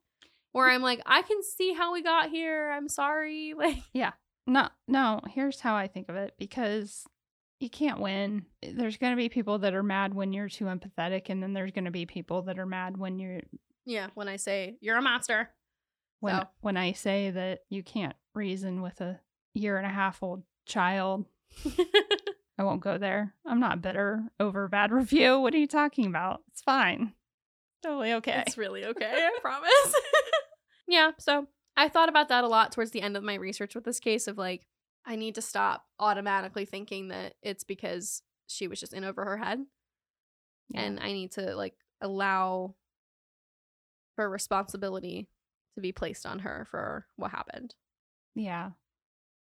where 0.51 0.67
mm. 0.67 0.73
I'm 0.73 0.81
like, 0.81 1.01
I 1.05 1.21
can 1.21 1.43
see 1.43 1.73
how 1.73 1.93
we 1.93 2.01
got 2.01 2.29
here. 2.29 2.71
I'm 2.71 2.89
sorry. 2.89 3.53
Like, 3.57 3.77
yeah. 3.93 4.13
No, 4.47 4.69
no, 4.87 5.19
here's 5.27 5.59
how 5.59 5.75
I 5.75 5.87
think 5.87 6.07
of 6.07 6.15
it 6.15 6.33
because 6.39 7.05
you 7.59 7.69
can't 7.69 7.99
win. 7.99 8.45
Eh, 8.63 8.71
there's 8.75 8.97
going 8.97 9.11
to 9.11 9.17
be 9.17 9.29
people 9.29 9.59
that 9.59 9.73
are 9.73 9.83
mad 9.83 10.13
when 10.13 10.31
you're 10.31 10.47
too 10.47 10.65
empathetic, 10.65 11.29
and 11.29 11.43
then 11.43 11.53
there's 11.53 11.71
going 11.71 11.85
to 11.85 11.91
be 11.91 12.05
people 12.05 12.43
that 12.43 12.57
are 12.57 12.65
mad 12.65 12.97
when 12.97 13.19
you're 13.19 13.41
yeah, 13.85 14.07
when 14.15 14.27
I 14.27 14.35
say 14.35 14.77
you're 14.81 14.97
a 14.97 15.01
monster. 15.01 15.49
when 16.19 16.35
So- 16.35 16.47
when 16.61 16.77
I 16.77 16.93
say 16.93 17.31
that 17.31 17.63
you 17.69 17.83
can't 17.83 18.15
reason 18.37 18.81
with 18.81 19.01
a 19.01 19.19
year 19.53 19.77
and 19.77 19.85
a 19.85 19.89
half 19.89 20.23
old 20.23 20.43
child. 20.65 21.25
I 22.59 22.63
won't 22.63 22.81
go 22.81 22.97
there. 22.97 23.33
I'm 23.45 23.59
not 23.59 23.81
bitter 23.81 24.23
over 24.39 24.67
bad 24.67 24.91
review. 24.91 25.39
What 25.39 25.53
are 25.53 25.59
you 25.59 25.67
talking 25.67 26.05
about? 26.05 26.41
It's 26.51 26.61
fine. 26.61 27.13
Totally 27.83 28.13
okay. 28.13 28.43
It's 28.47 28.57
really 28.57 28.85
okay, 28.91 29.11
I 29.11 29.37
promise. 29.41 29.95
yeah, 30.87 31.11
so 31.19 31.47
I 31.75 31.89
thought 31.89 32.09
about 32.09 32.29
that 32.29 32.43
a 32.43 32.47
lot 32.47 32.71
towards 32.71 32.91
the 32.91 33.01
end 33.01 33.17
of 33.17 33.23
my 33.23 33.35
research 33.35 33.75
with 33.75 33.83
this 33.83 33.99
case 33.99 34.27
of 34.27 34.37
like, 34.37 34.65
I 35.05 35.15
need 35.15 35.35
to 35.35 35.41
stop 35.41 35.85
automatically 35.99 36.65
thinking 36.65 37.09
that 37.09 37.35
it's 37.41 37.63
because 37.63 38.23
she 38.47 38.67
was 38.67 38.79
just 38.79 38.93
in 38.93 39.03
over 39.03 39.23
her 39.23 39.37
head. 39.37 39.59
Yeah. 40.69 40.81
And 40.81 40.99
I 40.99 41.13
need 41.13 41.31
to 41.33 41.55
like 41.55 41.75
allow 42.01 42.75
for 44.15 44.29
responsibility 44.29 45.29
to 45.75 45.81
be 45.81 45.91
placed 45.91 46.25
on 46.25 46.39
her 46.39 46.67
for 46.69 47.05
what 47.15 47.31
happened. 47.31 47.75
Yeah. 48.37 48.71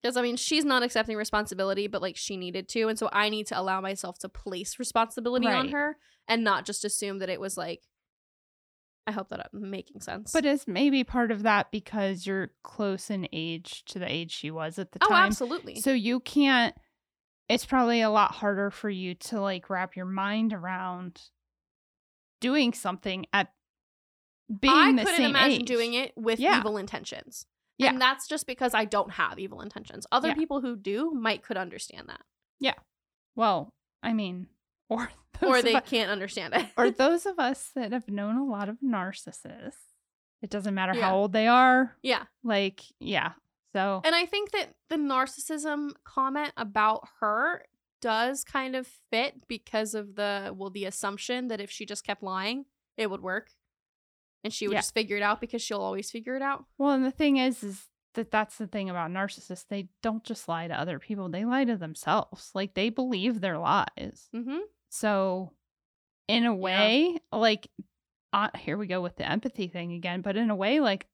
Because 0.02 0.16
I 0.16 0.22
mean, 0.22 0.36
she's 0.36 0.64
not 0.64 0.82
accepting 0.82 1.16
responsibility, 1.16 1.86
but 1.86 2.00
like 2.00 2.16
she 2.16 2.36
needed 2.38 2.68
to. 2.70 2.88
And 2.88 2.98
so 2.98 3.10
I 3.12 3.28
need 3.28 3.46
to 3.48 3.58
allow 3.60 3.80
myself 3.82 4.18
to 4.20 4.30
place 4.30 4.78
responsibility 4.78 5.46
on 5.46 5.68
her 5.68 5.98
and 6.26 6.42
not 6.42 6.64
just 6.64 6.86
assume 6.86 7.18
that 7.18 7.28
it 7.28 7.38
was 7.38 7.58
like, 7.58 7.82
I 9.06 9.12
hope 9.12 9.28
that 9.28 9.40
I'm 9.52 9.70
making 9.70 10.00
sense. 10.00 10.32
But 10.32 10.46
it's 10.46 10.66
maybe 10.66 11.04
part 11.04 11.30
of 11.30 11.42
that 11.42 11.70
because 11.70 12.26
you're 12.26 12.50
close 12.64 13.10
in 13.10 13.28
age 13.30 13.84
to 13.86 13.98
the 13.98 14.10
age 14.10 14.32
she 14.32 14.50
was 14.50 14.78
at 14.78 14.92
the 14.92 15.00
time? 15.00 15.08
oh, 15.10 15.14
time. 15.14 15.26
absolutely. 15.26 15.80
So 15.80 15.92
you 15.92 16.20
can't 16.20 16.74
it's 17.50 17.66
probably 17.66 18.00
a 18.00 18.08
lot 18.10 18.30
harder 18.32 18.70
for 18.70 18.88
you 18.88 19.14
to 19.16 19.40
like 19.40 19.68
wrap 19.68 19.96
your 19.96 20.06
mind 20.06 20.52
around 20.54 21.20
doing 22.40 22.72
something 22.72 23.26
at 23.32 23.48
being 24.60 24.72
I 24.72 24.92
the 24.92 24.98
couldn't 25.02 25.16
same 25.16 25.30
imagine 25.30 25.60
age. 25.62 25.66
doing 25.66 25.94
it 25.94 26.12
with 26.16 26.38
Yeah. 26.40 26.58
evil 26.58 26.76
intentions. 26.78 27.46
Yeah. 27.80 27.90
And 27.90 28.00
that's 28.00 28.26
just 28.28 28.46
because 28.46 28.74
I 28.74 28.84
don't 28.84 29.12
have 29.12 29.38
evil 29.38 29.60
intentions. 29.60 30.06
Other 30.12 30.28
Yeah. 30.28 30.34
people 30.34 30.60
who 30.60 30.76
do 30.76 31.10
might 31.12 31.42
could 31.42 31.56
understand 31.56 32.08
that. 32.08 32.20
Yeah. 32.58 32.74
Well, 33.36 33.70
I 34.02 34.12
mean, 34.12 34.48
or 34.88 35.10
those 35.40 35.50
or 35.50 35.62
they 35.62 35.72
u- 35.74 35.80
can't 35.80 36.10
understand 36.10 36.54
it. 36.54 36.66
or 36.76 36.90
those 37.04 37.26
of 37.26 37.38
us 37.38 37.70
that 37.74 37.92
have 37.92 38.08
known 38.08 38.36
a 38.36 38.44
lot 38.44 38.68
of 38.68 38.78
narcissists. 38.84 39.74
It 40.42 40.50
doesn't 40.50 40.74
matter 40.74 40.94
Yeah. 40.94 41.06
how 41.10 41.16
old 41.16 41.32
they 41.32 41.46
are. 41.46 41.96
yeah. 42.02 42.24
Like, 42.42 42.82
yeah. 42.98 43.32
So 43.74 44.00
And 44.04 44.14
I 44.14 44.26
think 44.26 44.50
that 44.52 44.70
the 44.88 44.96
narcissism 44.96 45.90
comment 46.04 46.52
about 46.56 47.06
her 47.20 47.64
does 48.00 48.42
kind 48.44 48.74
of 48.74 48.88
fit 49.10 49.46
because 49.46 49.94
of 49.94 50.16
the 50.16 50.52
well 50.56 50.70
the 50.70 50.86
assumption 50.86 51.48
that 51.48 51.60
if 51.60 51.70
she 51.70 51.84
just 51.86 52.02
kept 52.04 52.22
lying, 52.22 52.64
it 52.96 53.10
would 53.10 53.20
work. 53.22 53.50
And 54.44 54.52
she 54.52 54.66
would 54.68 54.74
Yeah. 54.74 54.78
just 54.80 54.94
figure 54.94 55.16
it 55.16 55.22
out 55.22 55.40
because 55.40 55.62
she'll 55.62 55.80
always 55.80 56.10
figure 56.10 56.36
it 56.36 56.42
out. 56.42 56.64
Well, 56.78 56.90
and 56.92 57.04
the 57.04 57.10
thing 57.10 57.36
is, 57.36 57.62
is 57.62 57.62
She'll 57.62 57.66
always 57.66 57.76
figure 57.76 57.76
it 57.76 57.82
out. 57.82 57.84
well, 57.84 57.84
and 57.84 57.84
the 57.84 57.84
thing 57.84 57.84
is, 57.84 57.84
is 57.84 57.86
that 58.14 58.30
that's 58.30 58.56
the 58.58 58.66
thing 58.66 58.90
about 58.90 59.10
narcissists. 59.10 59.66
They 59.68 59.88
don't 60.02 60.24
just 60.24 60.48
lie 60.48 60.66
to 60.68 60.74
other 60.78 60.98
people; 60.98 61.28
they 61.28 61.44
lie 61.44 61.64
to 61.64 61.76
themselves. 61.76 62.50
Like 62.54 62.74
they 62.74 62.88
believe 62.90 63.40
their 63.40 63.58
lies. 63.58 64.28
Mm-hmm. 64.34 64.58
So, 64.90 65.52
in 66.26 66.44
a 66.44 66.54
way, 66.54 67.18
like, 67.32 67.68
uh, 68.32 68.48
here 68.58 68.76
we 68.76 68.86
go 68.88 69.00
with 69.00 69.16
the 69.16 69.28
empathy 69.30 69.68
thing 69.68 69.92
again. 69.92 70.20
But 70.22 70.36
in 70.36 70.50
a 70.50 70.56
way, 70.56 70.80
like, 70.80 71.06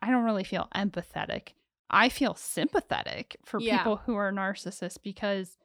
I 0.00 0.10
don't 0.10 0.24
really 0.24 0.44
feel 0.44 0.68
empathetic. 0.74 1.54
I 1.90 2.08
feel 2.08 2.34
sympathetic 2.34 3.36
for 3.44 3.60
Yeah. 3.60 3.78
people 3.78 3.96
who 3.96 4.14
are 4.14 4.32
narcissists 4.32 4.98
because 5.02 5.58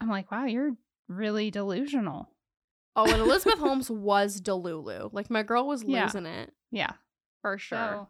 I'm 0.00 0.08
like, 0.08 0.30
wow, 0.30 0.44
you're 0.46 0.76
really 1.08 1.50
delusional. 1.50 2.30
Oh, 2.96 3.04
and 3.10 3.20
Elizabeth 3.20 3.58
Holmes 3.58 3.90
was 3.90 4.40
Delulu. 4.40 5.10
Like 5.12 5.30
my 5.30 5.42
girl 5.42 5.66
was 5.66 5.82
Yeah. 5.82 6.04
losing 6.04 6.26
it 6.26 6.54
Yeah. 6.70 6.92
for 7.42 7.58
sure. 7.58 7.78
So, 7.78 8.08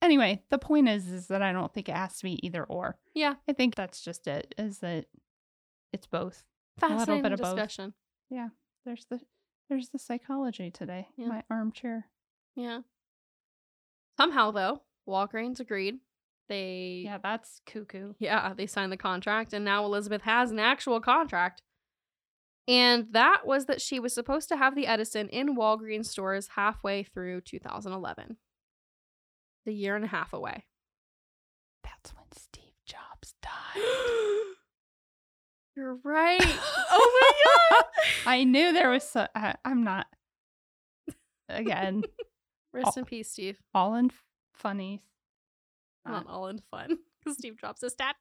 anyway, 0.00 0.42
the 0.48 0.58
point 0.58 0.88
is, 0.88 1.08
is 1.08 1.26
that 1.28 1.42
I 1.42 1.52
don't 1.52 1.72
think 1.74 1.88
it 1.88 1.94
has 1.96 2.16
to 2.18 2.24
be 2.24 2.44
either 2.46 2.64
or. 2.64 2.98
Yeah. 3.14 3.34
I 3.46 3.52
think 3.52 3.74
that's 3.74 4.00
just 4.02 4.26
it. 4.26 4.54
Is 4.56 4.78
that 4.78 5.06
it's 5.92 6.06
both. 6.06 6.44
A 6.82 6.88
little 6.88 7.20
bit 7.20 7.32
of 7.32 7.40
both. 7.40 7.92
Yeah, 8.30 8.48
There's 8.86 9.04
the 9.06 9.20
there's 9.68 9.90
the 9.90 9.98
psychology 9.98 10.70
today. 10.70 11.08
Yeah. 11.16 11.28
My 11.28 11.44
armchair. 11.50 12.08
Yeah. 12.56 12.80
Somehow 14.16 14.50
though, 14.50 14.82
Walgreens 15.06 15.60
agreed. 15.60 16.00
They 16.48 17.02
Yeah, 17.04 17.18
that's 17.18 17.60
cuckoo. 17.66 18.14
Yeah, 18.18 18.54
they 18.54 18.66
signed 18.66 18.92
the 18.92 18.96
contract, 18.96 19.52
and 19.52 19.64
now 19.64 19.84
Elizabeth 19.84 20.22
has 20.22 20.50
an 20.50 20.58
actual 20.58 21.00
contract. 21.00 21.62
And 22.70 23.08
that 23.12 23.44
was 23.44 23.66
that 23.66 23.80
she 23.80 23.98
was 23.98 24.14
supposed 24.14 24.48
to 24.50 24.56
have 24.56 24.76
the 24.76 24.86
Edison 24.86 25.28
in 25.28 25.56
Walgreens 25.56 26.06
stores 26.06 26.50
halfway 26.54 27.02
through 27.02 27.40
2011. 27.40 28.36
The 29.66 29.72
year 29.74 29.96
and 29.96 30.04
a 30.04 30.08
half 30.08 30.32
away. 30.32 30.64
That's 31.82 32.14
when 32.14 32.26
Steve 32.32 32.74
Jobs 32.86 33.34
died. 33.42 33.82
You're 35.76 35.98
right. 36.04 36.40
Oh 36.92 37.20
my 37.20 37.78
god. 37.78 37.84
I 38.26 38.44
knew 38.44 38.72
there 38.72 38.90
was. 38.90 39.04
So, 39.04 39.26
I'm 39.64 39.84
not. 39.84 40.06
Again, 41.48 42.02
Rest 42.72 42.96
in 42.98 43.04
peace, 43.04 43.30
Steve. 43.30 43.58
all 43.74 43.94
in 43.94 44.10
funnies. 44.54 45.00
Not 46.06 46.26
all 46.28 46.48
in 46.48 46.60
fun 46.70 46.98
because 47.18 47.38
Steve 47.38 47.56
drops 47.56 47.80
his 47.82 47.92
stat. 47.92 48.16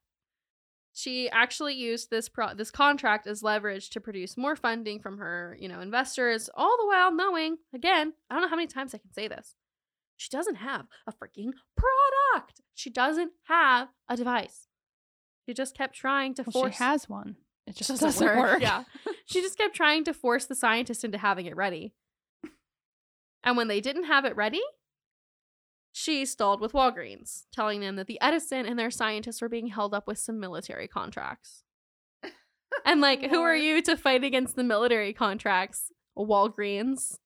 She 0.99 1.29
actually 1.29 1.75
used 1.75 2.09
this 2.09 2.27
pro- 2.27 2.53
this 2.53 2.71
contract 2.71 3.25
as 3.25 3.41
leverage 3.41 3.89
to 3.91 4.01
produce 4.01 4.35
more 4.35 4.57
funding 4.57 4.99
from 4.99 5.17
her, 5.17 5.55
you 5.57 5.69
know, 5.69 5.79
investors, 5.79 6.49
all 6.53 6.75
the 6.77 6.87
while 6.87 7.13
knowing, 7.13 7.57
again, 7.73 8.11
I 8.29 8.33
don't 8.35 8.41
know 8.41 8.49
how 8.49 8.57
many 8.57 8.67
times 8.67 8.93
I 8.93 8.97
can 8.97 9.13
say 9.13 9.29
this. 9.29 9.55
She 10.17 10.29
doesn't 10.29 10.55
have 10.55 10.87
a 11.07 11.13
freaking 11.13 11.51
product. 11.77 12.59
She 12.75 12.89
doesn't 12.89 13.31
have 13.47 13.87
a 14.09 14.17
device. 14.17 14.67
She 15.45 15.53
just 15.53 15.73
kept 15.77 15.95
trying 15.95 16.33
to 16.33 16.43
Well, 16.43 16.51
force 16.63 16.75
she 16.75 16.83
has 16.83 17.07
one. 17.07 17.37
It 17.65 17.77
just 17.77 17.89
doesn't 17.89 18.05
doesn't, 18.05 18.27
work, 18.27 18.37
work. 18.37 18.61
yeah. 18.61 18.83
she 19.25 19.41
just 19.41 19.57
kept 19.57 19.75
trying 19.75 20.03
to 20.03 20.13
force 20.13 20.45
the 20.47 20.55
scientists 20.55 21.05
into 21.05 21.17
having 21.17 21.45
it 21.45 21.55
ready. 21.55 21.93
And 23.43 23.55
when 23.55 23.69
they 23.69 23.79
didn't 23.79 24.03
have 24.05 24.25
it 24.25 24.35
ready, 24.35 24.61
she 25.91 26.25
stalled 26.25 26.61
with 26.61 26.73
Walgreens, 26.73 27.45
telling 27.51 27.81
them 27.81 27.95
that 27.95 28.07
the 28.07 28.21
Edison 28.21 28.65
and 28.65 28.77
their 28.77 28.91
scientists 28.91 29.41
were 29.41 29.49
being 29.49 29.67
held 29.67 29.93
up 29.93 30.07
with 30.07 30.17
some 30.17 30.39
military 30.39 30.87
contracts. 30.87 31.63
And 32.85 33.01
like, 33.01 33.23
who 33.23 33.41
are 33.41 33.55
you 33.55 33.81
to 33.81 33.97
fight 33.97 34.23
against 34.23 34.55
the 34.55 34.63
military 34.63 35.11
contracts? 35.11 35.91
Walgreens. 36.17 37.17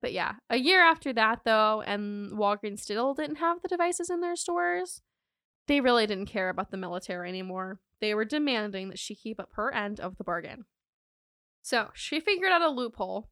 But 0.00 0.12
yeah, 0.12 0.34
a 0.50 0.56
year 0.56 0.82
after 0.82 1.12
that 1.12 1.40
though, 1.44 1.82
and 1.86 2.32
Walgreens 2.32 2.80
still 2.80 3.14
didn't 3.14 3.36
have 3.36 3.62
the 3.62 3.68
devices 3.68 4.10
in 4.10 4.20
their 4.20 4.36
stores, 4.36 5.02
they 5.66 5.80
really 5.80 6.06
didn't 6.06 6.26
care 6.26 6.48
about 6.48 6.70
the 6.70 6.76
military 6.76 7.28
anymore. 7.28 7.80
They 8.00 8.14
were 8.14 8.24
demanding 8.24 8.88
that 8.88 8.98
she 8.98 9.14
keep 9.14 9.40
up 9.40 9.50
her 9.54 9.72
end 9.72 10.00
of 10.00 10.18
the 10.18 10.24
bargain. 10.24 10.64
So 11.62 11.88
she 11.94 12.20
figured 12.20 12.52
out 12.52 12.60
a 12.60 12.68
loophole. 12.68 13.30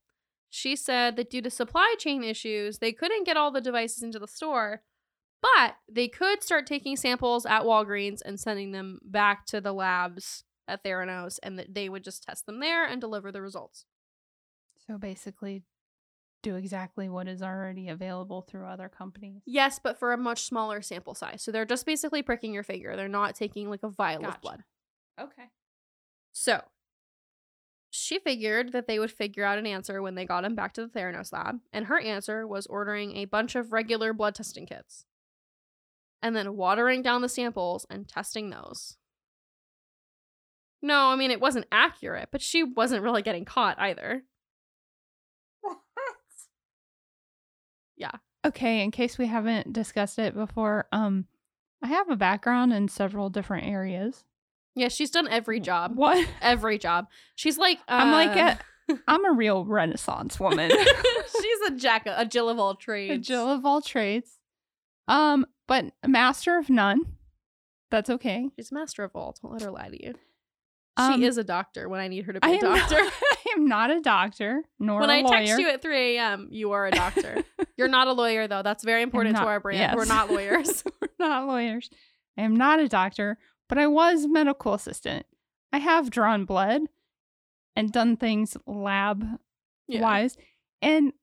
She 0.54 0.76
said 0.76 1.16
that 1.16 1.30
due 1.30 1.40
to 1.40 1.48
supply 1.48 1.94
chain 1.98 2.22
issues, 2.22 2.76
they 2.76 2.92
couldn't 2.92 3.24
get 3.24 3.38
all 3.38 3.50
the 3.50 3.62
devices 3.62 4.02
into 4.02 4.18
the 4.18 4.28
store, 4.28 4.82
but 5.40 5.76
they 5.90 6.08
could 6.08 6.42
start 6.42 6.66
taking 6.66 6.94
samples 6.94 7.46
at 7.46 7.62
Walgreens 7.62 8.20
and 8.22 8.38
sending 8.38 8.70
them 8.72 8.98
back 9.02 9.46
to 9.46 9.62
the 9.62 9.72
labs 9.72 10.44
at 10.68 10.84
Theranos, 10.84 11.38
and 11.42 11.58
that 11.58 11.74
they 11.74 11.88
would 11.88 12.04
just 12.04 12.22
test 12.22 12.44
them 12.44 12.60
there 12.60 12.84
and 12.84 13.00
deliver 13.00 13.32
the 13.32 13.40
results. 13.40 13.86
So 14.86 14.98
basically, 14.98 15.62
do 16.42 16.56
exactly 16.56 17.08
what 17.08 17.28
is 17.28 17.40
already 17.40 17.88
available 17.88 18.42
through 18.42 18.66
other 18.66 18.90
companies. 18.90 19.40
Yes, 19.46 19.80
but 19.82 19.98
for 19.98 20.12
a 20.12 20.18
much 20.18 20.42
smaller 20.42 20.82
sample 20.82 21.14
size. 21.14 21.42
So 21.42 21.50
they're 21.50 21.64
just 21.64 21.86
basically 21.86 22.20
pricking 22.20 22.52
your 22.52 22.62
finger. 22.62 22.94
They're 22.94 23.08
not 23.08 23.34
taking 23.34 23.70
like 23.70 23.82
a 23.84 23.88
vial 23.88 24.20
Gotcha. 24.20 24.34
of 24.34 24.40
blood. 24.42 24.64
Okay. 25.18 25.48
So 26.32 26.60
she 27.94 28.18
figured 28.18 28.72
that 28.72 28.86
they 28.86 28.98
would 28.98 29.12
figure 29.12 29.44
out 29.44 29.58
an 29.58 29.66
answer 29.66 30.00
when 30.00 30.14
they 30.14 30.24
got 30.24 30.46
him 30.46 30.54
back 30.54 30.72
to 30.72 30.80
the 30.80 30.88
Theranos 30.88 31.30
lab, 31.30 31.60
and 31.74 31.86
her 31.86 32.00
answer 32.00 32.46
was 32.46 32.66
ordering 32.66 33.16
a 33.16 33.26
bunch 33.26 33.54
of 33.54 33.70
regular 33.70 34.14
blood 34.14 34.34
testing 34.34 34.64
kits 34.64 35.04
and 36.22 36.34
then 36.34 36.56
watering 36.56 37.02
down 37.02 37.20
the 37.20 37.28
samples 37.28 37.86
and 37.90 38.08
testing 38.08 38.48
those. 38.48 38.96
No, 40.80 41.08
I 41.08 41.16
mean, 41.16 41.30
it 41.30 41.40
wasn't 41.40 41.66
accurate, 41.70 42.30
but 42.32 42.40
she 42.40 42.62
wasn't 42.62 43.02
really 43.02 43.20
getting 43.20 43.44
caught 43.44 43.78
either. 43.78 44.24
What? 45.60 45.78
Yeah. 47.94 48.12
Okay, 48.44 48.82
in 48.82 48.90
case 48.90 49.18
we 49.18 49.26
haven't 49.26 49.72
discussed 49.72 50.18
it 50.18 50.34
before, 50.34 50.88
um, 50.90 51.26
I 51.82 51.88
have 51.88 52.08
a 52.08 52.16
background 52.16 52.72
in 52.72 52.88
several 52.88 53.28
different 53.28 53.66
areas. 53.66 54.24
Yeah, 54.74 54.88
she's 54.88 55.10
done 55.10 55.28
every 55.28 55.60
job. 55.60 55.96
What? 55.96 56.26
Every 56.40 56.78
job. 56.78 57.08
She's 57.34 57.58
like, 57.58 57.78
I'm 57.88 58.10
like 58.10 58.36
uh, 58.36 58.56
a, 58.88 58.98
I'm 59.08 59.24
a 59.24 59.32
real 59.32 59.64
Renaissance 59.64 60.40
woman. 60.40 60.70
she's 61.40 61.60
a 61.68 61.72
jack, 61.72 62.04
a 62.06 62.24
Jill 62.24 62.48
of 62.48 62.58
all 62.58 62.74
trades. 62.74 63.12
a 63.12 63.18
Jill 63.18 63.50
of 63.50 63.66
all 63.66 63.82
trades. 63.82 64.38
Um, 65.08 65.46
but 65.68 65.92
master 66.06 66.58
of 66.58 66.70
none. 66.70 67.00
That's 67.90 68.08
okay. 68.08 68.48
She's 68.56 68.72
master 68.72 69.04
of 69.04 69.10
all. 69.14 69.34
Don't 69.42 69.52
let 69.52 69.62
her 69.62 69.70
lie 69.70 69.88
to 69.88 70.02
you. 70.02 70.14
Um, 70.96 71.20
she 71.20 71.26
is 71.26 71.36
a 71.38 71.44
doctor 71.44 71.88
when 71.88 72.00
I 72.00 72.08
need 72.08 72.24
her 72.24 72.32
to 72.32 72.40
be 72.40 72.46
I 72.46 72.52
a 72.52 72.60
doctor. 72.60 73.02
Not, 73.02 73.12
I 73.12 73.52
am 73.56 73.66
not 73.66 73.90
a 73.90 74.00
doctor, 74.00 74.62
nor 74.78 75.00
when 75.00 75.10
I 75.10 75.22
text 75.22 75.58
you 75.58 75.68
at 75.68 75.80
3 75.82 76.16
a.m., 76.16 76.48
you 76.50 76.72
are 76.72 76.86
a 76.86 76.90
doctor. 76.90 77.42
You're 77.76 77.88
not 77.88 78.08
a 78.08 78.12
lawyer, 78.12 78.46
though. 78.46 78.62
That's 78.62 78.84
very 78.84 79.02
important 79.02 79.36
to 79.36 79.42
our 79.42 79.60
brand. 79.60 79.80
yes. 79.80 79.94
We're 79.96 80.04
not 80.04 80.30
lawyers. 80.30 80.84
We're 81.00 81.08
not 81.18 81.46
lawyers. 81.46 81.88
I 82.38 82.42
am 82.42 82.56
not 82.56 82.80
a 82.80 82.88
doctor, 82.88 83.38
but 83.72 83.78
I 83.78 83.86
was 83.86 84.26
medical 84.26 84.74
assistant. 84.74 85.24
I 85.72 85.78
have 85.78 86.10
drawn 86.10 86.44
blood 86.44 86.82
and 87.74 87.90
done 87.90 88.18
things 88.18 88.54
lab 88.66 89.24
Yeah. 89.88 90.02
wise, 90.02 90.36
and 90.82 91.14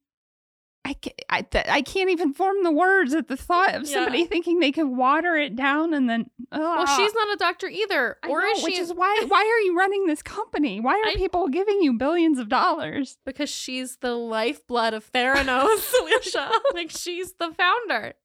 I 0.84 0.96
ca- 0.96 1.14
I, 1.30 1.42
th- 1.44 1.68
I 1.70 1.84
can't 1.84 2.10
even 2.10 2.34
form 2.34 2.64
the 2.64 2.72
words 2.72 3.14
at 3.14 3.28
the 3.28 3.38
thought 3.38 3.76
of 3.76 3.84
Yeah. 3.84 3.94
somebody 3.94 4.26
thinking 4.26 4.58
they 4.60 4.72
could 4.72 4.88
water 4.88 5.36
it 5.36 5.56
down 5.56 5.94
and 5.94 6.10
then. 6.10 6.32
Well, 6.52 6.88
she's 6.88 7.14
not 7.14 7.32
a 7.32 7.38
doctor 7.38 7.68
either. 7.68 8.18
I 8.24 8.30
Or 8.30 8.42
know, 8.42 8.48
is 8.54 8.64
which 8.64 8.74
she? 8.74 8.80
is 8.82 8.92
why 8.94 9.24
why 9.28 9.42
are 9.42 9.60
you 9.68 9.78
running 9.78 10.08
this 10.08 10.24
company? 10.24 10.80
Why 10.80 10.94
are 10.94 11.10
I- 11.10 11.16
people 11.18 11.50
giving 11.50 11.84
you 11.84 11.94
billions 11.94 12.40
of 12.40 12.50
dollars? 12.50 13.20
because 13.28 13.52
she's 13.52 13.98
the 13.98 14.16
lifeblood 14.16 14.96
of 14.96 15.12
Theranos, 15.12 15.94
Elysia. 16.02 16.50
like, 16.74 16.90
she's 16.90 17.34
the 17.34 17.52
founder. 17.54 18.16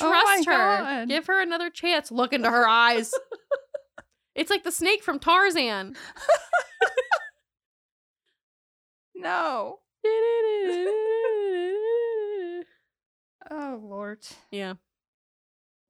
Oh 0.00 0.08
Trust 0.10 0.46
her. 0.46 0.52
God. 0.52 1.08
Give 1.08 1.26
her 1.26 1.40
another 1.42 1.70
chance. 1.70 2.10
Look 2.10 2.32
into 2.32 2.50
her 2.50 2.66
eyes. 2.68 3.12
it's 4.34 4.50
like 4.50 4.64
the 4.64 4.72
snake 4.72 5.02
from 5.02 5.18
Tarzan. 5.18 5.96
No. 9.16 9.78
Oh 13.50 13.78
Lord. 13.82 14.20
Yeah. 14.50 14.74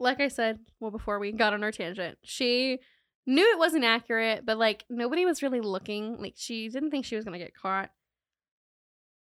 Like 0.01 0.21
I 0.21 0.27
said, 0.29 0.59
well, 0.81 0.91
before 0.91 1.19
we 1.21 1.31
got 1.33 1.55
on 1.55 1.63
our 1.63 1.71
tangent, 1.71 2.19
she 2.25 2.81
knew 3.27 3.49
it 3.53 3.59
wasn't 3.59 3.85
accurate, 3.85 4.45
but 4.45 4.59
like 4.59 4.85
nobody 4.91 5.25
was 5.25 5.43
really 5.43 5.61
looking. 5.61 6.17
Like 6.21 6.35
she 6.37 6.69
didn't 6.69 6.91
think 6.91 7.05
she 7.07 7.15
was 7.17 7.25
going 7.25 7.39
to 7.39 7.45
get 7.45 7.55
caught. 7.55 7.91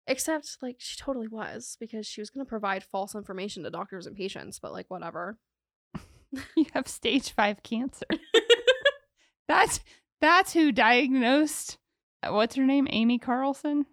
Except, 0.08 0.58
like, 0.62 0.76
she 0.78 0.96
totally 0.96 1.26
was 1.28 1.76
because 1.80 2.06
she 2.06 2.20
was 2.20 2.30
going 2.30 2.44
to 2.44 2.48
provide 2.48 2.84
false 2.84 3.14
information 3.14 3.64
to 3.64 3.70
doctors 3.70 4.06
and 4.06 4.16
patients, 4.16 4.58
but 4.60 4.72
like, 4.72 4.86
whatever. 4.88 5.38
You 6.56 6.66
have 6.74 6.86
stage 6.88 7.32
five 7.32 7.62
cancer. 7.62 8.04
That's 9.48 9.80
that's 10.20 10.52
who 10.52 10.72
diagnosed. 10.72 11.78
uh, 12.22 12.32
What's 12.32 12.56
her 12.56 12.64
name? 12.66 12.86
Amy 12.90 13.18
Carlson. 13.18 13.86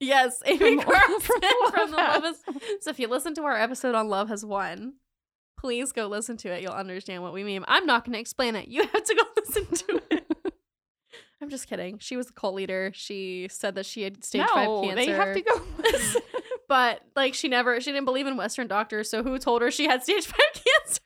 Yes, 0.00 0.40
Amy 0.46 0.80
From- 0.80 0.80
Carlson 0.92 1.20
from 1.20 1.70
from, 1.72 1.90
Love 1.90 1.90
the 1.90 1.96
Love 1.96 2.22
Has. 2.24 2.42
So 2.80 2.90
if 2.90 2.98
you 2.98 3.08
listen 3.08 3.34
to 3.34 3.42
our 3.42 3.56
episode 3.56 3.94
on 3.94 4.08
Love 4.08 4.28
Has 4.28 4.44
Won, 4.44 4.94
please 5.58 5.92
go 5.92 6.06
listen 6.06 6.36
to 6.38 6.48
it. 6.48 6.62
You'll 6.62 6.72
understand 6.72 7.22
what 7.22 7.32
we 7.34 7.44
mean. 7.44 7.64
I'm 7.68 7.84
not 7.86 8.04
going 8.04 8.14
to 8.14 8.18
explain 8.20 8.54
it. 8.56 8.68
You 8.68 8.82
have 8.86 9.04
to 9.04 9.14
go 9.14 9.22
listen 9.36 9.66
to 9.88 10.02
it. 10.10 10.17
I'm 11.40 11.50
just 11.50 11.68
kidding. 11.68 11.98
She 11.98 12.16
was 12.16 12.26
the 12.26 12.32
cult 12.32 12.54
leader. 12.54 12.90
She 12.94 13.46
said 13.50 13.76
that 13.76 13.86
she 13.86 14.02
had 14.02 14.24
stage 14.24 14.46
five 14.48 14.66
no, 14.66 14.82
cancer. 14.82 14.96
they 14.96 15.06
have 15.12 15.34
to 15.34 15.40
go. 15.40 16.20
but 16.68 17.00
like 17.14 17.34
she 17.34 17.46
never 17.48 17.80
she 17.80 17.92
didn't 17.92 18.06
believe 18.06 18.26
in 18.26 18.36
Western 18.36 18.66
doctors, 18.66 19.08
so 19.08 19.22
who 19.22 19.38
told 19.38 19.62
her 19.62 19.70
she 19.70 19.86
had 19.86 20.02
stage 20.02 20.26
five 20.26 20.38
cancer? 20.54 21.00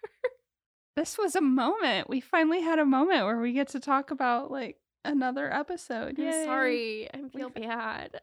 This 0.97 1.19
was 1.19 1.35
a 1.37 1.41
moment. 1.43 2.09
We 2.09 2.21
finally 2.21 2.63
had 2.63 2.79
a 2.79 2.85
moment 2.85 3.25
where 3.25 3.39
we 3.41 3.53
get 3.53 3.69
to 3.69 3.81
talk 3.81 4.11
about 4.11 4.51
like 4.51 4.79
another 5.05 5.53
episode. 5.53 6.19
I'm 6.19 6.45
sorry. 6.45 7.09
I 7.13 7.29
feel 7.29 7.51
We- 7.55 7.63
bad. 7.67 8.21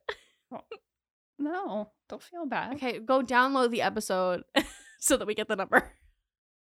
No, 1.38 1.92
don't 2.10 2.22
feel 2.22 2.46
bad. 2.46 2.74
Okay, 2.76 3.00
go 3.00 3.22
download 3.22 3.70
the 3.72 3.82
episode 3.82 4.44
so 5.00 5.16
that 5.16 5.26
we 5.28 5.34
get 5.36 5.48
the 5.48 5.56
number. 5.56 5.92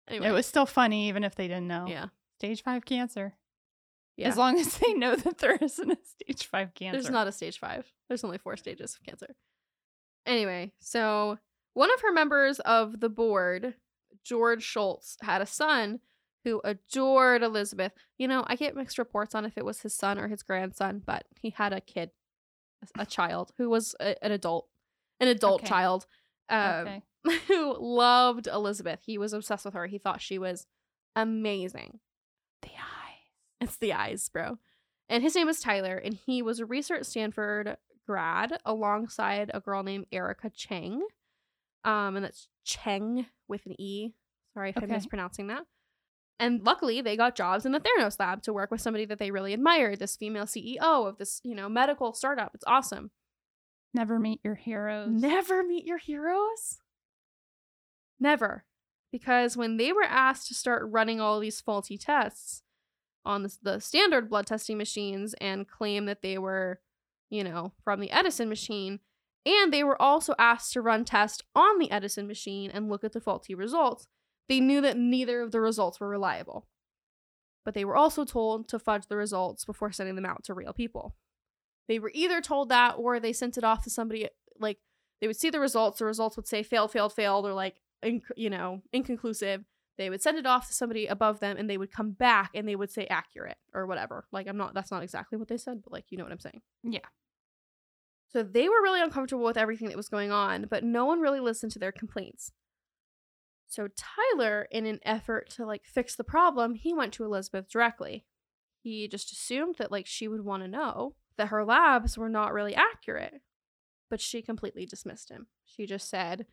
Anyway, 0.07 0.27
It 0.27 0.31
was 0.31 0.45
still 0.45 0.65
funny 0.65 1.09
even 1.09 1.23
if 1.23 1.35
they 1.35 1.47
didn't 1.47 1.67
know. 1.67 1.85
yeah. 1.87 2.07
Stage 2.39 2.63
five 2.63 2.85
cancer. 2.85 3.33
Yeah. 4.17 4.29
As 4.29 4.37
long 4.37 4.59
as 4.59 4.77
they 4.77 4.93
know 4.93 5.15
that 5.15 5.39
there 5.39 5.55
isn't 5.55 5.91
a 5.91 5.97
stage 6.05 6.45
five 6.47 6.73
cancer. 6.75 7.01
There's 7.01 7.11
not 7.11 7.27
a 7.27 7.31
stage 7.31 7.57
five. 7.59 7.91
There's 8.07 8.23
only 8.23 8.37
four 8.37 8.55
stages 8.57 8.93
of 8.95 9.03
cancer. 9.03 9.35
Anyway, 10.25 10.71
so 10.79 11.39
one 11.73 11.91
of 11.93 12.01
her 12.01 12.11
members 12.13 12.59
of 12.59 12.99
the 12.99 13.09
board, 13.09 13.73
George 14.23 14.63
Shultz, 14.63 15.17
had 15.21 15.41
a 15.41 15.45
son 15.47 15.99
who 16.43 16.61
adored 16.63 17.41
Elizabeth. 17.43 17.93
You 18.17 18.27
know, 18.27 18.43
I 18.47 18.55
get 18.55 18.75
mixed 18.75 18.97
reports 18.97 19.33
on 19.33 19.45
if 19.45 19.57
it 19.57 19.65
was 19.65 19.81
his 19.81 19.93
son 19.95 20.19
or 20.19 20.27
his 20.27 20.43
grandson, 20.43 21.01
but 21.05 21.25
he 21.41 21.49
had 21.49 21.73
a 21.73 21.81
kid, 21.81 22.11
a- 22.97 23.01
a 23.01 23.05
child 23.05 23.51
who 23.57 23.69
was 23.69 23.95
a, 23.99 24.21
an 24.23 24.31
adult, 24.31 24.67
an 25.19 25.27
adult 25.27 25.61
Okay. 25.61 25.69
child, 25.69 26.05
um, 26.49 26.59
Okay. 26.87 27.01
who 27.47 27.75
loved 27.79 28.47
Elizabeth. 28.47 28.99
He 29.05 29.17
was 29.17 29.33
obsessed 29.33 29.65
with 29.65 29.73
her. 29.73 29.87
He 29.87 29.97
thought 29.97 30.21
she 30.21 30.37
was 30.37 30.67
amazing. 31.15 31.99
The 32.61 32.69
eyes. 32.69 32.92
It's 33.63 33.77
the 33.77 33.93
eyes, 33.93 34.29
bro. 34.29 34.57
And 35.09 35.21
his 35.23 35.35
name 35.35 35.47
was 35.47 35.59
Tyler, 35.59 35.97
and 35.97 36.13
he 36.13 36.41
was 36.41 36.59
a 36.59 36.65
research 36.65 37.05
Stanford 37.05 37.77
grad 38.07 38.57
alongside 38.65 39.51
a 39.53 39.59
girl 39.59 39.83
named 39.83 40.05
Erika 40.11 40.49
Cheung. 40.49 41.01
Um, 41.83 42.15
and 42.15 42.23
that's 42.25 42.47
Cheng 42.63 43.25
with 43.47 43.65
an 43.65 43.79
E. 43.79 44.13
Sorry 44.53 44.69
if 44.69 44.77
Okay. 44.77 44.85
I'm 44.85 44.91
mispronouncing 44.91 45.47
that. 45.47 45.63
And 46.39 46.63
luckily, 46.63 47.01
they 47.01 47.15
got 47.15 47.35
jobs 47.35 47.65
in 47.65 47.71
the 47.73 47.79
Theranos 47.79 48.19
lab 48.19 48.41
to 48.43 48.53
work 48.53 48.71
with 48.71 48.81
somebody 48.81 49.05
that 49.05 49.19
they 49.19 49.31
really 49.31 49.53
admired, 49.53 49.99
this 49.99 50.15
female 50.15 50.45
CEO 50.45 50.79
of 51.07 51.17
this, 51.17 51.39
you 51.43 51.53
know, 51.55 51.69
medical 51.69 52.13
startup. 52.13 52.51
It's 52.55 52.63
awesome. 52.65 53.11
Never 53.93 54.17
meet 54.19 54.39
your 54.43 54.55
heroes. 54.55 55.09
Never 55.11 55.63
meet 55.63 55.85
your 55.85 55.99
heroes. 55.99 56.79
Never. 58.19 58.65
Because 59.11 59.55
when 59.55 59.77
they 59.77 59.93
were 59.93 60.03
asked 60.03 60.47
to 60.47 60.53
start 60.55 60.83
running 60.89 61.21
all 61.21 61.39
these 61.39 61.61
faulty 61.61 61.97
tests 61.97 62.63
on 63.25 63.43
the, 63.43 63.57
the 63.61 63.79
standard 63.79 64.29
blood 64.29 64.47
testing 64.47 64.77
machines 64.77 65.33
and 65.39 65.67
claim 65.67 66.05
that 66.05 66.21
they 66.21 66.37
were, 66.37 66.79
you 67.29 67.43
know, 67.43 67.73
from 67.83 67.99
the 67.99 68.11
Edison 68.11 68.49
machine, 68.49 68.99
and 69.45 69.73
they 69.73 69.83
were 69.83 70.01
also 70.01 70.35
asked 70.37 70.73
to 70.73 70.81
run 70.81 71.05
tests 71.05 71.41
on 71.55 71.79
the 71.79 71.91
Edison 71.91 72.27
machine 72.27 72.71
and 72.71 72.89
look 72.89 73.03
at 73.03 73.13
the 73.13 73.21
faulty 73.21 73.55
results, 73.55 74.07
they 74.49 74.59
knew 74.59 74.81
that 74.81 74.97
neither 74.97 75.41
of 75.41 75.51
the 75.51 75.61
results 75.61 75.99
were 75.99 76.09
reliable. 76.09 76.67
But 77.65 77.73
they 77.73 77.85
were 77.85 77.95
also 77.95 78.25
told 78.25 78.67
to 78.69 78.79
fudge 78.79 79.07
the 79.07 79.15
results 79.15 79.65
before 79.65 79.91
sending 79.91 80.15
them 80.15 80.25
out 80.25 80.43
to 80.45 80.53
real 80.53 80.73
people. 80.73 81.15
They 81.87 81.99
were 81.99 82.11
either 82.13 82.41
told 82.41 82.69
that 82.69 82.95
or 82.97 83.19
they 83.19 83.33
sent 83.33 83.57
it 83.57 83.63
off 83.63 83.83
to 83.83 83.89
somebody 83.89 84.27
like 84.59 84.79
they 85.19 85.27
would 85.27 85.39
see 85.39 85.49
the 85.49 85.59
results 85.59 85.99
the 85.99 86.05
results 86.05 86.35
would 86.35 86.47
say 86.47 86.63
failed 86.63 86.91
failed 86.91 87.13
failed 87.13 87.45
or 87.45 87.53
like 87.53 87.75
inc- 88.03 88.21
you 88.35 88.49
know 88.49 88.81
inconclusive 88.91 89.63
they 89.97 90.09
would 90.09 90.21
send 90.21 90.37
it 90.37 90.45
off 90.45 90.67
to 90.67 90.73
somebody 90.73 91.05
above 91.07 91.39
them 91.39 91.57
and 91.57 91.69
they 91.69 91.77
would 91.77 91.91
come 91.91 92.11
back 92.11 92.51
and 92.55 92.67
they 92.67 92.75
would 92.75 92.91
say 92.91 93.05
accurate 93.07 93.57
or 93.73 93.85
whatever 93.85 94.25
like 94.31 94.47
i'm 94.47 94.57
not 94.57 94.73
that's 94.73 94.91
not 94.91 95.03
exactly 95.03 95.37
what 95.37 95.47
they 95.47 95.57
said 95.57 95.81
but 95.83 95.91
like 95.93 96.05
you 96.09 96.17
know 96.17 96.23
what 96.23 96.31
i'm 96.33 96.39
saying 96.39 96.61
Yeah. 96.83 96.99
so 98.31 98.43
they 98.43 98.67
were 98.69 98.81
really 98.81 99.01
uncomfortable 99.01 99.43
with 99.43 99.57
everything 99.57 99.87
that 99.89 99.97
was 99.97 100.09
going 100.09 100.31
on 100.31 100.67
but 100.69 100.83
no 100.83 101.05
one 101.05 101.19
really 101.19 101.39
listened 101.39 101.71
to 101.73 101.79
their 101.79 101.91
complaints 101.91 102.51
so 103.67 103.87
tyler 103.95 104.67
in 104.71 104.85
an 104.85 104.99
effort 105.03 105.49
to 105.51 105.65
like 105.65 105.83
fix 105.85 106.15
the 106.15 106.23
problem 106.23 106.75
he 106.75 106.93
went 106.93 107.13
to 107.13 107.23
elizabeth 107.25 107.69
directly 107.69 108.25
he 108.81 109.07
just 109.07 109.31
assumed 109.31 109.75
that 109.79 109.91
like 109.91 110.05
she 110.07 110.27
would 110.27 110.43
want 110.43 110.61
to 110.63 110.67
know 110.67 111.15
that 111.37 111.47
her 111.47 111.63
labs 111.65 112.17
were 112.17 112.29
not 112.29 112.53
really 112.53 112.75
accurate 112.75 113.41
but 114.09 114.21
she 114.21 114.43
completely 114.43 114.85
dismissed 114.85 115.31
him. 115.31 115.47
She 115.65 115.87
just 115.87 116.07
said, 116.07 116.45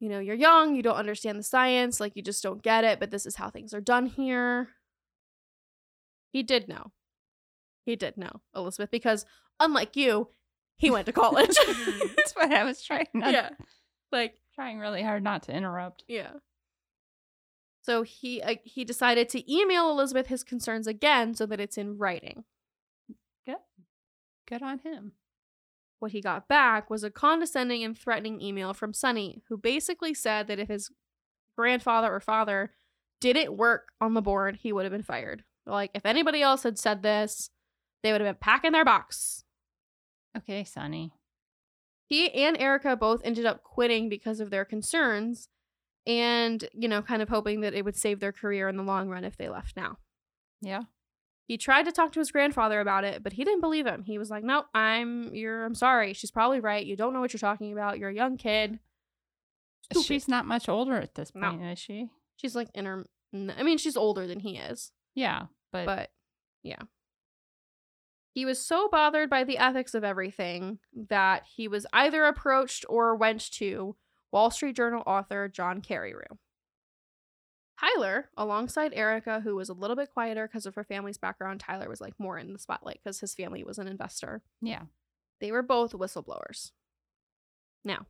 you 0.00 0.08
know, 0.08 0.18
you're 0.20 0.34
young, 0.36 0.74
you 0.74 0.82
don't 0.82 0.96
understand 0.96 1.38
the 1.38 1.42
science, 1.42 2.00
like 2.00 2.14
you 2.14 2.22
just 2.22 2.42
don't 2.42 2.62
get 2.62 2.84
it, 2.84 3.00
but 3.00 3.10
this 3.10 3.26
is 3.26 3.36
how 3.36 3.50
things 3.50 3.74
are 3.74 3.80
done 3.80 4.06
here. 4.06 4.68
He 6.32 6.42
did 6.42 6.68
know. 6.68 6.92
He 7.84 7.96
did 7.96 8.16
know, 8.16 8.42
Elizabeth, 8.54 8.90
because 8.90 9.24
unlike 9.58 9.96
you, 9.96 10.28
he 10.76 10.90
went 10.90 11.06
to 11.06 11.12
college. 11.12 11.56
That's 12.16 12.32
what 12.36 12.52
I 12.52 12.64
was 12.64 12.82
trying. 12.82 13.06
Not, 13.14 13.32
yeah. 13.32 13.50
Like, 14.12 14.34
Trying 14.54 14.78
really 14.78 15.02
hard 15.02 15.22
not 15.22 15.44
to 15.44 15.52
interrupt. 15.52 16.04
yeah. 16.08 16.32
So 17.82 18.02
he 18.02 18.42
uh, 18.42 18.56
he 18.64 18.84
decided 18.84 19.28
to 19.30 19.52
email 19.52 19.88
Elizabeth 19.90 20.26
his 20.26 20.42
concerns 20.44 20.86
again 20.86 21.34
so 21.34 21.46
that 21.46 21.60
it's 21.60 21.78
in 21.78 21.96
writing. 21.96 22.44
Good 23.46 23.56
Good 24.46 24.62
on 24.62 24.80
him. 24.80 25.12
What 25.98 26.12
he 26.12 26.20
got 26.20 26.48
back 26.48 26.90
was 26.90 27.02
a 27.02 27.10
condescending 27.10 27.82
and 27.82 27.98
threatening 27.98 28.40
email 28.40 28.72
from 28.72 28.94
Sunny, 28.94 29.42
who 29.48 29.56
basically 29.56 30.14
said 30.14 30.46
that 30.46 30.58
if 30.58 30.68
his 30.68 30.90
grandfather 31.56 32.12
or 32.12 32.20
father 32.20 32.72
didn't 33.20 33.56
work 33.56 33.88
on 34.00 34.14
the 34.14 34.22
board, 34.22 34.58
he 34.62 34.72
would 34.72 34.84
have 34.84 34.92
been 34.92 35.02
fired. 35.02 35.42
Like, 35.66 35.90
if 35.94 36.06
anybody 36.06 36.40
else 36.40 36.62
had 36.62 36.78
said 36.78 37.02
this, 37.02 37.50
they 38.02 38.12
would 38.12 38.20
have 38.20 38.28
been 38.28 38.40
packing 38.40 38.72
their 38.72 38.84
box. 38.84 39.44
Okay, 40.36 40.62
Sunny. 40.62 41.12
He 42.06 42.30
and 42.32 42.56
Erika 42.58 42.96
both 42.96 43.20
ended 43.24 43.44
up 43.44 43.64
quitting 43.64 44.08
because 44.08 44.40
of 44.40 44.50
their 44.50 44.64
concerns 44.64 45.48
and, 46.06 46.64
you 46.72 46.88
know, 46.88 47.02
kind 47.02 47.20
of 47.20 47.28
hoping 47.28 47.60
that 47.60 47.74
it 47.74 47.84
would 47.84 47.96
save 47.96 48.20
their 48.20 48.32
career 48.32 48.68
in 48.68 48.76
the 48.76 48.82
long 48.82 49.08
run 49.08 49.24
if 49.24 49.36
they 49.36 49.48
left 49.48 49.76
now. 49.76 49.98
Yeah. 50.62 50.82
He 51.48 51.56
tried 51.58 51.84
to 51.84 51.92
talk 51.92 52.12
to 52.12 52.20
his 52.20 52.30
grandfather 52.30 52.78
about 52.80 53.04
it, 53.04 53.22
but 53.22 53.32
he 53.32 53.42
didn't 53.42 53.62
believe 53.62 53.86
him. 53.86 54.04
He 54.04 54.18
was 54.18 54.30
like, 54.30 54.44
"Nope, 54.44 54.66
I'm 54.74 55.34
you're 55.34 55.64
I'm 55.64 55.74
sorry. 55.74 56.12
She's 56.12 56.30
probably 56.30 56.60
right. 56.60 56.84
You 56.86 56.94
don't 56.94 57.12
know 57.14 57.20
what 57.20 57.32
you're 57.32 57.38
talking 57.38 57.72
about. 57.72 57.98
You're 57.98 58.10
a 58.10 58.14
young 58.14 58.36
kid." 58.36 58.78
Stupid. 59.90 60.04
She's 60.06 60.28
not 60.28 60.44
much 60.44 60.68
older 60.68 60.94
at 60.96 61.14
this 61.14 61.32
No. 61.34 61.48
point, 61.50 61.62
is 61.64 61.78
she? 61.78 62.10
She's 62.36 62.54
like 62.54 62.68
in 62.74 62.84
her 62.84 63.06
I 63.32 63.62
mean, 63.62 63.78
she's 63.78 63.96
older 63.96 64.26
than 64.26 64.40
he 64.40 64.56
is, 64.56 64.92
Yeah, 65.14 65.46
but, 65.72 65.84
but 65.86 66.10
yeah. 66.62 66.82
He 68.34 68.44
was 68.44 68.64
so 68.64 68.88
bothered 68.88 69.28
by 69.30 69.44
the 69.44 69.58
ethics 69.58 69.94
of 69.94 70.04
everything 70.04 70.78
that 71.08 71.44
he 71.56 71.66
was 71.68 71.86
either 71.92 72.24
approached 72.24 72.84
or 72.88 73.14
went 73.16 73.50
to 73.52 73.96
Wall 74.32 74.50
Street 74.50 74.76
Journal 74.76 75.02
author 75.06 75.48
John 75.48 75.82
Carreyrou. 75.82 76.38
Tyler, 77.80 78.28
alongside 78.36 78.92
Erika, 78.94 79.40
who 79.40 79.54
was 79.54 79.68
a 79.68 79.74
little 79.74 79.96
bit 79.96 80.10
quieter 80.12 80.46
because 80.46 80.66
of 80.66 80.74
her 80.74 80.84
family's 80.84 81.18
background, 81.18 81.60
Tyler 81.60 81.88
was 81.88 82.00
like 82.00 82.14
more 82.18 82.38
in 82.38 82.52
the 82.52 82.58
spotlight 82.58 83.00
because 83.02 83.20
his 83.20 83.34
family 83.34 83.62
was 83.62 83.78
an 83.78 83.86
investor. 83.86 84.42
yeah. 84.60 84.82
They 85.40 85.52
were 85.52 85.62
both 85.62 85.92
whistleblowers. 85.92 86.72
Now, 87.84 88.06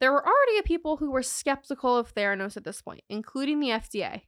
there 0.00 0.10
were 0.10 0.26
already 0.26 0.62
people 0.64 0.96
who 0.96 1.12
were 1.12 1.22
skeptical 1.22 1.96
of 1.96 2.12
Theranos 2.12 2.56
at 2.56 2.64
this 2.64 2.82
point, 2.82 3.02
including 3.08 3.60
the 3.60 3.68
FDA. 3.68 4.22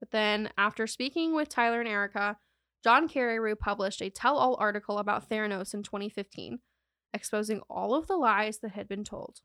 But 0.00 0.10
then, 0.10 0.50
after 0.58 0.86
speaking 0.86 1.34
with 1.34 1.48
Tyler 1.48 1.80
and 1.80 1.88
Erika, 1.88 2.38
John 2.84 3.08
Carreyrou 3.08 3.58
published 3.58 4.02
a 4.02 4.10
tell 4.10 4.36
all 4.36 4.56
article 4.58 4.98
about 4.98 5.28
Theranos 5.28 5.74
in 5.74 5.82
2015, 5.82 6.58
exposing 7.14 7.60
all 7.70 7.94
of 7.94 8.06
the 8.06 8.16
lies 8.16 8.58
that 8.58 8.72
had 8.72 8.88
been 8.88 9.04
told. 9.04 9.40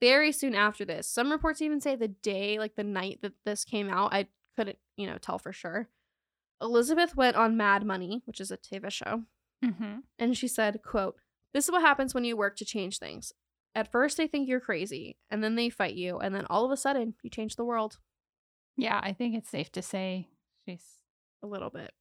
Very 0.00 0.30
soon 0.32 0.54
after 0.54 0.84
this, 0.84 1.08
some 1.08 1.30
reports 1.30 1.60
even 1.60 1.80
say 1.80 1.96
the 1.96 2.08
day, 2.08 2.58
like 2.58 2.76
the 2.76 2.84
night 2.84 3.18
that 3.22 3.32
this 3.44 3.64
came 3.64 3.90
out, 3.90 4.12
I 4.14 4.28
couldn't, 4.56 4.78
you 4.96 5.06
know, 5.06 5.18
tell 5.18 5.38
for 5.38 5.52
sure. 5.52 5.88
Elizabeth 6.60 7.16
went 7.16 7.36
on 7.36 7.56
Mad 7.56 7.84
Money, 7.84 8.22
which 8.24 8.40
is 8.40 8.50
a 8.50 8.56
TV 8.56 8.90
show, 8.90 9.24
Mm-hmm. 9.64 9.98
and 10.20 10.36
she 10.36 10.46
said, 10.46 10.82
quote, 10.84 11.16
This 11.52 11.64
is 11.64 11.72
what 11.72 11.82
happens 11.82 12.14
when 12.14 12.24
you 12.24 12.36
work 12.36 12.56
to 12.56 12.64
change 12.64 12.98
things. 12.98 13.32
At 13.74 13.90
first 13.90 14.16
they 14.16 14.26
think 14.28 14.48
you're 14.48 14.60
crazy, 14.60 15.16
and 15.30 15.42
then 15.42 15.56
they 15.56 15.68
fight 15.68 15.94
you, 15.94 16.18
and 16.18 16.32
then 16.34 16.46
all 16.48 16.64
of 16.64 16.70
a 16.70 16.76
sudden 16.76 17.14
you 17.22 17.30
change 17.30 17.56
the 17.56 17.64
world 17.64 17.98
Yeah, 18.76 19.00
I 19.02 19.12
think 19.12 19.36
it's 19.36 19.50
safe 19.50 19.70
to 19.72 19.82
say 19.82 20.28
she's 20.64 20.84
a 21.42 21.46
little 21.48 21.70
bit. 21.70 21.92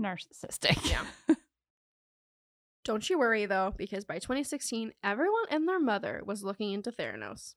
narcissistic. 0.00 0.88
Yeah. 0.90 1.04
Don't 2.86 3.10
you 3.10 3.18
worry 3.18 3.46
though, 3.46 3.74
because 3.76 4.04
by 4.04 4.20
2016, 4.20 4.92
everyone 5.02 5.46
and 5.50 5.66
their 5.68 5.80
mother 5.80 6.22
was 6.24 6.44
looking 6.44 6.72
into 6.72 6.92
Theranos. 6.92 7.56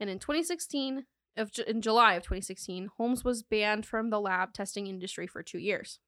And 0.00 0.10
in 0.10 0.18
2016, 0.18 1.04
of 1.36 1.52
in 1.64 1.80
July 1.80 2.14
of 2.14 2.24
2016, 2.24 2.90
Holmes 2.96 3.22
was 3.22 3.44
banned 3.44 3.86
from 3.86 4.10
the 4.10 4.20
lab 4.20 4.52
testing 4.52 4.88
industry 4.88 5.28
for 5.28 5.44
two 5.44 5.60
years. 5.60 6.00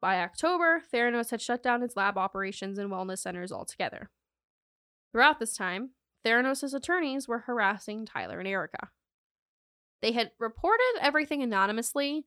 By 0.00 0.22
October, 0.22 0.80
Theranos 0.90 1.30
had 1.30 1.42
shut 1.42 1.62
down 1.62 1.82
its 1.82 1.94
lab 1.94 2.16
operations 2.16 2.78
and 2.78 2.90
wellness 2.90 3.18
centers 3.18 3.52
altogether. 3.52 4.08
Throughout 5.12 5.38
this 5.38 5.54
time, 5.54 5.90
Theranos' 6.24 6.72
attorneys 6.72 7.28
were 7.28 7.40
harassing 7.40 8.06
Tyler 8.06 8.38
and 8.38 8.48
Erika. 8.48 8.88
They 10.00 10.12
had 10.12 10.30
reported 10.38 10.96
everything 11.02 11.42
anonymously, 11.42 12.24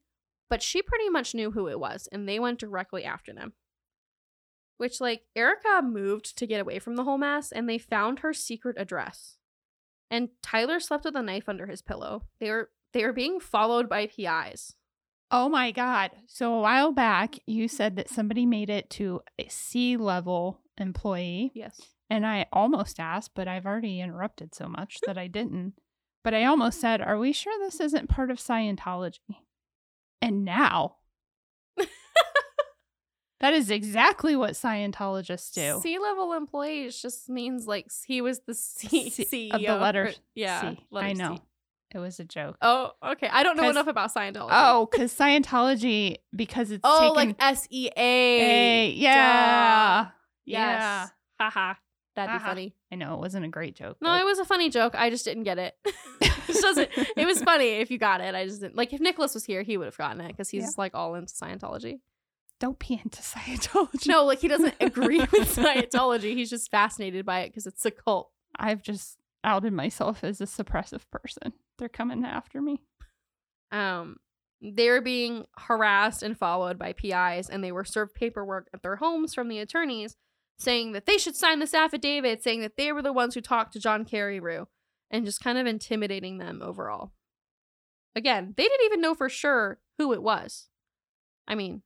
but 0.48 0.62
she 0.62 0.82
pretty 0.82 1.08
much 1.08 1.34
knew 1.34 1.50
who 1.50 1.66
it 1.66 1.80
was, 1.80 2.08
and 2.12 2.28
they 2.28 2.38
went 2.38 2.60
directly 2.60 3.02
after 3.02 3.32
them. 3.32 3.54
Which 4.76 5.00
like 5.00 5.22
Erika 5.36 5.82
moved 5.82 6.36
to 6.38 6.46
get 6.46 6.60
away 6.60 6.78
from 6.78 6.96
the 6.96 7.04
whole 7.04 7.18
mess 7.18 7.52
and 7.52 7.68
they 7.68 7.78
found 7.78 8.20
her 8.20 8.32
secret 8.32 8.76
address. 8.78 9.36
And 10.10 10.30
Tyler 10.42 10.80
slept 10.80 11.04
with 11.04 11.16
a 11.16 11.22
knife 11.22 11.48
under 11.48 11.66
his 11.66 11.82
pillow. 11.82 12.22
They 12.40 12.50
were 12.50 12.70
they 12.92 13.04
were 13.04 13.12
being 13.12 13.40
followed 13.40 13.88
by 13.88 14.06
PIs. 14.06 14.74
Oh 15.30 15.48
my 15.48 15.72
God. 15.72 16.12
So 16.26 16.54
a 16.54 16.60
while 16.60 16.92
back, 16.92 17.36
you 17.46 17.66
mm-hmm. 17.66 17.76
said 17.76 17.96
that 17.96 18.08
somebody 18.08 18.46
made 18.46 18.70
it 18.70 18.88
to 18.90 19.20
a 19.38 19.48
C 19.48 19.96
level 19.96 20.60
employee. 20.78 21.50
Yes. 21.54 21.80
And 22.10 22.26
I 22.26 22.46
almost 22.52 23.00
asked, 23.00 23.32
but 23.34 23.48
I've 23.48 23.66
already 23.66 24.00
interrupted 24.00 24.54
so 24.54 24.68
much 24.68 24.98
that 25.06 25.18
I 25.18 25.26
didn't. 25.26 25.74
But 26.22 26.34
I 26.34 26.44
almost 26.44 26.80
said, 26.80 27.00
Are 27.00 27.18
we 27.18 27.32
sure 27.32 27.52
this 27.58 27.80
isn't 27.80 28.08
part 28.08 28.30
of 28.30 28.38
Scientology? 28.38 29.18
And 30.22 30.44
now, 30.44 30.96
that 33.44 33.52
is 33.52 33.70
exactly 33.70 34.34
what 34.36 34.52
Scientologists 34.52 35.52
do. 35.52 35.78
C 35.82 35.98
level 35.98 36.32
employees 36.32 37.00
just 37.02 37.28
means 37.28 37.66
like 37.66 37.88
he 38.06 38.22
was 38.22 38.40
the 38.46 38.54
C- 38.54 39.10
C- 39.10 39.24
CEO 39.26 39.52
of 39.54 39.60
the 39.60 39.76
letter 39.76 40.12
yeah, 40.34 40.60
C. 40.72 40.78
letter 40.90 41.06
I 41.08 41.12
C. 41.12 41.18
know. 41.18 41.38
It 41.94 41.98
was 41.98 42.18
a 42.20 42.24
joke. 42.24 42.56
Oh, 42.62 42.92
okay. 43.04 43.28
I 43.30 43.42
don't 43.42 43.58
know 43.58 43.68
enough 43.68 43.86
about 43.86 44.14
Scientology. 44.14 44.48
Oh, 44.50 44.88
because 44.90 45.12
Scientology, 45.14 46.16
because 46.34 46.70
it's 46.70 46.80
oh, 46.84 47.12
like 47.14 47.36
S 47.38 47.68
E 47.68 47.90
A. 47.94 48.88
yeah. 48.92 50.06
Yeah. 50.46 51.08
Haha. 51.38 51.74
That'd 52.16 52.40
be 52.40 52.44
funny. 52.46 52.74
I 52.90 52.94
know 52.94 53.12
it 53.12 53.20
wasn't 53.20 53.44
a 53.44 53.48
great 53.48 53.76
joke. 53.76 53.98
No, 54.00 54.14
it 54.16 54.24
was 54.24 54.38
a 54.38 54.44
funny 54.46 54.70
joke. 54.70 54.94
I 54.96 55.10
just 55.10 55.26
didn't 55.26 55.42
get 55.42 55.58
it. 55.58 55.74
it 56.22 56.32
just 56.46 56.62
doesn't. 56.62 56.88
It 56.96 57.26
was 57.26 57.42
funny 57.50 57.72
if 57.80 57.90
you 57.90 57.98
got 57.98 58.22
it. 58.22 58.34
I 58.34 58.46
just 58.46 58.62
didn't. 58.62 58.74
Like 58.74 58.94
if 58.94 59.00
Nicholas 59.00 59.34
was 59.34 59.44
here, 59.44 59.62
he 59.62 59.76
would 59.76 59.84
have 59.84 59.98
gotten 59.98 60.22
it 60.22 60.28
because 60.28 60.48
he's 60.48 60.62
Yeah. 60.62 60.70
like 60.78 60.94
all 60.94 61.14
into 61.14 61.34
Scientology. 61.34 62.00
Don't 62.60 62.78
be 62.78 63.00
into 63.02 63.22
Scientology. 63.22 64.08
No, 64.08 64.24
like 64.24 64.40
he 64.40 64.48
doesn't 64.48 64.74
agree 64.80 65.18
with 65.32 65.56
Scientology. 65.56 66.34
He's 66.34 66.50
just 66.50 66.70
fascinated 66.70 67.26
by 67.26 67.40
it 67.40 67.48
because 67.48 67.66
it's 67.66 67.84
a 67.84 67.90
cult. 67.90 68.30
I've 68.56 68.82
just 68.82 69.18
outed 69.42 69.72
myself 69.72 70.24
as 70.24 70.40
a 70.40 70.46
suppressive 70.46 71.02
person. 71.10 71.52
They're 71.78 71.88
coming 71.88 72.24
after 72.24 72.62
me. 72.62 72.80
Um, 73.72 74.16
they 74.62 74.88
were 74.88 75.00
being 75.00 75.44
harassed 75.58 76.22
and 76.22 76.38
followed 76.38 76.78
by 76.78 76.92
PIs, 76.92 77.50
and 77.50 77.62
they 77.62 77.72
were 77.72 77.84
served 77.84 78.14
paperwork 78.14 78.68
at 78.72 78.82
their 78.82 78.96
homes 78.96 79.34
from 79.34 79.48
the 79.48 79.58
attorneys 79.58 80.16
saying 80.58 80.92
that 80.92 81.06
they 81.06 81.18
should 81.18 81.36
sign 81.36 81.58
this 81.58 81.74
affidavit, 81.74 82.42
saying 82.42 82.60
that 82.60 82.76
they 82.76 82.92
were 82.92 83.02
the 83.02 83.12
ones 83.12 83.34
who 83.34 83.40
talked 83.40 83.72
to 83.72 83.80
John 83.80 84.04
Carreyrou, 84.04 84.66
and 85.10 85.24
just 85.24 85.40
kind 85.40 85.58
of 85.58 85.66
intimidating 85.66 86.38
them 86.38 86.60
overall. 86.62 87.12
Again, 88.16 88.54
they 88.56 88.62
didn't 88.62 88.86
even 88.86 89.00
know 89.00 89.14
for 89.14 89.28
sure 89.28 89.80
who 89.98 90.12
it 90.12 90.22
was. 90.22 90.68
I 91.46 91.54
mean, 91.54 91.82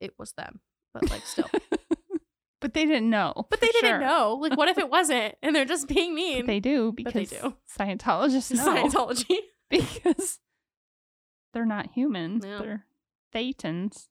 it 0.00 0.14
was 0.18 0.32
them, 0.32 0.60
but 0.92 1.10
like 1.10 1.26
still. 1.26 1.48
but 2.60 2.74
they 2.74 2.84
didn't 2.86 3.10
know. 3.10 3.46
But 3.50 3.60
they 3.60 3.68
didn't 3.68 3.90
sure. 3.90 4.00
know. 4.00 4.38
Like, 4.40 4.56
what 4.56 4.68
if 4.68 4.78
it 4.78 4.90
wasn't? 4.90 5.34
And 5.42 5.54
they're 5.54 5.64
just 5.64 5.88
being 5.88 6.10
But 6.10 6.14
mean. 6.14 6.46
they 6.46 6.60
do 6.60 6.92
But 6.92 7.12
they 7.12 7.24
because 7.24 7.40
do. 7.40 7.56
Scientologists 7.78 8.54
know. 8.56 8.74
Scientology. 8.74 9.36
because 9.70 10.40
they're 11.52 11.66
not 11.66 11.90
humans. 11.94 12.44
No. 12.44 12.58
They're 12.58 12.86
Thetans. 13.34 14.08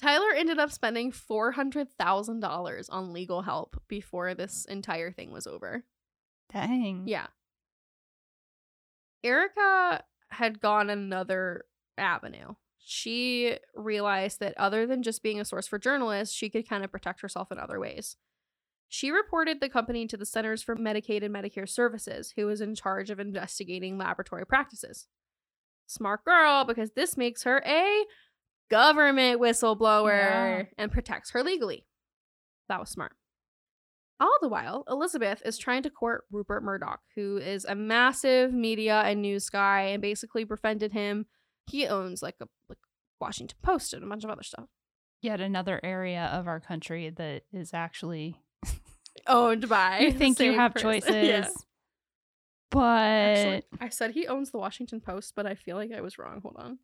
Tyler 0.00 0.32
ended 0.34 0.58
up 0.58 0.72
spending 0.72 1.12
$400,000 1.12 2.86
on 2.88 3.12
legal 3.12 3.42
help 3.42 3.82
before 3.86 4.34
this 4.34 4.64
entire 4.64 5.12
thing 5.12 5.30
was 5.30 5.46
over. 5.46 5.84
Dang. 6.50 7.06
Yeah. 7.06 7.26
Erika 9.22 10.02
had 10.30 10.60
gone 10.60 10.88
another 10.88 11.64
avenue. 11.98 12.54
She 12.82 13.58
realized 13.74 14.40
that 14.40 14.56
other 14.56 14.86
than 14.86 15.02
just 15.02 15.22
being 15.22 15.40
a 15.40 15.44
source 15.44 15.66
for 15.66 15.78
journalists, 15.78 16.34
she 16.34 16.48
could 16.50 16.68
kind 16.68 16.84
of 16.84 16.90
protect 16.90 17.20
herself 17.20 17.52
in 17.52 17.58
other 17.58 17.78
ways. 17.78 18.16
She 18.88 19.10
reported 19.10 19.60
the 19.60 19.68
company 19.68 20.06
to 20.08 20.16
the 20.16 20.26
Centers 20.26 20.62
for 20.62 20.74
Medicaid 20.74 21.22
and 21.22 21.34
Medicare 21.34 21.68
Services, 21.68 22.32
who 22.36 22.46
was 22.46 22.60
in 22.60 22.74
charge 22.74 23.10
of 23.10 23.20
investigating 23.20 23.96
laboratory 23.98 24.44
practices. 24.44 25.06
Smart 25.86 26.24
girl, 26.24 26.64
because 26.64 26.90
this 26.92 27.16
makes 27.16 27.44
her 27.44 27.62
a 27.66 28.04
government 28.70 29.40
whistleblower 29.40 30.08
Yeah. 30.08 30.62
and 30.78 30.90
protects 30.90 31.30
her 31.30 31.42
legally. 31.44 31.86
That 32.68 32.80
was 32.80 32.88
smart. 32.90 33.12
All 34.18 34.36
the 34.40 34.48
while, 34.48 34.84
Elizabeth 34.88 35.40
is 35.44 35.56
trying 35.56 35.82
to 35.84 35.90
court 35.90 36.24
Rupert 36.30 36.62
Murdoch, 36.62 37.00
who 37.14 37.36
is 37.38 37.64
a 37.64 37.74
massive 37.74 38.52
media 38.52 39.00
and 39.02 39.22
news 39.22 39.48
guy 39.48 39.82
and 39.82 40.02
basically 40.02 40.44
befriended 40.44 40.92
him. 40.92 41.26
He 41.66 41.86
owns 41.86 42.22
like 42.22 42.36
a 42.40 42.46
like 42.68 42.78
Washington 43.20 43.56
Post 43.62 43.92
and 43.92 44.02
a 44.02 44.06
bunch 44.06 44.24
of 44.24 44.30
other 44.30 44.42
stuff. 44.42 44.66
Yet 45.22 45.40
another 45.40 45.80
area 45.82 46.30
of 46.32 46.46
our 46.48 46.60
country 46.60 47.10
that 47.10 47.42
is 47.52 47.72
actually 47.74 48.40
Owned 49.26 49.68
by 49.68 49.98
you 50.00 50.12
think 50.12 50.38
you 50.40 50.54
have 50.54 50.72
person. 50.74 50.90
choices. 51.02 51.10
Yeah. 51.26 51.48
But 52.70 52.80
Actually, 52.86 53.62
I 53.80 53.88
said 53.88 54.12
he 54.12 54.26
owns 54.28 54.50
the 54.50 54.58
Washington 54.58 55.00
Post, 55.00 55.34
but 55.34 55.44
I 55.46 55.54
feel 55.54 55.76
like 55.76 55.92
I 55.92 56.00
was 56.00 56.18
wrong. 56.18 56.40
Hold 56.42 56.56
on. 56.58 56.78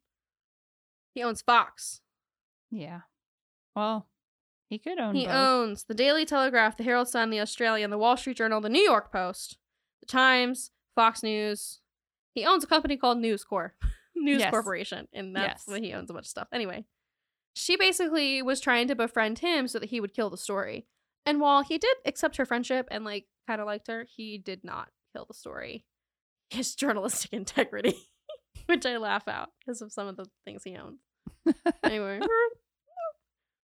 He 1.14 1.22
owns 1.22 1.42
Fox. 1.42 2.00
yeah. 2.70 3.02
Well, 3.74 4.08
he 4.70 4.78
could 4.78 4.98
own 4.98 5.14
He 5.14 5.26
both. 5.26 5.34
owns 5.34 5.84
the 5.84 5.94
Daily 5.94 6.24
Telegraph, 6.24 6.76
the 6.78 6.82
Herald 6.84 7.08
Sun, 7.08 7.28
the 7.30 7.40
Australian, 7.40 7.90
the 7.90 7.98
Wall 7.98 8.16
Street 8.16 8.38
Journal, 8.38 8.60
the 8.60 8.70
New 8.70 8.80
York 8.82 9.12
Post, 9.12 9.58
the 10.00 10.06
Times, 10.06 10.70
Fox 10.94 11.22
News. 11.22 11.80
He 12.34 12.44
owns 12.44 12.64
a 12.64 12.66
company 12.66 12.96
called 12.96 13.18
News 13.18 13.44
Corp, 13.44 13.74
News 14.16 14.40
Yes. 14.40 14.50
Corporation, 14.50 15.06
and 15.12 15.36
that's 15.36 15.64
Yes. 15.66 15.72
what 15.72 15.82
he 15.82 15.92
owns 15.92 16.10
a 16.10 16.12
bunch 16.14 16.24
of 16.24 16.30
stuff. 16.30 16.48
Anyway, 16.52 16.84
she 17.54 17.76
basically 17.76 18.42
was 18.42 18.60
trying 18.60 18.88
to 18.88 18.94
befriend 18.96 19.38
him 19.40 19.68
so 19.68 19.78
that 19.78 19.90
he 19.90 20.00
would 20.00 20.14
kill 20.14 20.30
the 20.30 20.36
story. 20.36 20.86
And 21.24 21.40
while 21.40 21.62
he 21.62 21.78
did 21.78 21.96
accept 22.04 22.36
her 22.36 22.44
friendship 22.46 22.88
and 22.90 23.04
like 23.04 23.26
kind 23.46 23.60
of 23.60 23.66
liked 23.66 23.88
her, 23.88 24.06
he 24.08 24.38
did 24.38 24.64
not 24.64 24.88
kill 25.14 25.24
the 25.26 25.34
story. 25.34 25.84
His 26.50 26.74
journalistic 26.74 27.32
integrity, 27.32 27.96
which 28.66 28.86
I 28.86 28.96
laugh 28.98 29.26
out 29.28 29.50
because 29.60 29.82
of 29.82 29.92
some 29.92 30.06
of 30.06 30.16
the 30.16 30.26
things 30.44 30.62
he 30.64 30.76
owns. 30.76 31.00
Anyway, 31.82 32.20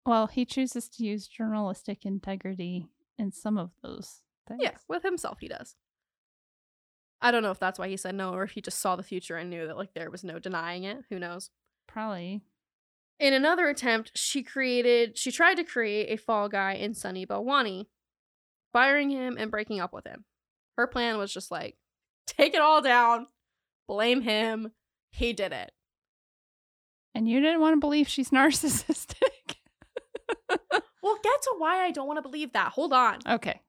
well, 0.04 0.26
he 0.28 0.44
chooses 0.44 0.88
to 0.90 1.04
use 1.04 1.26
journalistic 1.26 2.04
integrity 2.06 2.86
in 3.18 3.32
some 3.32 3.58
of 3.58 3.70
those 3.82 4.20
things. 4.46 4.60
Yeah, 4.62 4.72
with 4.88 5.02
himself 5.02 5.38
he 5.40 5.48
does. 5.48 5.74
I 7.20 7.30
don't 7.30 7.42
know 7.42 7.50
if 7.50 7.58
that's 7.58 7.78
why 7.78 7.88
he 7.88 7.96
said 7.96 8.14
no 8.14 8.32
or 8.32 8.42
if 8.42 8.52
he 8.52 8.60
just 8.60 8.78
saw 8.80 8.96
the 8.96 9.02
future 9.02 9.36
and 9.36 9.50
knew 9.50 9.66
that 9.66 9.76
like 9.76 9.94
there 9.94 10.10
was 10.10 10.24
no 10.24 10.38
denying 10.38 10.84
it. 10.84 10.98
Who 11.10 11.18
knows? 11.18 11.50
Probably. 11.88 12.42
In 13.18 13.32
another 13.32 13.68
attempt, 13.68 14.12
she 14.14 14.42
created 14.42 15.16
she 15.16 15.32
tried 15.32 15.54
to 15.56 15.64
create 15.64 16.10
a 16.10 16.22
fall 16.22 16.48
guy 16.48 16.74
in 16.74 16.94
Sunny 16.94 17.24
Balwani, 17.26 17.86
firing 18.72 19.10
him 19.10 19.36
and 19.38 19.50
breaking 19.50 19.80
up 19.80 19.92
with 19.92 20.06
him. 20.06 20.24
Her 20.76 20.86
plan 20.86 21.16
was 21.16 21.32
just 21.32 21.50
like 21.50 21.76
take 22.26 22.54
it 22.54 22.60
all 22.60 22.82
down, 22.82 23.28
blame 23.88 24.20
him. 24.20 24.72
He 25.10 25.32
did 25.32 25.52
it. 25.52 25.72
And 27.14 27.26
you 27.26 27.40
didn't 27.40 27.60
want 27.60 27.74
to 27.74 27.80
believe 27.80 28.08
she's 28.08 28.30
narcissistic. 28.30 29.14
We'll 31.02 31.18
get 31.22 31.42
to 31.42 31.54
why 31.58 31.84
I 31.84 31.92
don't 31.92 32.08
want 32.08 32.18
to 32.18 32.22
believe 32.22 32.52
that. 32.54 32.72
Hold 32.72 32.92
on. 32.92 33.20
okay. 33.26 33.60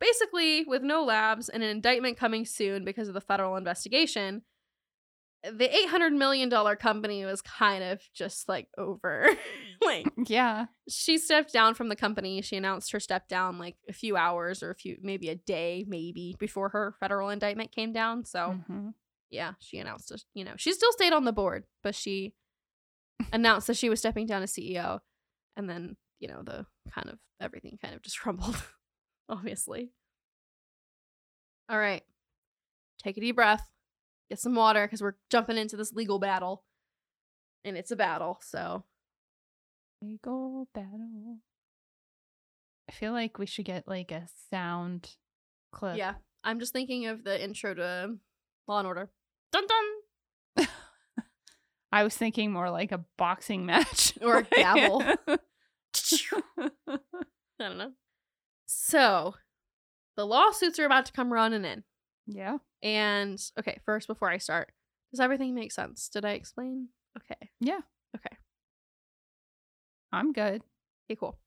Basically, 0.00 0.64
with 0.64 0.82
no 0.82 1.04
labs 1.04 1.48
and 1.48 1.62
an 1.62 1.68
indictment 1.68 2.16
coming 2.16 2.44
soon 2.46 2.84
because 2.84 3.06
of 3.08 3.14
the 3.14 3.20
federal 3.20 3.56
investigation, 3.56 4.42
the 5.44 5.68
$800 5.68 6.12
million 6.16 6.50
company 6.76 7.24
was 7.24 7.40
kind 7.42 7.82
of 7.84 8.02
just 8.14 8.48
like 8.48 8.68
over. 8.76 9.28
like, 9.84 10.06
Yeah. 10.26 10.66
she 10.88 11.16
stepped 11.18 11.52
down 11.52 11.74
from 11.74 11.88
the 11.88 11.96
company. 11.96 12.42
She 12.42 12.56
announced 12.56 12.92
her 12.92 13.00
step 13.00 13.28
down 13.28 13.58
like 13.58 13.76
a 13.88 13.92
few 13.92 14.16
hours 14.16 14.62
or 14.62 14.70
a 14.70 14.74
few, 14.74 14.98
maybe 15.02 15.28
a 15.28 15.34
day, 15.34 15.84
maybe 15.86 16.34
before 16.38 16.70
her 16.70 16.94
federal 17.00 17.28
indictment 17.30 17.70
came 17.72 17.92
down. 17.92 18.24
So, 18.24 18.60
Mhm. 18.70 18.94
yeah, 19.30 19.54
she 19.60 19.78
announced, 19.78 20.10
it, 20.10 20.24
you 20.34 20.44
know, 20.44 20.54
she 20.56 20.72
still 20.72 20.92
stayed 20.92 21.12
on 21.12 21.24
the 21.24 21.32
board, 21.32 21.64
but 21.82 21.94
she 21.94 22.34
announced 23.32 23.66
that 23.66 23.76
she 23.76 23.88
was 23.88 23.98
stepping 23.98 24.26
down 24.26 24.42
as 24.42 24.52
CEO. 24.52 25.00
And 25.56 25.68
then, 25.68 25.96
you 26.18 26.28
know, 26.28 26.42
the 26.42 26.66
kind 26.90 27.08
of 27.08 27.18
everything 27.40 27.78
kind 27.82 27.94
of 27.94 28.02
just 28.02 28.18
crumbled, 28.20 28.62
obviously. 29.30 29.90
All 31.68 31.78
right. 31.78 32.02
Take 33.02 33.16
a 33.16 33.20
deep 33.20 33.36
breath, 33.36 33.66
get 34.28 34.38
some 34.38 34.54
water 34.54 34.84
because 34.86 35.00
we're 35.00 35.14
jumping 35.30 35.56
into 35.56 35.76
this 35.76 35.92
legal 35.94 36.18
battle. 36.18 36.64
And 37.64 37.76
it's 37.76 37.90
a 37.90 37.96
battle, 37.96 38.38
so 38.42 38.84
Legal 40.02 40.66
battle. 40.74 41.38
I 42.88 42.92
feel 42.92 43.12
like 43.12 43.38
we 43.38 43.44
should 43.46 43.66
get 43.66 43.86
like 43.86 44.10
a 44.10 44.26
sound 44.50 45.10
clip. 45.72 45.96
yeah. 45.96 46.14
I'm 46.42 46.58
just 46.58 46.72
thinking 46.72 47.06
of 47.06 47.22
the 47.22 47.42
intro 47.42 47.74
to 47.74 48.16
Law 48.66 48.78
and 48.78 48.86
Order. 48.86 49.10
Dun 49.52 49.64
dun! 49.66 50.66
I 51.92 52.02
was 52.02 52.16
thinking 52.16 52.50
more 52.50 52.70
like 52.70 52.92
a 52.92 53.04
boxing 53.18 53.66
match. 53.66 54.14
Or 54.22 54.38
a 54.38 54.42
gavel. 54.56 55.02
I 55.02 55.38
don't 57.58 57.76
know. 57.78 57.92
So, 58.90 59.34
the 60.16 60.26
lawsuits 60.26 60.78
are 60.78 60.84
about 60.86 61.06
to 61.06 61.12
come 61.12 61.32
running 61.32 61.64
in. 61.64 61.84
yeah. 62.26 62.58
And 62.82 63.38
okay, 63.58 63.78
first 63.84 64.06
before 64.08 64.30
I 64.30 64.38
start, 64.38 64.72
does 65.12 65.20
everything 65.20 65.54
make 65.54 65.70
sense? 65.72 66.08
Did 66.08 66.24
I 66.24 66.30
explain? 66.32 66.88
Okay. 67.18 67.50
Yeah. 67.60 67.80
Okay. 68.16 68.36
I'm 70.12 70.32
good. 70.32 70.62
Okay, 71.08 71.16
cool. 71.18 71.38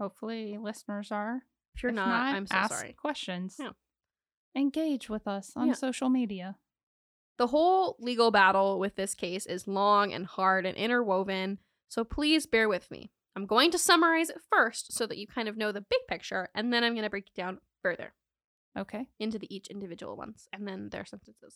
Hopefully, 0.00 0.56
listeners 0.60 1.10
are. 1.12 1.42
If 1.74 1.82
you're 1.82 1.90
If 1.90 1.96
not, 1.96 2.34
I'm 2.34 2.46
so 2.46 2.54
ask 2.56 2.74
sorry. 2.74 2.92
Questions. 2.92 3.56
Yeah. 3.58 3.70
Engage 4.56 5.08
with 5.08 5.26
us 5.28 5.52
on 5.56 5.68
Yeah. 5.68 5.74
social 5.74 6.08
media. 6.08 6.56
The 7.38 7.46
whole 7.48 7.96
legal 8.00 8.30
battle 8.32 8.78
with 8.80 8.96
this 8.96 9.14
case 9.14 9.46
is 9.46 9.68
long 9.68 10.12
and 10.12 10.26
hard 10.26 10.66
and 10.66 10.76
interwoven, 10.76 11.58
so 11.88 12.02
please 12.04 12.46
bear 12.46 12.68
with 12.68 12.90
me. 12.90 13.12
I'm 13.38 13.46
going 13.46 13.70
to 13.70 13.78
summarize 13.78 14.30
it 14.30 14.40
first 14.50 14.92
so 14.92 15.06
that 15.06 15.16
you 15.16 15.28
kind 15.28 15.48
of 15.48 15.56
know 15.56 15.70
the 15.70 15.80
big 15.80 16.00
picture, 16.08 16.48
and 16.56 16.72
then 16.72 16.82
I'm 16.82 16.94
going 16.94 17.04
to 17.04 17.10
break 17.10 17.28
it 17.28 17.34
down 17.40 17.58
further 17.82 18.12
Okay. 18.76 19.06
into 19.20 19.38
the 19.38 19.54
each 19.54 19.68
individual 19.68 20.16
ones 20.16 20.48
and 20.52 20.66
then 20.66 20.88
their 20.90 21.04
sentences. 21.04 21.54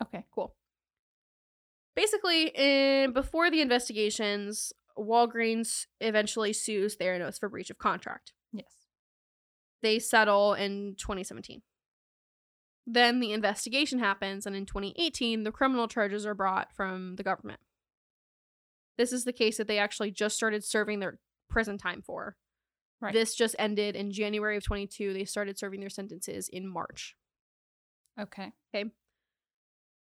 Okay. 0.00 0.24
Cool. 0.32 0.54
Basically, 1.96 2.52
in, 2.54 3.12
before 3.12 3.50
the 3.50 3.60
investigations, 3.60 4.72
Walgreens 4.96 5.86
eventually 6.00 6.52
sues 6.52 6.96
Theranos 6.96 7.40
for 7.40 7.48
breach 7.48 7.68
of 7.70 7.78
contract. 7.78 8.32
Yes. 8.52 8.72
They 9.82 9.98
settle 9.98 10.54
in 10.54 10.94
2017. 10.98 11.62
Then 12.86 13.18
the 13.18 13.32
investigation 13.32 13.98
happens, 13.98 14.46
and 14.46 14.54
in 14.54 14.66
2018, 14.66 15.42
the 15.42 15.50
criminal 15.50 15.88
charges 15.88 16.24
are 16.24 16.34
brought 16.34 16.72
from 16.72 17.16
the 17.16 17.24
government. 17.24 17.58
This 18.98 19.12
is 19.12 19.24
the 19.24 19.32
case 19.32 19.56
that 19.56 19.68
they 19.68 19.78
actually 19.78 20.10
just 20.10 20.36
started 20.36 20.64
serving 20.64 21.00
their 21.00 21.18
prison 21.48 21.78
time 21.78 22.02
for. 22.02 22.36
Right. 23.00 23.12
This 23.12 23.34
just 23.34 23.56
ended 23.58 23.96
in 23.96 24.12
January 24.12 24.56
of 24.56 24.64
22. 24.64 25.12
They 25.12 25.24
started 25.24 25.58
serving 25.58 25.80
their 25.80 25.90
sentences 25.90 26.48
in 26.48 26.68
March. 26.68 27.16
Okay. 28.20 28.52
Okay. 28.74 28.90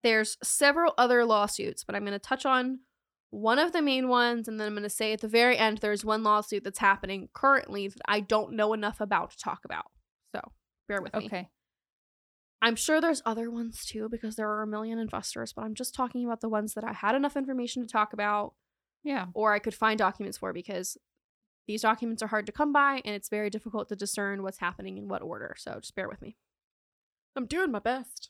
There's 0.02 0.36
several 0.42 0.94
other 0.98 1.24
lawsuits, 1.24 1.84
but 1.84 1.94
I'm 1.94 2.02
going 2.02 2.12
to 2.12 2.18
touch 2.18 2.46
on 2.46 2.80
one 3.30 3.58
of 3.58 3.72
the 3.72 3.82
main 3.82 4.08
ones, 4.08 4.48
and 4.48 4.58
then 4.58 4.68
I'm 4.68 4.72
going 4.72 4.82
to 4.84 4.90
say 4.90 5.12
at 5.12 5.20
the 5.20 5.28
very 5.28 5.58
end 5.58 5.78
there's 5.78 6.04
one 6.04 6.22
lawsuit 6.22 6.64
that's 6.64 6.78
happening 6.78 7.28
currently 7.34 7.88
that 7.88 8.00
I 8.06 8.20
don't 8.20 8.54
know 8.54 8.72
enough 8.72 9.00
about 9.00 9.32
to 9.32 9.38
talk 9.38 9.60
about. 9.64 9.86
So 10.34 10.40
bear 10.88 11.02
with 11.02 11.14
me. 11.14 11.26
Okay. 11.26 11.48
I'm 12.62 12.74
sure 12.74 13.00
there's 13.00 13.22
other 13.24 13.50
ones 13.50 13.84
too 13.84 14.08
because 14.08 14.36
there 14.36 14.48
are 14.48 14.62
a 14.62 14.66
million 14.66 14.98
investors, 14.98 15.52
but 15.52 15.64
I'm 15.64 15.74
just 15.74 15.94
talking 15.94 16.24
about 16.24 16.40
the 16.40 16.48
ones 16.48 16.74
that 16.74 16.84
I 16.84 16.92
had 16.92 17.14
enough 17.14 17.36
information 17.36 17.82
to 17.82 17.88
talk 17.88 18.12
about 18.12 18.54
Yeah. 19.08 19.26
or 19.32 19.54
I 19.54 19.58
could 19.58 19.74
find 19.74 19.98
documents 19.98 20.36
for 20.36 20.52
because 20.52 20.98
these 21.66 21.80
documents 21.80 22.22
are 22.22 22.26
hard 22.26 22.44
to 22.44 22.52
come 22.52 22.74
by 22.74 23.00
and 23.06 23.14
it's 23.14 23.30
very 23.30 23.48
difficult 23.48 23.88
to 23.88 23.96
discern 23.96 24.42
what's 24.42 24.58
happening 24.58 24.98
in 24.98 25.08
what 25.08 25.22
order. 25.22 25.54
So 25.56 25.78
just 25.80 25.94
bear 25.94 26.10
with 26.10 26.20
me. 26.20 26.36
I'm 27.34 27.46
doing 27.46 27.70
my 27.70 27.78
best. 27.78 28.28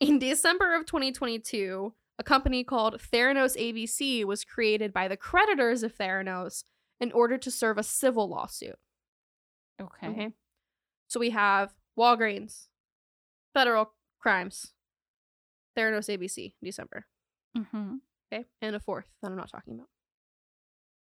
In 0.00 0.18
December 0.18 0.74
of 0.74 0.86
2022, 0.86 1.94
a 2.18 2.24
company 2.24 2.64
called 2.64 3.00
Theranos 3.00 3.56
ABC 3.56 4.24
was 4.24 4.44
created 4.44 4.92
by 4.92 5.06
the 5.06 5.16
creditors 5.16 5.84
of 5.84 5.96
Theranos 5.96 6.64
in 7.00 7.12
order 7.12 7.38
to 7.38 7.50
serve 7.50 7.78
a 7.78 7.84
civil 7.84 8.28
lawsuit. 8.28 8.76
Okay. 9.80 10.08
Okay. 10.08 10.30
So 11.06 11.20
we 11.20 11.30
have 11.30 11.74
Walgreens, 11.96 12.66
federal 13.54 13.92
crimes, 14.18 14.72
Theranos 15.78 16.08
ABC, 16.08 16.54
December. 16.60 17.06
Mm-hmm. 17.56 17.96
Okay. 18.32 18.44
And 18.62 18.76
a 18.76 18.80
fourth 18.80 19.06
that 19.22 19.30
I'm 19.30 19.36
not 19.36 19.50
talking 19.50 19.74
about. 19.74 19.88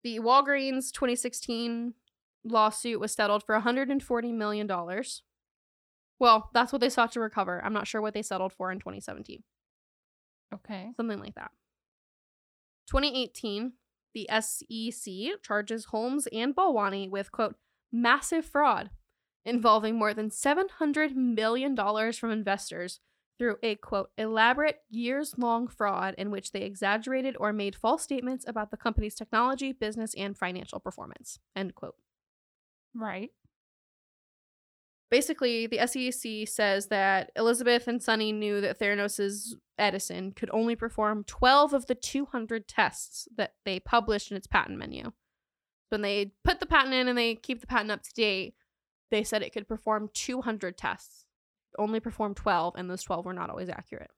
The 0.03 0.19
Walgreens 0.19 0.91
2016 0.93 1.95
lawsuit 2.45 3.01
was 3.01 3.13
settled 3.13 3.45
for 3.45 3.59
$140 3.59 4.35
million. 4.35 4.69
Well, 6.19 6.51
that's 6.53 6.73
what 6.73 6.81
they 6.81 6.89
sought 6.89 7.13
to 7.13 7.21
recover. 7.21 7.63
I'm 7.65 7.73
not 7.73 7.87
sure 7.87 8.01
what 8.01 8.15
they 8.15 8.23
settled 8.23 8.53
for 8.53 8.73
in 8.73 8.79
2017. 8.79 9.43
Okay. 10.55 10.91
Something 10.97 11.21
like 11.21 11.35
that. 11.37 11.51
2018, 12.89 13.73
the 14.15 14.29
SEC 14.41 15.43
charges 15.43 15.87
Holmes 15.87 16.27
and 16.33 16.55
Balwani 16.55 17.09
with, 17.09 17.33
quote, 17.33 17.57
massive 17.93 18.45
fraud 18.45 18.91
involving 19.45 19.97
more 19.97 20.15
than 20.15 20.31
$700 20.31 21.15
million 21.15 21.77
from 22.13 22.31
investors 22.31 23.01
through 23.43 23.57
a, 23.65 23.75
quote, 23.75 24.09
elaborate 24.17 24.77
years 24.89 25.35
long 25.37 25.67
fraud 25.67 26.15
in 26.17 26.31
which 26.31 26.53
they 26.53 26.63
exaggerated 26.63 27.37
or 27.41 27.53
made 27.53 27.75
false 27.75 28.01
statements 28.01 28.45
about 28.47 28.71
the 28.71 28.77
company's 28.77 29.17
technology, 29.17 29.73
business, 29.73 30.15
and 30.17 30.39
financial 30.39 30.79
performance, 30.79 31.41
end 31.57 31.75
quote. 31.75 31.97
Right. 32.95 33.31
Basically, 35.11 35.67
the 35.67 35.85
SEC 35.89 36.47
says 36.47 36.87
that 36.87 37.33
Elizabeth 37.35 37.89
and 37.89 38.01
Sunny 38.01 38.31
knew 38.31 38.61
that 38.61 38.79
Theranos' 38.79 39.55
Edison 39.77 40.31
could 40.31 40.51
only 40.53 40.77
perform 40.77 41.25
12 41.25 41.75
of 41.75 41.87
the 41.87 41.97
200 41.97 42.69
tests 42.69 43.27
that 43.37 43.55
they 43.65 43.81
published 43.81 44.31
in 44.31 44.37
its 44.37 44.47
patent 44.47 44.79
menu. 44.79 45.11
When 45.89 46.03
they 46.03 46.31
put 46.45 46.61
the 46.61 46.67
patent 46.67 46.95
in 46.95 47.09
and 47.09 47.19
they 47.19 47.35
keep 47.35 47.61
the 47.61 47.67
patent 47.67 47.91
up 47.91 48.05
to 48.05 48.15
date, 48.15 48.55
they 49.11 49.25
said 49.25 49.43
it 49.43 49.53
could 49.53 49.67
perform 49.67 50.11
200 50.15 50.79
tests. 50.79 51.27
Only 51.79 52.01
performed 52.01 52.37
12, 52.37 52.75
and 52.77 52.91
those 52.91 53.03
12 53.03 53.25
were 53.25 53.33
not 53.33 53.51
always 53.51 53.69
accurate. 53.69 54.11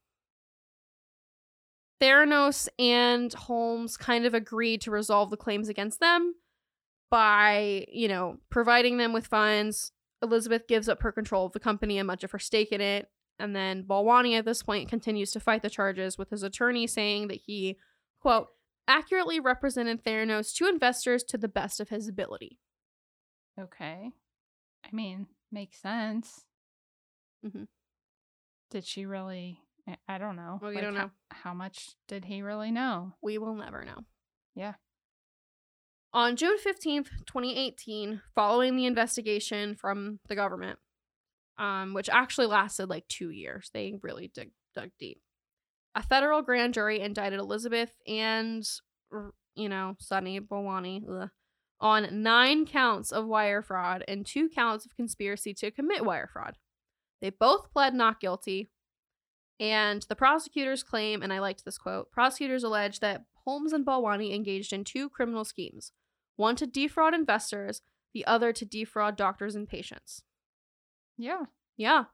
Theranos 2.00 2.68
and 2.78 3.32
Holmes 3.32 3.96
kind 3.96 4.26
of 4.26 4.34
agreed 4.34 4.80
to 4.82 4.90
resolve 4.90 5.30
the 5.30 5.36
claims 5.36 5.68
against 5.68 6.00
them 6.00 6.34
by, 7.10 7.86
you 7.90 8.08
know, 8.08 8.38
providing 8.50 8.98
them 8.98 9.12
with 9.12 9.26
funds, 9.26 9.92
Elizabeth 10.22 10.66
gives 10.66 10.88
up 10.88 11.02
her 11.02 11.12
control 11.12 11.46
of 11.46 11.52
the 11.52 11.60
company 11.60 11.98
and 11.98 12.06
much 12.06 12.24
of 12.24 12.32
her 12.32 12.38
stake 12.38 12.72
in 12.72 12.80
it. 12.80 13.08
And 13.38 13.54
then 13.54 13.84
Balwani 13.84 14.38
at 14.38 14.44
this 14.44 14.62
point 14.62 14.88
continues 14.88 15.30
to 15.32 15.40
fight 15.40 15.62
the 15.62 15.70
charges 15.70 16.18
with 16.18 16.30
his 16.30 16.42
attorney 16.42 16.86
saying 16.86 17.28
that 17.28 17.40
he, 17.46 17.78
quote, 18.20 18.48
accurately 18.88 19.40
represented 19.40 20.04
Theranos 20.04 20.54
to 20.56 20.68
investors 20.68 21.22
to 21.24 21.38
the 21.38 21.48
best 21.48 21.80
of 21.80 21.88
his 21.88 22.08
ability. 22.08 22.58
Okay. 23.60 24.10
I 24.84 24.88
mean, 24.94 25.26
makes 25.50 25.80
sense. 25.80 26.44
Mhm. 27.44 27.68
Did 28.70 28.84
she 28.84 29.06
really? 29.06 29.60
I- 30.08 30.16
don't 30.18 30.36
know. 30.36 30.58
Well, 30.62 30.72
you 30.72 30.76
Like, 30.76 30.84
don't 30.84 30.94
know. 30.94 31.10
How 31.30 31.52
much 31.52 31.94
did 32.08 32.24
he 32.24 32.40
really 32.40 32.70
know? 32.70 33.12
We 33.20 33.36
will 33.36 33.54
never 33.54 33.84
know. 33.84 34.06
Yeah. 34.54 34.74
On 36.14 36.36
June 36.36 36.56
15th, 36.58 37.10
2018, 37.26 38.22
following 38.34 38.76
the 38.76 38.86
investigation 38.86 39.74
from 39.74 40.20
the 40.28 40.34
government, 40.36 40.78
um, 41.58 41.92
which 41.92 42.08
actually 42.08 42.46
lasted 42.46 42.88
like 42.88 43.06
two 43.08 43.30
years, 43.30 43.68
they 43.74 43.98
really 44.02 44.28
dig, 44.28 44.52
dug 44.74 44.90
deep. 44.98 45.20
A 45.94 46.02
federal 46.02 46.40
grand 46.40 46.72
jury 46.74 47.00
indicted 47.00 47.40
Elizabeth 47.40 47.94
and, 48.06 48.64
you 49.54 49.68
know, 49.68 49.96
Sunny 50.00 50.40
Balwani 50.40 51.02
ugh, 51.08 51.30
on 51.80 52.22
nine 52.22 52.64
counts 52.64 53.12
of 53.12 53.26
wire 53.26 53.60
fraud 53.60 54.02
and 54.08 54.24
two 54.24 54.48
counts 54.48 54.86
of 54.86 54.96
conspiracy 54.96 55.52
to 55.54 55.70
commit 55.70 56.04
wire 56.04 56.28
fraud. 56.32 56.56
They 57.24 57.30
both 57.30 57.72
pled 57.72 57.94
not 57.94 58.20
guilty. 58.20 58.68
And 59.58 60.04
the 60.10 60.14
prosecutors 60.14 60.82
claim, 60.82 61.22
and 61.22 61.32
I 61.32 61.38
liked 61.38 61.64
this 61.64 61.78
quote 61.78 62.12
prosecutors 62.12 62.62
allege 62.62 63.00
that 63.00 63.24
Holmes 63.46 63.72
and 63.72 63.86
Balwani 63.86 64.34
engaged 64.34 64.74
in 64.74 64.84
two 64.84 65.08
criminal 65.08 65.46
schemes 65.46 65.92
one 66.36 66.54
to 66.56 66.66
defraud 66.66 67.14
investors, 67.14 67.80
the 68.12 68.26
other 68.26 68.52
to 68.52 68.66
defraud 68.66 69.16
doctors 69.16 69.54
and 69.54 69.66
patients. 69.66 70.22
Yeah. 71.16 71.44
Yeah. 71.78 72.04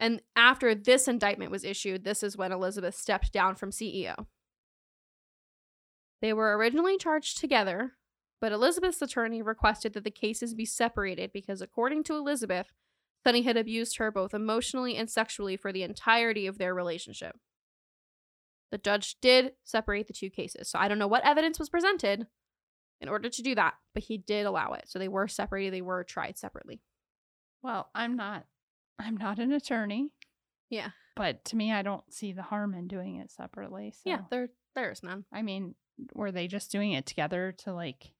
And 0.00 0.22
after 0.34 0.74
this 0.74 1.06
indictment 1.06 1.50
was 1.50 1.62
issued, 1.62 2.04
this 2.04 2.22
is 2.22 2.38
when 2.38 2.52
Elizabeth 2.52 2.94
stepped 2.94 3.34
down 3.34 3.54
from 3.54 3.70
CEO. 3.70 4.28
They 6.22 6.32
were 6.32 6.56
originally 6.56 6.96
charged 6.96 7.36
together, 7.36 7.98
but 8.40 8.50
Elizabeth's 8.50 9.02
attorney 9.02 9.42
requested 9.42 9.92
that 9.92 10.04
the 10.04 10.10
cases 10.10 10.54
be 10.54 10.64
separated 10.64 11.32
because, 11.34 11.60
according 11.60 12.04
to 12.04 12.14
Elizabeth, 12.14 12.72
Sunny 13.26 13.42
had 13.42 13.56
abused 13.56 13.98
her 13.98 14.10
both 14.10 14.32
emotionally 14.32 14.96
and 14.96 15.10
sexually 15.10 15.56
for 15.56 15.72
the 15.72 15.82
entirety 15.82 16.46
of 16.46 16.58
their 16.58 16.74
relationship. 16.74 17.36
The 18.70 18.78
judge 18.78 19.16
did 19.20 19.52
separate 19.64 20.06
the 20.06 20.12
two 20.12 20.30
cases, 20.30 20.70
so 20.70 20.78
I 20.78 20.88
don't 20.88 20.98
know 20.98 21.06
what 21.06 21.26
evidence 21.26 21.58
was 21.58 21.70
presented 21.70 22.26
in 23.00 23.08
order 23.08 23.28
to 23.28 23.42
do 23.42 23.54
that, 23.54 23.74
but 23.94 24.02
he 24.02 24.18
did 24.18 24.46
allow 24.46 24.72
it. 24.72 24.84
So 24.88 24.98
they 24.98 25.08
were 25.08 25.28
separated, 25.28 25.72
they 25.72 25.82
were 25.82 26.04
tried 26.04 26.38
separately. 26.38 26.80
Well, 27.62 27.88
I'm 27.94 28.16
not. 28.16 28.44
I'm 28.98 29.16
not 29.16 29.38
an 29.38 29.52
attorney. 29.52 30.10
Yeah. 30.70 30.90
But 31.16 31.44
to 31.46 31.56
me, 31.56 31.72
I 31.72 31.82
don't 31.82 32.12
see 32.12 32.32
the 32.32 32.42
harm 32.42 32.74
in 32.74 32.88
doing 32.88 33.16
it 33.16 33.30
separately. 33.30 33.92
So, 33.92 34.10
Yeah, 34.10 34.20
there 34.30 34.48
there's 34.74 35.02
none. 35.02 35.24
I 35.32 35.42
mean, 35.42 35.74
were 36.14 36.30
they 36.30 36.46
just 36.46 36.70
doing 36.70 36.92
it 36.92 37.06
together 37.06 37.54
to 37.64 37.72
like? 37.72 38.12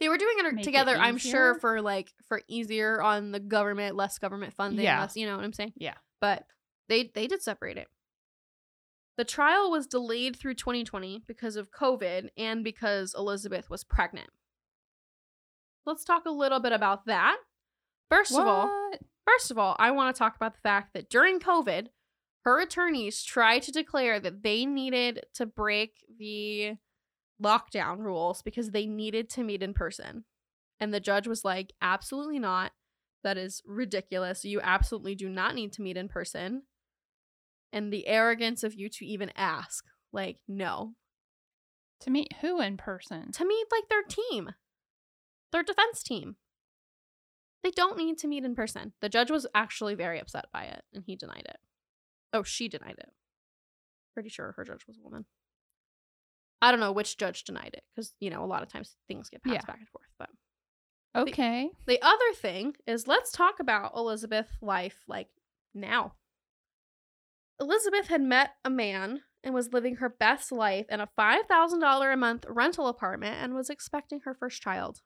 They 0.00 0.08
were 0.08 0.16
doing 0.18 0.36
it 0.38 0.46
er, 0.46 0.52
Make 0.52 0.62
it 0.62 0.64
together, 0.64 0.96
I'm 0.96 1.18
sure, 1.18 1.54
for 1.54 1.82
like 1.82 2.12
for 2.26 2.40
easier 2.48 3.02
on 3.02 3.32
the 3.32 3.40
government, 3.40 3.96
less 3.96 4.18
government 4.18 4.54
funding, 4.54 4.84
Yeah. 4.84 5.00
less, 5.00 5.16
you 5.16 5.26
know 5.26 5.36
what 5.36 5.44
I'm 5.44 5.52
saying? 5.52 5.74
Yeah. 5.76 5.94
But 6.20 6.46
they 6.88 7.10
they 7.14 7.26
did 7.26 7.42
separate 7.42 7.76
it. 7.76 7.88
The 9.18 9.24
trial 9.24 9.70
was 9.70 9.86
delayed 9.86 10.36
through 10.36 10.54
2020 10.54 11.24
because 11.26 11.56
of 11.56 11.70
COVID 11.70 12.30
and 12.38 12.64
because 12.64 13.14
Elizabeth 13.14 13.68
was 13.68 13.84
pregnant. 13.84 14.30
Let's 15.84 16.04
talk 16.04 16.24
a 16.24 16.30
little 16.30 16.60
bit 16.60 16.72
about 16.72 17.06
that. 17.06 17.36
First 18.10 18.32
of 18.32 18.46
all, 18.46 18.70
First 19.26 19.50
of 19.50 19.58
all, 19.58 19.76
I 19.78 19.90
want 19.92 20.14
to 20.14 20.18
talk 20.18 20.34
about 20.34 20.54
the 20.54 20.60
fact 20.60 20.94
that 20.94 21.08
during 21.08 21.38
COVID, 21.38 21.88
her 22.44 22.60
attorneys 22.60 23.22
tried 23.22 23.62
to 23.62 23.72
declare 23.72 24.18
that 24.18 24.42
they 24.42 24.64
needed 24.64 25.24
to 25.34 25.46
break 25.46 26.04
the 26.18 26.76
lockdown 27.42 27.98
rules 27.98 28.42
because 28.42 28.70
they 28.70 28.86
needed 28.86 29.28
to 29.30 29.42
meet 29.42 29.62
in 29.62 29.74
person. 29.74 30.24
And 30.78 30.94
the 30.94 31.00
judge 31.00 31.26
was 31.26 31.44
like, 31.44 31.72
absolutely 31.82 32.38
not. 32.38 32.72
That 33.22 33.36
is 33.36 33.62
ridiculous. 33.66 34.44
You 34.44 34.60
absolutely 34.62 35.14
do 35.14 35.28
not 35.28 35.54
need 35.54 35.72
to 35.74 35.82
meet 35.82 35.96
in 35.96 36.08
person. 36.08 36.62
And 37.72 37.92
the 37.92 38.06
arrogance 38.06 38.64
of 38.64 38.74
you 38.74 38.88
to 38.88 39.06
even 39.06 39.30
ask, 39.36 39.84
like, 40.12 40.38
no. 40.48 40.94
To 42.00 42.10
meet 42.10 42.32
who 42.40 42.60
in 42.60 42.78
person? 42.78 43.30
To 43.32 43.44
meet 43.44 43.66
like 43.70 43.88
their 43.88 44.02
team, 44.02 44.50
their 45.52 45.62
defense 45.62 46.02
team. 46.02 46.36
They 47.62 47.70
don't 47.70 47.98
need 47.98 48.16
to 48.18 48.26
meet 48.26 48.44
in 48.44 48.54
person. 48.54 48.94
The 49.02 49.10
judge 49.10 49.30
was 49.30 49.46
actually 49.54 49.94
very 49.94 50.18
upset 50.18 50.46
by 50.50 50.64
it 50.64 50.82
and 50.94 51.04
he 51.06 51.14
denied 51.14 51.46
it. 51.46 51.58
Oh, 52.32 52.42
she 52.42 52.68
denied 52.68 52.96
it. 52.98 53.10
Pretty 54.14 54.30
sure 54.30 54.54
her 54.56 54.64
judge 54.64 54.86
was 54.86 54.96
a 54.96 55.02
woman. 55.02 55.26
I 56.62 56.70
don't 56.70 56.80
know 56.80 56.92
which 56.92 57.16
judge 57.16 57.44
denied 57.44 57.70
it 57.74 57.84
because, 57.94 58.12
you 58.20 58.30
know, 58.30 58.44
a 58.44 58.46
lot 58.46 58.62
of 58.62 58.68
times 58.68 58.96
things 59.08 59.28
get 59.30 59.42
passed 59.42 59.54
Yeah. 59.54 59.64
back 59.66 59.78
and 59.78 59.88
forth. 59.88 60.08
But 60.18 60.30
Okay. 61.16 61.70
the 61.86 62.00
other 62.02 62.32
thing 62.34 62.76
is 62.86 63.06
let's 63.08 63.32
talk 63.32 63.60
about 63.60 63.92
Elizabeth 63.96 64.50
life 64.60 65.02
like 65.08 65.28
now. 65.74 66.14
Elizabeth 67.60 68.08
had 68.08 68.22
met 68.22 68.50
a 68.64 68.70
man 68.70 69.22
and 69.42 69.54
was 69.54 69.72
living 69.72 69.96
her 69.96 70.08
best 70.08 70.52
life 70.52 70.86
in 70.88 71.00
a 71.00 71.06
$5,000 71.18 72.12
a 72.12 72.16
month 72.16 72.44
rental 72.48 72.88
apartment 72.88 73.36
and 73.42 73.54
was 73.54 73.70
expecting 73.70 74.20
her 74.20 74.34
first 74.34 74.62
child. 74.62 75.00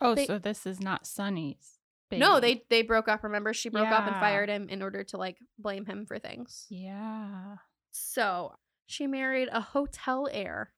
Oh, 0.00 0.14
They- 0.14 0.26
so 0.26 0.38
this 0.38 0.66
is 0.66 0.80
not 0.80 1.06
Sunny's. 1.06 1.78
Baby. 2.08 2.20
No, 2.20 2.40
they 2.40 2.64
they 2.70 2.82
broke 2.82 3.06
up, 3.06 3.22
remember? 3.22 3.54
She 3.54 3.68
broke 3.68 3.86
up 3.86 4.04
and 4.04 4.16
fired 4.16 4.48
him 4.48 4.68
in 4.68 4.82
order 4.82 5.04
to 5.04 5.16
like 5.16 5.38
blame 5.58 5.86
him 5.86 6.06
for 6.06 6.18
things. 6.18 6.66
Yeah. 6.68 7.58
So, 7.92 8.56
she 8.90 9.06
married 9.06 9.48
a 9.52 9.60
hotel 9.60 10.28
heir, 10.32 10.72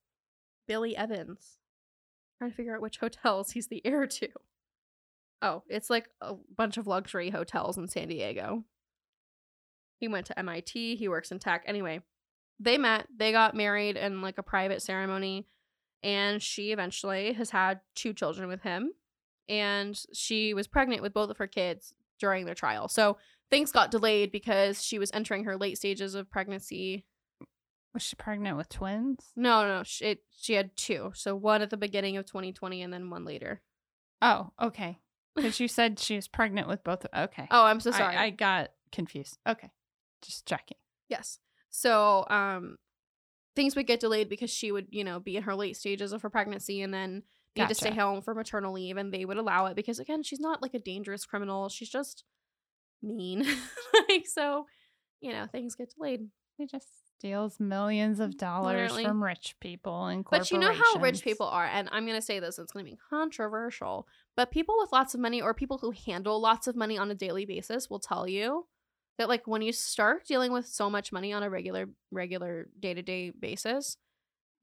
Billy 0.69 0.95
Evans. 0.95 1.57
trying 2.39 2.51
to 2.51 2.57
figure 2.57 2.75
out 2.75 2.83
which 2.83 2.99
hotels 3.01 3.53
he's 3.53 3.69
the 3.69 3.85
heir 3.87 4.07
to. 4.07 4.29
Oh, 5.41 5.63
it's 5.69 5.91
like 5.91 6.09
a 6.21 6.35
bunch 6.57 6.77
of 6.77 6.87
luxury 6.87 7.31
hotels 7.31 7.79
in 7.79 7.89
San 7.89 8.09
Diego. 8.09 8.65
He 9.99 10.09
went 10.09 10.27
to 10.27 10.39
MIT, 10.39 10.97
he 10.97 11.09
works 11.09 11.33
in 11.33 11.39
tech. 11.39 11.63
Anyway, 11.67 12.03
they 12.61 12.77
met, 12.77 13.07
they 13.17 13.33
got 13.33 13.57
married 13.57 13.97
in 13.97 14.21
like 14.21 14.39
a 14.39 14.43
private 14.43 14.83
ceremony, 14.83 15.47
and 16.03 16.43
she 16.43 16.71
eventually 16.73 17.33
has 17.33 17.51
had 17.51 17.81
two 17.95 18.13
children 18.13 18.49
with 18.49 18.63
him. 18.63 18.93
And 19.49 20.01
she 20.13 20.55
was 20.55 20.69
pregnant 20.69 21.03
with 21.03 21.15
both 21.15 21.31
of 21.31 21.39
her 21.39 21.47
kids 21.47 21.95
during 22.21 22.45
their 22.45 22.55
trial. 22.55 22.89
So 22.89 23.17
things 23.51 23.73
got 23.73 23.91
delayed 23.91 24.31
because 24.31 24.83
she 24.83 24.99
was 24.99 25.11
entering 25.13 25.45
her 25.45 25.57
late 25.57 25.79
stages 25.79 26.15
of 26.15 26.31
pregnancy 26.31 27.05
Was 27.95 28.03
she 28.03 28.16
pregnant 28.16 28.57
with 28.57 28.68
twins? 28.68 29.32
no, 29.36 29.66
no, 29.66 29.82
she, 29.82 30.05
it, 30.05 30.18
she 30.38 30.55
had 30.55 30.76
two. 30.76 31.12
So 31.14 31.34
one 31.36 31.62
at 31.62 31.70
the 31.70 31.76
beginning 31.76 32.16
of 32.16 32.26
2020 32.26 32.82
and 32.82 32.93
then 32.93 33.11
one 33.11 33.24
later. 33.24 33.61
Oh, 34.22 34.51
okay. 34.61 34.99
Because 35.34 35.61
you 35.61 35.68
said 35.68 35.99
she 35.99 36.16
was 36.16 36.28
pregnant 36.28 36.68
with 36.68 36.84
both. 36.84 37.07
Okay. 37.14 37.49
Oh, 37.51 37.64
I'm 37.64 37.80
so 37.80 37.90
sorry. 37.90 38.16
I, 38.16 38.30
got 38.30 38.70
confused. 38.93 39.38
Okay. 39.49 39.70
Just 40.22 40.47
checking. 40.47 40.76
yes. 41.09 41.38
So, 41.70 42.26
um, 42.28 42.76
things 43.57 43.76
would 43.76 43.86
get 43.86 44.01
delayed 44.01 44.28
because 44.28 44.51
she 44.51 44.72
would, 44.72 44.88
you 44.90 45.05
know, 45.05 45.20
be 45.20 45.36
in 45.36 45.43
her 45.45 45.55
late 45.55 45.76
stages 45.76 46.12
of 46.12 46.22
her 46.22 46.30
pregnancy 46.30 46.82
and 46.82 46.93
then 46.93 47.22
need 47.57 47.68
to 47.68 47.74
stay 47.74 47.90
home 47.95 48.22
for 48.22 48.34
maternal 48.34 48.72
leave, 48.72 48.97
and 48.97 49.12
they 49.12 49.24
would 49.24 49.36
allow 49.36 49.66
it 49.66 49.76
because 49.76 49.99
again, 49.99 50.22
she's 50.22 50.40
not 50.40 50.62
like 50.62 50.74
a 50.74 50.78
dangerous 50.78 51.24
criminal. 51.24 51.68
She's 51.68 51.90
just 51.90 52.24
mean. 53.03 53.47
like 54.09 54.26
so, 54.26 54.66
you 55.20 55.32
know, 55.32 55.47
things 55.51 55.74
get 55.74 55.93
delayed. 55.95 56.28
They 56.59 56.66
just 56.66 56.88
steals 57.23 57.61
millions 57.61 58.18
of 58.18 58.37
dollars 58.37 58.91
Literally. 58.91 59.05
from 59.05 59.23
rich 59.23 59.55
people 59.61 60.07
and 60.07 60.25
But 60.29 60.51
you 60.51 60.59
know 60.59 60.73
how 60.73 60.99
rich 60.99 61.23
people 61.23 61.47
are, 61.47 61.64
and 61.64 61.89
I'm 61.93 62.05
gonna 62.05 62.20
say 62.20 62.41
this, 62.41 62.59
it's 62.59 62.73
gonna 62.73 62.85
be 62.85 62.99
controversial, 63.11 64.09
but 64.37 64.51
people 64.51 64.75
with 64.79 64.91
lots 64.91 65.14
of 65.14 65.20
money 65.20 65.41
or 65.41 65.55
people 65.55 65.79
who 65.79 65.93
handle 65.93 66.41
lots 66.41 66.66
of 66.66 66.75
money 66.75 66.99
on 66.99 67.12
a 67.12 67.14
daily 67.14 67.45
basis 67.47 67.89
will 67.89 68.01
tell 68.01 68.29
you 68.29 68.66
that 69.18 69.29
like 69.29 69.47
when 69.47 69.62
you 69.62 69.73
start 69.73 70.27
dealing 70.27 70.53
with 70.53 70.66
so 70.66 70.91
much 70.91 71.12
money 71.12 71.33
on 71.33 71.45
a 71.45 71.51
regular 71.51 71.87
regular 72.11 72.66
day-to-day 72.81 73.31
basis, 73.31 73.99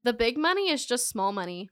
the 0.04 0.12
big 0.12 0.36
money 0.36 0.68
is 0.70 0.84
just 0.84 1.08
small 1.08 1.32
money 1.32 1.70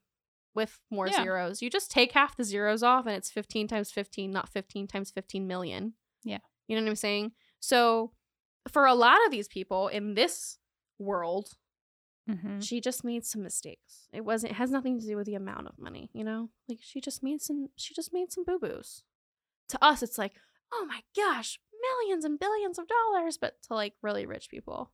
with 0.55 0.81
more 0.91 1.09
Yeah. 1.09 1.23
zeros. 1.23 1.61
You 1.61 1.69
just 1.69 1.91
take 1.91 2.13
half 2.13 2.35
the 2.35 2.45
zeros 2.45 2.83
off 2.83 3.05
and 3.07 3.15
it's 3.15 3.31
15 3.31 3.69
times 3.69 3.91
15, 3.91 4.31
not 4.31 4.49
15 4.49 4.87
times 4.87 5.11
15 5.11 5.47
million. 5.47 5.93
Yeah. 6.25 6.39
You 6.67 6.77
know 6.77 6.83
what 6.83 6.89
I'm 6.89 6.97
saying? 6.97 7.33
So 7.61 8.13
for 8.73 8.87
a 8.87 8.95
lot 8.95 9.19
of 9.27 9.31
these 9.31 9.49
people 9.49 9.89
in 9.89 10.15
this 10.15 10.59
world, 10.99 11.57
Mhm. 12.29 12.63
she 12.63 12.81
just 12.81 13.05
made 13.05 13.25
some 13.25 13.43
mistakes. 13.43 14.09
It 14.13 14.23
wasn't 14.25 14.53
it 14.53 14.57
has 14.57 14.71
nothing 14.71 14.99
to 15.01 15.07
do 15.07 15.17
with 15.17 15.27
the 15.27 15.35
amount 15.35 15.67
of 15.69 15.79
money, 15.79 16.11
you 16.13 16.25
know? 16.25 16.51
Like 16.69 16.79
she 16.83 17.01
just 17.01 17.23
made 17.23 17.41
some 17.41 17.69
she 17.77 17.95
just 17.95 18.13
made 18.13 18.33
some 18.33 18.45
boo-boos. 18.45 19.03
To 19.69 19.83
us 19.85 20.03
it's 20.03 20.19
like, 20.19 20.35
"Oh 20.73 20.85
my 20.87 21.03
gosh, 21.17 21.59
millions 21.81 22.25
and 22.25 22.39
billions 22.39 22.79
of 22.79 22.87
dollars," 22.89 23.39
but 23.39 23.63
to 23.63 23.75
like 23.75 23.95
really 24.03 24.27
rich 24.27 24.51
people. 24.51 24.93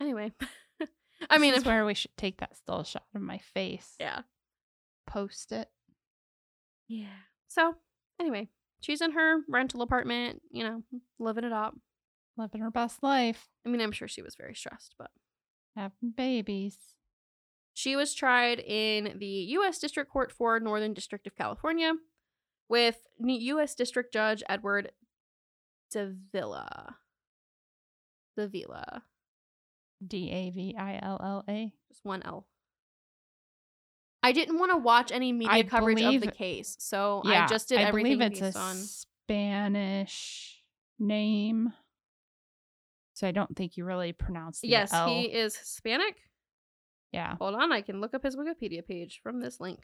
Anyway, 0.00 0.32
I 1.30 1.38
mean, 1.38 1.54
if, 1.54 1.66
where 1.66 1.84
we 1.84 1.94
should 1.94 2.16
take 2.16 2.38
that 2.38 2.56
still 2.56 2.82
shot 2.84 3.04
of 3.14 3.20
my 3.20 3.38
face. 3.38 3.94
yeah. 4.00 4.22
Post 5.06 5.52
it. 5.52 5.70
Yeah. 6.88 7.06
So, 7.48 7.76
anyway, 8.18 8.48
she's 8.80 9.00
in 9.00 9.12
her 9.12 9.40
rental 9.48 9.82
apartment, 9.82 10.40
you 10.50 10.64
know, 10.64 10.82
living 11.18 11.44
it 11.44 11.52
up. 11.52 11.76
Living 12.40 12.62
her 12.62 12.70
best 12.70 13.02
life. 13.02 13.48
I 13.66 13.68
mean, 13.68 13.80
I'm 13.80 13.92
sure 13.92 14.08
she 14.08 14.22
was 14.22 14.34
very 14.34 14.54
stressed, 14.54 14.94
but 14.98 15.10
Having 15.76 16.14
babies. 16.16 16.76
She 17.74 17.94
was 17.96 18.14
tried 18.14 18.58
in 18.58 19.18
the 19.18 19.26
U.S. 19.26 19.78
District 19.78 20.10
Court 20.10 20.32
for 20.32 20.58
Northern 20.58 20.92
District 20.94 21.26
of 21.26 21.36
California 21.36 21.92
with 22.68 22.96
U.S. 23.18 23.74
District 23.74 24.12
Judge 24.12 24.42
Edward 24.48 24.90
Davila. 25.92 26.96
Davila. 28.36 29.02
D 30.06 30.30
A 30.30 30.50
V 30.50 30.74
I 30.78 30.98
L 31.02 31.20
L 31.22 31.44
A. 31.48 31.72
Just 31.88 32.04
one 32.04 32.22
L. 32.24 32.46
I 34.22 34.32
didn't 34.32 34.58
want 34.58 34.72
to 34.72 34.78
watch 34.78 35.12
any 35.12 35.32
media 35.32 35.52
I 35.52 35.62
coverage 35.62 36.02
of 36.02 36.20
the 36.20 36.30
case, 36.30 36.76
so 36.78 37.22
Yeah, 37.24 37.44
I 37.44 37.46
just 37.46 37.68
did 37.68 37.78
I 37.78 37.82
everything 37.82 38.18
believe 38.18 38.32
it's 38.32 38.40
based 38.40 38.56
a 38.56 38.60
on. 38.60 38.76
Spanish 38.76 40.62
name. 40.98 41.72
So 43.20 43.28
I 43.28 43.32
don't 43.32 43.54
think 43.54 43.76
you 43.76 43.84
really 43.84 44.12
pronounce 44.14 44.60
the 44.60 44.68
Yes, 44.68 44.94
L. 44.94 45.06
he 45.08 45.24
is 45.24 45.54
Hispanic. 45.54 46.16
yeah. 47.12 47.36
Hold 47.38 47.54
on, 47.54 47.70
I 47.70 47.82
can 47.82 48.00
look 48.00 48.14
up 48.14 48.22
his 48.22 48.34
Wikipedia 48.34 48.82
page 48.86 49.20
from 49.22 49.40
this 49.40 49.60
link. 49.60 49.80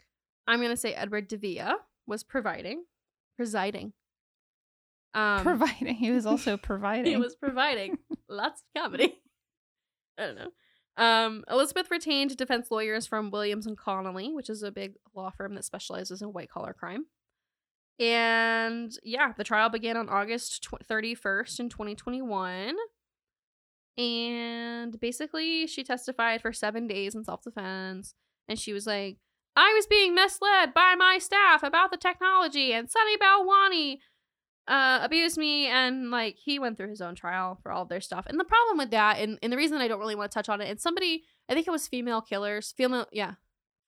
I'm 0.47 0.62
gonna 0.62 0.74
say 0.74 0.95
Edward 0.95 1.28
Davila 1.28 1.76
was 2.07 2.24
providing, 2.24 2.84
presiding. 3.37 3.93
Um, 5.12 5.43
providing. 5.43 5.97
He 5.97 6.11
was 6.12 6.24
also 6.24 6.57
providing. 6.62 7.05
he 7.12 7.18
was 7.18 7.37
providing 7.37 7.99
lots 8.30 8.62
of 8.74 8.82
comedy. 8.82 9.20
I 10.18 10.26
don't 10.28 10.37
know. 10.39 10.51
Um, 10.97 11.45
Elizabeth 11.51 11.91
retained 11.91 12.39
defense 12.39 12.70
lawyers 12.70 13.07
from 13.07 13.30
Williams 13.30 13.66
and 13.66 13.76
Connolly, 13.76 14.32
which 14.32 14.49
is 14.49 14.62
a 14.62 14.70
big 14.72 14.95
law 15.14 15.28
firm 15.28 15.55
that 15.57 15.64
specializes 15.66 16.22
in 16.22 16.28
white 16.32 16.49
collar 16.49 16.72
crime. 16.72 17.05
And 18.01 18.93
yeah, 19.03 19.32
the 19.37 19.45
trial 19.45 19.68
began 19.68 19.99
on 19.99 20.09
August 20.09 20.62
tw- 20.64 20.87
31st 20.89 21.61
in 21.61 21.68
2021. 21.68 22.76
And 23.99 24.99
basically, 25.01 25.66
she 25.66 25.82
testified 25.82 26.42
for 26.42 26.53
seven 26.53 26.86
days 26.86 27.14
in 27.14 27.24
self 27.24 27.42
defense. 27.42 28.14
And 28.49 28.59
she 28.59 28.72
was 28.72 28.86
like, 28.86 29.18
I 29.57 29.72
was 29.74 29.86
being 29.86 30.14
misled 30.14 30.74
by 30.74 30.94
my 30.99 31.18
staff 31.18 31.62
about 31.62 31.90
the 31.90 31.97
technology, 31.97 32.72
and 32.72 32.90
Sunny 32.90 33.16
Balwani 33.16 33.99
uh, 34.68 35.01
abused 35.03 35.38
me. 35.38 35.66
And 35.66 36.11
like, 36.11 36.36
he 36.36 36.59
went 36.59 36.76
through 36.76 36.90
his 36.90 37.01
own 37.01 37.14
trial 37.14 37.59
for 37.62 37.72
all 37.72 37.82
of 37.82 37.88
their 37.88 38.03
stuff. 38.03 38.26
And 38.26 38.38
the 38.38 38.44
problem 38.44 38.76
with 38.76 38.90
that, 38.90 39.18
and, 39.18 39.38
and 39.42 39.51
the 39.51 39.57
reason 39.57 39.78
I 39.78 39.88
don't 39.88 39.99
really 39.99 40.14
want 40.14 40.30
to 40.30 40.34
touch 40.34 40.51
on 40.51 40.61
it, 40.61 40.68
and 40.68 40.80
somebody, 40.80 41.24
I 41.49 41.55
think 41.55 41.66
it 41.66 41.70
was 41.70 41.88
female 41.88 42.20
killers, 42.20 42.74
female, 42.76 43.07
yeah, 43.12 43.34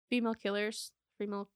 female 0.09 0.35
killers, 0.35 0.91
female, 1.19 1.51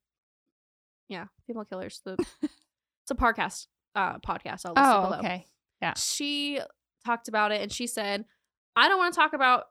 yeah, 1.08 1.26
female 1.46 1.64
killers. 1.64 2.02
The 2.04 2.16
it's 2.42 3.10
a 3.10 3.14
podcast, 3.14 3.68
uh, 3.94 4.18
podcast. 4.18 4.66
I'll 4.66 4.74
list 4.74 4.86
it 4.86 4.94
oh, 4.94 5.04
below 5.04 5.18
okay. 5.20 5.46
Yeah. 5.80 5.94
She 5.96 6.60
talked 7.04 7.28
about 7.28 7.50
it 7.50 7.62
and 7.62 7.72
she 7.72 7.86
said, 7.86 8.26
I 8.76 8.88
don't 8.88 8.98
want 8.98 9.14
to 9.14 9.20
talk 9.20 9.32
about 9.32 9.64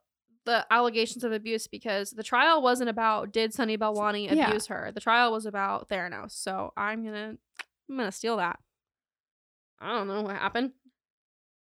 the 0.46 0.66
allegations 0.72 1.24
of 1.24 1.32
abuse 1.32 1.68
because 1.68 2.12
the 2.12 2.24
trial 2.24 2.62
wasn't 2.62 2.90
about 2.90 3.32
did 3.32 3.54
Sunny 3.54 3.78
Balwani 3.78 4.32
Yeah. 4.32 4.48
abuse 4.48 4.68
her. 4.68 4.92
The 4.94 5.00
trial 5.02 5.32
was 5.32 5.46
about 5.46 5.88
Theranos. 5.90 6.32
So 6.32 6.74
I'm 6.76 7.04
gonna 7.06 7.36
I'm 7.90 7.98
gonna 7.98 8.12
steal 8.12 8.38
that. 8.38 8.60
I 9.80 9.94
don't 9.96 10.08
know 10.08 10.22
what 10.24 10.36
happened. 10.36 10.72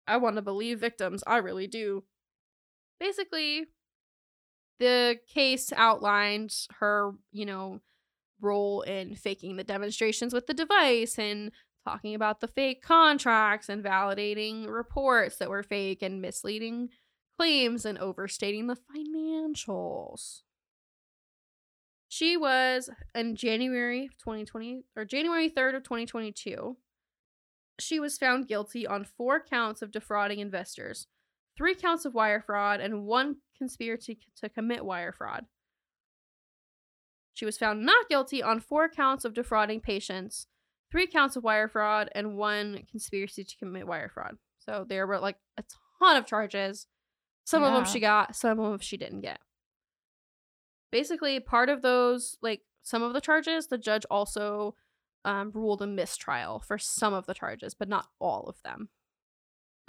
I 0.06 0.16
want 0.18 0.36
to 0.36 0.42
believe 0.42 0.80
victims. 0.80 1.22
I 1.26 1.38
really 1.38 1.66
do. 1.66 2.04
Basically, 3.00 3.66
the 4.78 5.18
case 5.32 5.72
outlined 5.74 6.54
her, 6.78 7.12
you 7.30 7.46
know, 7.46 7.80
role 8.40 8.82
in 8.82 9.14
faking 9.14 9.56
the 9.56 9.64
demonstrations 9.64 10.32
with 10.34 10.46
the 10.46 10.54
device 10.54 11.18
and 11.18 11.52
talking 11.86 12.14
about 12.14 12.40
the 12.40 12.48
fake 12.48 12.82
contracts 12.82 13.68
and 13.68 13.84
validating 13.84 14.66
reports 14.68 15.36
that 15.36 15.50
were 15.50 15.62
fake 15.62 16.02
and 16.02 16.20
misleading 16.20 16.88
claims 17.42 17.84
and 17.84 17.98
overstating 17.98 18.68
the 18.68 18.76
financials. 18.76 20.42
She 22.08 22.36
was 22.36 22.88
in 23.16 23.34
January 23.34 24.10
2020 24.18 24.84
or 24.96 25.04
January 25.04 25.50
3rd 25.50 25.76
of 25.76 25.82
2022. 25.82 26.76
She 27.80 27.98
was 27.98 28.16
found 28.16 28.46
guilty 28.46 28.86
on 28.86 29.04
four 29.04 29.42
counts 29.42 29.82
of 29.82 29.90
defrauding 29.90 30.38
investors, 30.38 31.08
three 31.56 31.74
counts 31.74 32.04
of 32.04 32.14
wire 32.14 32.40
fraud, 32.40 32.78
and 32.80 33.06
one 33.06 33.38
conspiracy 33.58 34.20
to 34.40 34.48
commit 34.48 34.84
wire 34.84 35.10
fraud. 35.10 35.46
She 37.34 37.44
was 37.44 37.58
found 37.58 37.84
not 37.84 38.08
guilty 38.08 38.40
on 38.40 38.60
four 38.60 38.88
counts 38.88 39.24
of 39.24 39.34
defrauding 39.34 39.80
patients, 39.80 40.46
three 40.92 41.08
counts 41.08 41.34
of 41.34 41.42
wire 41.42 41.66
fraud, 41.66 42.08
and 42.14 42.36
one 42.36 42.84
conspiracy 42.88 43.42
to 43.42 43.56
commit 43.56 43.88
wire 43.88 44.10
fraud. 44.14 44.36
So 44.60 44.86
there 44.88 45.08
were 45.08 45.18
like 45.18 45.38
a 45.58 45.64
ton 45.98 46.16
of 46.16 46.26
charges. 46.26 46.86
Some 47.44 47.62
of 47.62 47.72
them 47.72 47.84
she 47.84 48.00
got, 48.00 48.36
some 48.36 48.58
of 48.60 48.70
them 48.70 48.78
she 48.80 48.96
didn't 48.96 49.20
get. 49.20 49.40
Basically, 50.90 51.40
part 51.40 51.68
of 51.68 51.82
those, 51.82 52.36
like 52.42 52.60
some 52.82 53.02
of 53.02 53.12
the 53.12 53.20
charges, 53.20 53.66
the 53.66 53.78
judge 53.78 54.04
also 54.10 54.74
um, 55.24 55.50
ruled 55.54 55.82
a 55.82 55.86
mistrial 55.86 56.60
for 56.60 56.78
some 56.78 57.14
of 57.14 57.26
the 57.26 57.34
charges, 57.34 57.74
but 57.74 57.88
not 57.88 58.08
all 58.20 58.44
of 58.48 58.56
them. 58.62 58.88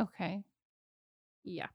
Okay. 0.02 0.44
Yeah. 1.44 1.68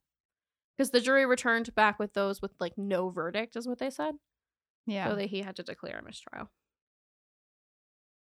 Because 0.77 0.91
the 0.91 1.01
jury 1.01 1.27
returned 1.27 1.75
back 1.75 1.99
with 1.99 2.15
those 2.15 2.41
with 2.41 2.53
like 2.61 2.75
no 2.77 3.11
verdict, 3.11 3.57
is 3.57 3.69
what 3.69 3.79
they 3.79 3.91
said. 3.91 4.15
Yeah. 4.87 5.09
So 5.09 5.17
that 5.17 5.27
he 5.27 5.43
had 5.43 5.57
to 5.57 5.63
declare 5.63 5.99
a 5.99 6.05
mistrial. 6.05 6.51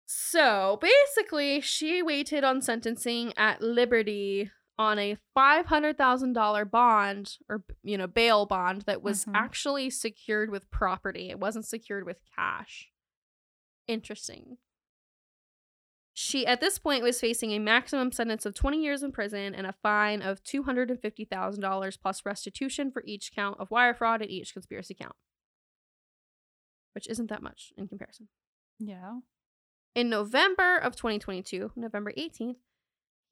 So 0.05 0.79
basically, 0.81 1.61
she 1.61 2.01
waited 2.01 2.43
on 2.43 2.61
sentencing 2.61 3.33
at 3.37 3.61
Liberty 3.61 4.51
on 4.77 4.99
a 4.99 5.17
$500,000 5.37 6.65
bond 6.69 7.37
or, 7.49 7.63
you 7.83 7.97
know, 7.97 8.07
bail 8.07 8.45
bond 8.45 8.81
that 8.81 9.01
was 9.01 9.25
Mhm. 9.25 9.31
actually 9.35 9.89
secured 9.89 10.49
with 10.49 10.69
property. 10.69 11.29
It 11.29 11.39
wasn't 11.39 11.65
secured 11.65 12.05
with 12.05 12.19
cash. 12.35 12.91
Interesting. 13.87 14.57
She, 16.13 16.45
at 16.47 16.61
this 16.61 16.77
point, 16.79 17.03
was 17.03 17.19
facing 17.19 17.51
a 17.51 17.59
maximum 17.59 18.11
sentence 18.11 18.45
of 18.45 18.53
20 18.53 18.81
years 18.81 19.03
in 19.03 19.11
prison 19.11 19.53
and 19.53 19.67
a 19.67 19.73
fine 19.73 20.21
of 20.21 20.41
$250,000 20.43 21.97
plus 21.97 22.25
restitution 22.25 22.89
for 22.91 23.03
each 23.05 23.33
count 23.33 23.59
of 23.59 23.69
wire 23.71 23.93
fraud 23.93 24.21
and 24.21 24.31
each 24.31 24.53
conspiracy 24.53 24.93
count 24.93 25.15
which 26.93 27.07
isn't 27.09 27.27
that 27.27 27.43
much 27.43 27.73
in 27.75 27.89
comparison. 27.89 28.29
yeah. 28.79 29.19
In 29.93 30.09
November 30.09 30.77
of 30.77 30.95
2022, 30.95 31.71
November 31.75 32.13
18th, 32.15 32.61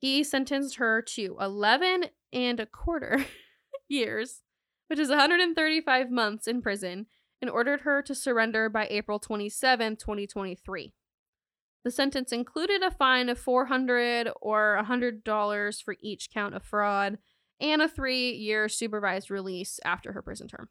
he 0.03 0.21
sentenced 0.21 0.75
her 0.75 1.01
to 1.01 1.37
11 1.39 2.07
and 2.33 2.59
a 2.59 2.65
quarter 2.65 3.25
years, 3.87 4.41
which 4.87 4.99
is 4.99 5.07
135 5.07 6.11
months 6.11 6.45
in 6.45 6.61
prison, 6.61 7.05
and 7.41 7.49
ordered 7.49 7.81
her 7.81 8.01
to 8.01 8.13
surrender 8.13 8.67
by 8.67 8.85
April 8.89 9.17
27, 9.17 9.95
2023. 9.95 10.91
The 11.85 11.91
sentence 11.91 12.33
included 12.33 12.83
a 12.83 12.91
fine 12.91 13.29
of 13.29 13.39
400 13.39 14.27
or 14.41 14.77
$100 14.85 15.81
for 15.81 15.95
each 16.01 16.29
count 16.33 16.53
of 16.53 16.65
fraud 16.65 17.17
and 17.61 17.81
a 17.81 17.87
three 17.87 18.31
year 18.31 18.67
supervised 18.67 19.31
release 19.31 19.79
after 19.85 20.11
her 20.11 20.21
prison 20.21 20.49
term. 20.49 20.67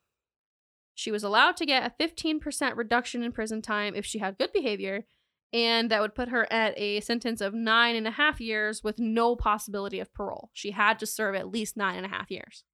She 0.95 1.11
was 1.11 1.25
allowed 1.25 1.57
to 1.57 1.65
get 1.65 1.91
a 1.99 2.05
15% 2.05 2.77
reduction 2.77 3.23
in 3.23 3.33
prison 3.33 3.63
time 3.63 3.95
if 3.95 4.05
she 4.05 4.19
had 4.19 4.37
good 4.37 4.53
behavior, 4.53 5.07
and 5.53 5.91
that 5.91 6.01
would 6.01 6.15
put 6.15 6.29
her 6.31 6.51
at 6.53 6.73
a 6.79 7.01
sentence 7.01 7.41
of 7.41 7.53
nine 7.55 7.95
and 7.97 8.07
a 8.07 8.11
half 8.13 8.41
years 8.41 8.83
with 8.83 8.99
no 8.99 9.37
possibility 9.37 10.01
of 10.01 10.13
parole. 10.15 10.51
She 10.53 10.71
had 10.71 10.99
to 11.01 11.07
serve 11.07 11.35
at 11.35 11.51
least 11.51 11.77
nine 11.77 11.97
and 11.97 12.07
a 12.07 12.09
half 12.09 12.31
years. 12.31 12.65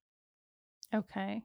Okay. 0.95 1.43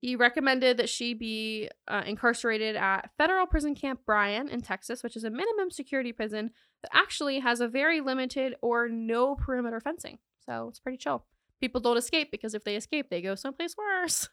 He 0.00 0.16
recommended 0.16 0.76
that 0.76 0.90
she 0.90 1.14
be 1.14 1.70
uh, 1.88 2.02
incarcerated 2.04 2.76
at 2.76 3.10
Federal 3.16 3.46
Prison 3.46 3.74
Camp 3.74 4.00
Bryan 4.04 4.48
in 4.48 4.60
Texas, 4.60 5.02
which 5.02 5.16
is 5.16 5.24
a 5.24 5.30
minimum 5.30 5.70
security 5.70 6.12
prison 6.12 6.50
that 6.82 6.90
actually 6.94 7.38
has 7.40 7.60
a 7.62 7.68
very 7.68 8.02
limited 8.02 8.54
or 8.60 8.88
no 8.88 9.34
perimeter 9.34 9.80
fencing. 9.80 10.18
So 10.44 10.68
it's 10.68 10.78
pretty 10.78 10.98
chill. 10.98 11.24
People 11.58 11.80
don't 11.80 11.96
escape 11.96 12.30
because 12.30 12.52
if 12.54 12.64
they 12.64 12.76
escape, 12.76 13.08
they 13.08 13.22
go 13.22 13.34
someplace 13.34 13.74
worse. 13.78 14.28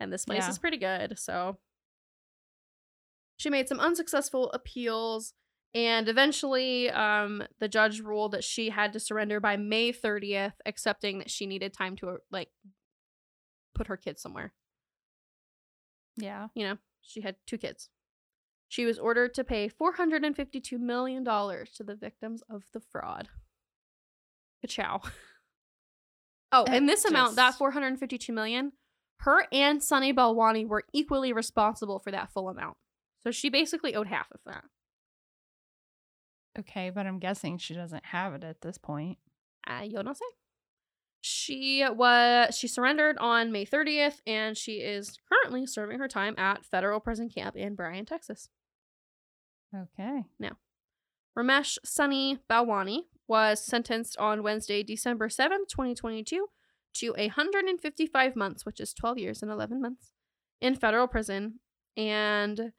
And 0.00 0.12
this 0.12 0.24
place 0.24 0.42
Yeah. 0.42 0.50
is 0.50 0.58
pretty 0.58 0.78
good. 0.78 1.16
So 1.16 1.58
she 3.44 3.50
made 3.50 3.68
some 3.68 3.78
unsuccessful 3.78 4.50
appeals. 4.52 5.34
And 5.74 6.08
eventually, 6.08 6.88
um, 6.90 7.42
the 7.60 7.68
judge 7.68 8.00
ruled 8.00 8.32
that 8.32 8.42
she 8.44 8.70
had 8.70 8.92
to 8.94 9.00
surrender 9.00 9.38
by 9.40 9.56
May 9.56 9.92
30th, 9.92 10.54
accepting 10.64 11.18
that 11.18 11.30
she 11.30 11.46
needed 11.46 11.72
time 11.74 11.94
to, 11.96 12.18
like, 12.30 12.48
put 13.74 13.88
her 13.88 13.96
kids 13.96 14.22
somewhere 14.22 14.52
Yeah. 16.16 16.46
you 16.54 16.64
know, 16.64 16.78
she 17.02 17.20
had 17.22 17.36
two 17.46 17.58
kids. 17.58 17.90
She 18.68 18.86
was 18.86 18.98
ordered 19.00 19.34
to 19.34 19.44
pay 19.44 19.68
$452 19.68 20.78
million 20.78 21.24
to 21.24 21.84
the 21.84 21.96
victims 21.96 22.42
of 22.48 22.62
the 22.72 22.80
fraud. 22.80 23.28
Ka-chow. 24.62 25.00
Oh, 26.56 26.62
and 26.68 26.88
this 26.88 27.04
amount, 27.04 27.34
that 27.34 27.48
just- 27.48 27.58
452 27.58 28.32
million, 28.32 28.70
her 29.22 29.44
and 29.50 29.82
Sunny 29.82 30.14
Balwani 30.14 30.68
were 30.68 30.84
equally 30.92 31.32
responsible 31.32 31.98
for 31.98 32.12
that 32.12 32.30
full 32.32 32.48
amount. 32.48 32.76
So 33.24 33.30
she 33.30 33.48
basically 33.48 33.94
owed 33.94 34.06
half 34.06 34.30
of 34.30 34.40
that. 34.46 34.64
Okay, 36.58 36.90
but 36.90 37.06
I'm 37.06 37.18
guessing 37.18 37.58
she 37.58 37.74
doesn't 37.74 38.04
have 38.04 38.34
it 38.34 38.44
at 38.44 38.60
this 38.60 38.78
point. 38.78 39.18
Uh, 39.66 39.82
yo 39.82 40.02
no 40.02 40.12
sé. 40.12 40.20
She 41.22 41.84
was 41.88 42.54
she 42.56 42.68
surrendered 42.68 43.16
on 43.18 43.50
May 43.50 43.64
30th, 43.64 44.20
and 44.26 44.56
she 44.56 44.74
is 44.74 45.18
currently 45.28 45.66
serving 45.66 45.98
her 45.98 46.06
time 46.06 46.34
at 46.36 46.66
federal 46.66 47.00
prison 47.00 47.30
camp 47.30 47.56
in 47.56 47.74
Bryan, 47.74 48.04
Texas. 48.04 48.50
Okay. 49.74 50.24
Now, 50.38 50.58
Ramesh 51.36 51.78
Sunny 51.82 52.38
Balwani 52.48 53.04
was 53.26 53.64
sentenced 53.64 54.18
on 54.18 54.42
Wednesday, 54.42 54.82
December 54.82 55.28
7th, 55.28 55.68
2022, 55.68 56.46
to 56.94 57.12
155 57.12 58.36
months, 58.36 58.66
which 58.66 58.78
is 58.78 58.92
12 58.92 59.18
years 59.18 59.42
and 59.42 59.50
11 59.50 59.80
months, 59.80 60.12
in 60.60 60.74
federal 60.74 61.08
prison. 61.08 61.60
And 61.96 62.72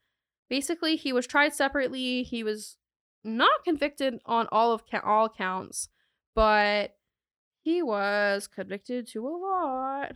basically, 0.49 0.95
he 0.95 1.13
was 1.13 1.27
tried 1.27 1.53
separately. 1.53 2.23
He 2.23 2.43
was 2.43 2.77
not 3.23 3.63
convicted 3.63 4.15
on 4.25 4.47
all 4.51 4.71
of 4.71 4.83
ca- 4.89 5.01
all 5.03 5.29
counts, 5.29 5.89
but 6.35 6.95
he 7.63 7.81
was 7.81 8.47
convicted 8.47 9.07
to 9.09 9.27
a 9.27 9.29
lot. 9.29 10.11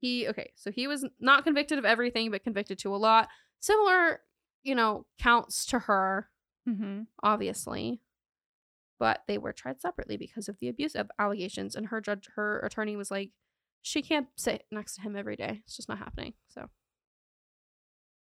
He 0.00 0.28
okay, 0.28 0.52
so 0.56 0.70
he 0.70 0.86
was 0.86 1.06
not 1.20 1.44
convicted 1.44 1.78
of 1.78 1.84
everything, 1.84 2.30
but 2.30 2.44
convicted 2.44 2.78
to 2.80 2.94
a 2.94 2.96
lot. 2.96 3.28
Similar, 3.60 4.20
you 4.62 4.74
know, 4.74 5.06
counts 5.18 5.64
to 5.66 5.80
her 5.80 6.28
Mm-hmm. 6.68 7.02
obviously 7.22 8.00
but 8.98 9.22
they 9.28 9.38
were 9.38 9.52
tried 9.52 9.80
separately 9.80 10.16
because 10.16 10.48
of 10.48 10.58
the 10.58 10.66
abuse 10.68 10.96
of 10.96 11.08
allegations 11.16 11.76
and 11.76 11.86
her 11.86 12.00
judge 12.00 12.28
her 12.34 12.58
attorney 12.58 12.96
was 12.96 13.08
like 13.08 13.30
she 13.82 14.02
can't 14.02 14.26
sit 14.34 14.64
next 14.72 14.96
to 14.96 15.02
him 15.02 15.14
every 15.14 15.36
day 15.36 15.60
it's 15.64 15.76
just 15.76 15.88
not 15.88 15.98
happening 15.98 16.32
so 16.48 16.68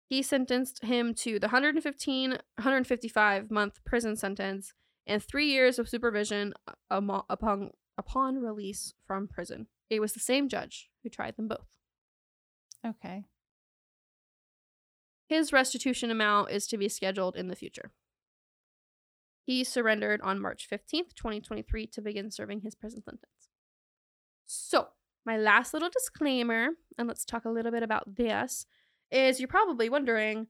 he 0.09 0.23
sentenced 0.23 0.85
him 0.85 1.15
to 1.15 1.39
the 1.39 1.49
115 1.49 2.31
155 2.31 3.51
month 3.51 3.85
prison 3.85 4.17
sentence 4.17 4.73
and 5.07 5.23
three 5.23 5.47
years 5.47 5.79
of 5.79 5.89
supervision 5.89 6.55
uh, 6.91 7.21
upon 7.29 7.71
upon 7.99 8.39
release 8.39 8.95
from 9.07 9.27
prison 9.27 9.67
it 9.91 10.01
was 10.01 10.13
the 10.13 10.21
same 10.21 10.49
judge 10.49 10.91
who 11.03 11.09
tried 11.09 11.37
them 11.37 11.49
both 11.49 11.77
Okay. 12.87 13.25
His 15.29 15.53
restitution 15.53 16.11
amount 16.11 16.51
is 16.51 16.67
to 16.69 16.79
be 16.79 16.89
scheduled 16.89 17.37
in 17.37 17.49
the 17.49 17.57
future. 17.57 17.91
He 19.45 19.65
surrendered 19.65 20.21
on 20.23 20.41
March 20.41 20.69
15th, 20.71 21.15
2023, 21.15 21.87
to 21.89 22.03
begin 22.03 22.31
serving 22.31 22.61
his 22.61 22.75
prison 22.75 23.03
sentence. 23.03 23.49
So, 24.45 24.89
my 25.25 25.37
last 25.37 25.73
little 25.73 25.91
disclaimer, 25.91 26.71
and 26.97 27.09
let's 27.09 27.25
talk 27.25 27.45
a 27.45 27.51
little 27.51 27.73
bit 27.73 27.83
about 27.83 28.17
this, 28.17 28.67
is 29.11 29.39
you're 29.41 29.49
probably 29.49 29.89
wondering 29.89 30.47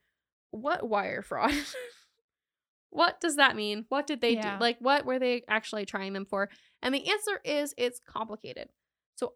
what 0.51 0.89
wire 0.89 1.23
fraud? 1.23 1.53
what 2.91 3.21
does 3.21 3.37
that 3.37 3.57
mean? 3.57 3.85
What 3.89 4.07
did 4.07 4.21
they 4.21 4.35
Yeah. 4.35 4.57
do? 4.57 4.61
Like, 4.61 4.79
what 4.81 5.05
were 5.05 5.19
they 5.19 5.43
actually 5.49 5.85
trying 5.87 6.13
them 6.13 6.25
for? 6.25 6.49
And 6.83 6.95
the 6.95 7.09
answer 7.11 7.41
is 7.45 7.75
it's 7.77 8.01
complicated. 8.07 8.69
So, 9.17 9.35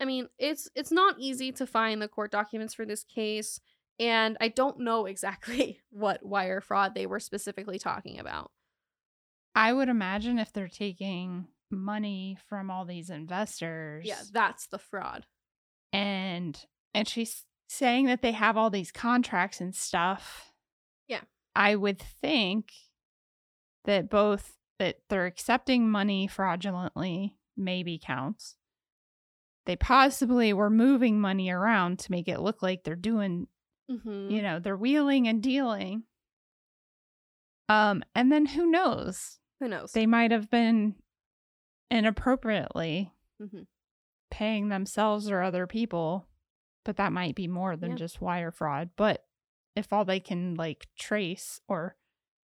I 0.00 0.04
mean, 0.04 0.28
it's 0.38 0.68
it's 0.74 0.92
not 0.92 1.16
easy 1.18 1.52
to 1.52 1.66
find 1.66 2.02
the 2.02 2.08
court 2.08 2.30
documents 2.30 2.74
for 2.74 2.84
this 2.84 3.04
case 3.04 3.60
and 4.00 4.36
I 4.40 4.48
don't 4.48 4.78
know 4.80 5.06
exactly 5.06 5.80
what 5.90 6.24
wire 6.24 6.60
fraud 6.60 6.94
they 6.94 7.06
were 7.06 7.20
specifically 7.20 7.78
talking 7.78 8.18
about. 8.20 8.50
I 9.54 9.72
would 9.72 9.88
imagine 9.88 10.38
if 10.38 10.52
they're 10.52 10.68
taking 10.68 11.48
money 11.70 12.38
from 12.48 12.70
all 12.70 12.84
these 12.84 13.10
investors. 13.10 14.04
Yeah, 14.06 14.20
that's 14.32 14.66
the 14.68 14.78
fraud. 14.78 15.26
and 15.92 16.58
and 16.94 17.08
she's 17.08 17.44
saying 17.68 18.06
that 18.06 18.22
they 18.22 18.32
have 18.32 18.56
all 18.56 18.70
these 18.70 18.90
contracts 18.90 19.60
and 19.60 19.74
stuff. 19.74 20.52
Yeah. 21.06 21.20
I 21.54 21.76
would 21.76 21.98
think 22.00 22.72
that 23.84 24.10
both 24.10 24.56
that 24.78 24.96
they're 25.08 25.26
accepting 25.26 25.90
money 25.90 26.26
fraudulently 26.26 27.36
maybe 27.56 27.98
counts. 28.02 28.56
They 29.66 29.76
possibly 29.76 30.52
were 30.52 30.70
moving 30.70 31.20
money 31.20 31.50
around 31.50 31.98
to 32.00 32.10
make 32.10 32.28
it 32.28 32.40
look 32.40 32.62
like 32.62 32.82
they're 32.84 32.96
doing 32.96 33.46
Mm-hmm. 33.90 34.30
You 34.30 34.42
know, 34.42 34.58
they're 34.58 34.76
wheeling 34.76 35.28
and 35.28 35.42
dealing. 35.42 36.02
Um, 37.70 38.02
and 38.14 38.30
then 38.30 38.44
who 38.44 38.70
knows? 38.70 39.38
Who 39.60 39.68
knows? 39.68 39.92
They 39.92 40.04
might 40.04 40.30
have 40.30 40.50
been 40.50 40.96
inappropriately 41.90 43.12
Mhm. 43.40 43.66
paying 44.30 44.68
themselves 44.68 45.30
or 45.30 45.40
other 45.40 45.66
people, 45.66 46.27
but 46.88 46.96
that 46.96 47.12
might 47.12 47.34
be 47.34 47.46
more 47.46 47.76
than 47.76 47.90
Yeah. 47.90 47.96
just 47.96 48.22
wire 48.22 48.50
fraud. 48.50 48.88
But 48.96 49.26
if 49.76 49.92
all 49.92 50.06
they 50.06 50.20
can 50.20 50.54
like 50.54 50.86
trace 50.98 51.60
or 51.68 51.98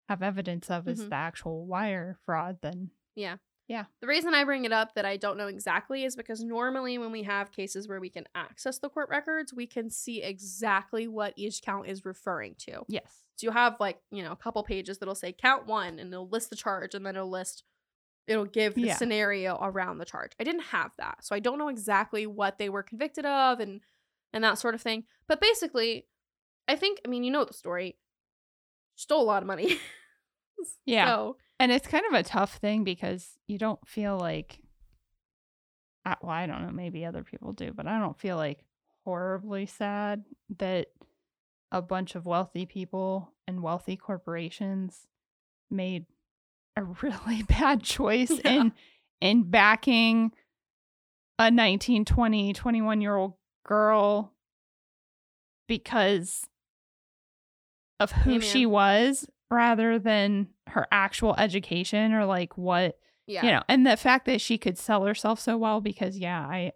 have 0.10 0.22
evidence 0.22 0.70
of 0.70 0.86
is 0.90 1.00
Mhm. 1.06 1.10
the 1.12 1.16
actual 1.16 1.66
wire 1.66 2.18
fraud, 2.26 2.60
then 2.62 2.92
yeah. 3.16 3.38
Yeah. 3.70 3.86
The 4.02 4.08
reason 4.08 4.34
I 4.34 4.44
bring 4.44 4.66
it 4.66 4.74
up 4.74 4.96
that 4.96 5.06
I 5.06 5.16
don't 5.16 5.38
know 5.38 5.48
exactly 5.48 6.04
is 6.04 6.18
because 6.18 6.44
normally 6.44 6.98
when 6.98 7.14
we 7.14 7.24
have 7.24 7.54
cases 7.54 7.88
where 7.88 8.02
we 8.02 8.10
can 8.10 8.26
access 8.36 8.80
the 8.80 8.90
court 8.90 9.08
records, 9.08 9.54
we 9.54 9.66
can 9.66 9.90
see 9.90 10.22
exactly 10.22 11.08
what 11.08 11.32
each 11.38 11.62
count 11.62 11.88
is 11.88 12.04
referring 12.04 12.56
to. 12.56 12.84
yes. 12.90 13.24
So 13.38 13.48
you 13.48 13.52
have 13.52 13.80
like, 13.80 14.02
you 14.12 14.24
know, 14.24 14.34
a 14.34 14.36
couple 14.36 14.62
pages 14.64 14.98
that'll 14.98 15.16
say 15.16 15.32
count 15.32 15.68
one 15.68 16.00
and 16.00 16.12
it'll 16.12 16.28
list 16.28 16.50
the 16.50 16.58
charge 16.58 16.94
and 16.96 17.06
then 17.06 17.16
it'll 17.16 17.30
list 17.30 17.64
it'll 18.28 18.46
give 18.46 18.76
the 18.76 18.82
Yeah. 18.84 18.96
scenario 18.96 19.58
around 19.62 20.00
the 20.00 20.06
charge. 20.06 20.34
I 20.38 20.44
didn't 20.44 20.64
have 20.66 20.92
that. 20.98 21.24
So 21.24 21.34
I 21.34 21.40
don't 21.40 21.58
know 21.60 21.70
exactly 21.70 22.26
what 22.28 22.58
they 22.58 22.68
were 22.70 22.84
convicted 22.84 23.26
of 23.26 23.62
and 23.62 23.82
and 24.34 24.44
that 24.44 24.58
sort 24.58 24.76
of 24.76 24.82
thing. 24.82 25.04
But 25.28 25.40
basically, 25.40 26.06
I 26.68 26.76
think 26.76 27.00
I 27.06 27.10
mean, 27.10 27.24
you 27.24 27.32
know 27.32 27.46
the 27.46 27.54
story. 27.54 27.96
Stole 28.96 29.22
a 29.24 29.26
lot 29.26 29.44
of 29.44 29.48
money. 29.48 29.80
Yeah. 30.86 31.08
So, 31.08 31.38
And 31.60 31.74
it's 31.74 31.88
kind 31.88 32.06
of 32.08 32.14
a 32.14 32.24
tough 32.24 32.56
thing 32.58 32.86
because 32.86 33.38
you 33.48 33.58
don't 33.58 33.86
feel 33.86 34.18
like, 34.18 34.60
I- 36.06 36.16
well, 36.22 36.32
I 36.32 36.46
don't 36.46 36.62
know, 36.66 36.72
maybe 36.72 37.06
other 37.06 37.24
people 37.24 37.52
do, 37.54 37.74
but 37.74 37.88
I 37.88 38.00
don't 38.00 38.18
feel 38.18 38.38
like 38.38 38.64
horribly 39.04 39.66
sad 39.66 40.24
that 40.60 40.88
a 41.72 41.82
bunch 41.82 42.16
of 42.16 42.26
wealthy 42.26 42.66
people 42.66 43.34
and 43.48 43.62
wealthy 43.62 43.98
corporations 43.98 45.08
made 45.70 46.06
a 46.78 46.84
really 47.02 47.44
bad 47.44 47.84
choice 47.84 48.32
Yeah. 48.32 48.52
in 48.52 48.74
in 49.20 49.44
backing 49.50 50.32
a 51.40 51.50
19, 51.52 52.06
20, 52.06 52.54
21 52.54 53.02
year 53.02 53.16
old 53.18 53.34
girl 53.64 54.34
because 55.68 56.46
of 58.00 58.12
who 58.12 58.34
Hey, 58.34 58.40
she 58.40 58.66
was 58.66 59.28
rather 59.50 60.00
than 60.00 60.48
her 60.68 60.88
actual 60.92 61.36
education 61.38 62.14
or 62.14 62.26
like 62.26 62.58
what 62.58 62.98
yeah. 63.28 63.46
you 63.46 63.52
know 63.52 63.62
and 63.70 63.86
the 63.86 63.96
fact 63.96 64.26
that 64.26 64.42
she 64.42 64.58
could 64.58 64.78
sell 64.78 65.06
herself 65.06 65.40
so 65.40 65.58
well 65.58 65.80
because 65.80 66.18
yeah 66.18 66.42
i 66.42 66.72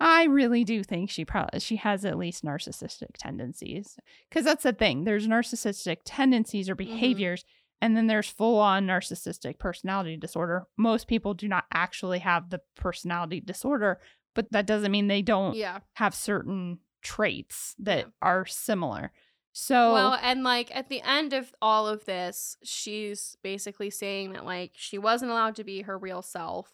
i 0.00 0.24
really 0.24 0.62
do 0.62 0.82
think 0.84 1.10
she 1.10 1.24
probably 1.24 1.58
she 1.58 1.76
has 1.76 2.04
at 2.04 2.16
least 2.16 2.44
narcissistic 2.44 3.16
tendencies 3.18 3.98
because 4.28 4.44
that's 4.44 4.62
the 4.62 4.72
thing 4.72 5.04
there's 5.04 5.26
narcissistic 5.26 5.98
tendencies 6.04 6.70
or 6.70 6.76
mm-hmm. 6.76 6.92
behaviors 6.92 7.44
and 7.84 7.94
then 7.94 8.06
there's 8.06 8.30
full 8.30 8.58
on 8.60 8.86
narcissistic 8.86 9.58
personality 9.58 10.16
disorder. 10.16 10.66
Most 10.78 11.06
people 11.06 11.34
do 11.34 11.48
not 11.48 11.64
actually 11.70 12.20
have 12.20 12.48
the 12.48 12.60
personality 12.76 13.40
disorder 13.40 14.00
but 14.34 14.50
that 14.52 14.66
doesn't 14.66 14.92
mean 14.92 15.06
they 15.06 15.22
don't 15.22 15.56
yeah. 15.56 15.78
have 15.94 16.14
certain 16.14 16.78
traits 17.02 17.74
that 17.78 17.98
Yeah. 17.98 18.04
are 18.22 18.46
similar 18.46 19.12
so 19.56 19.92
Well, 19.92 20.18
and 20.20 20.42
like 20.42 20.74
at 20.74 20.88
the 20.88 21.00
end 21.02 21.32
of 21.32 21.54
all 21.62 21.86
of 21.86 22.04
this, 22.06 22.56
she's 22.64 23.36
basically 23.42 23.88
saying 23.88 24.32
that 24.32 24.44
like 24.44 24.72
she 24.74 24.98
wasn't 24.98 25.30
allowed 25.30 25.54
to 25.56 25.64
be 25.64 25.82
her 25.82 25.96
real 25.96 26.22
self 26.22 26.72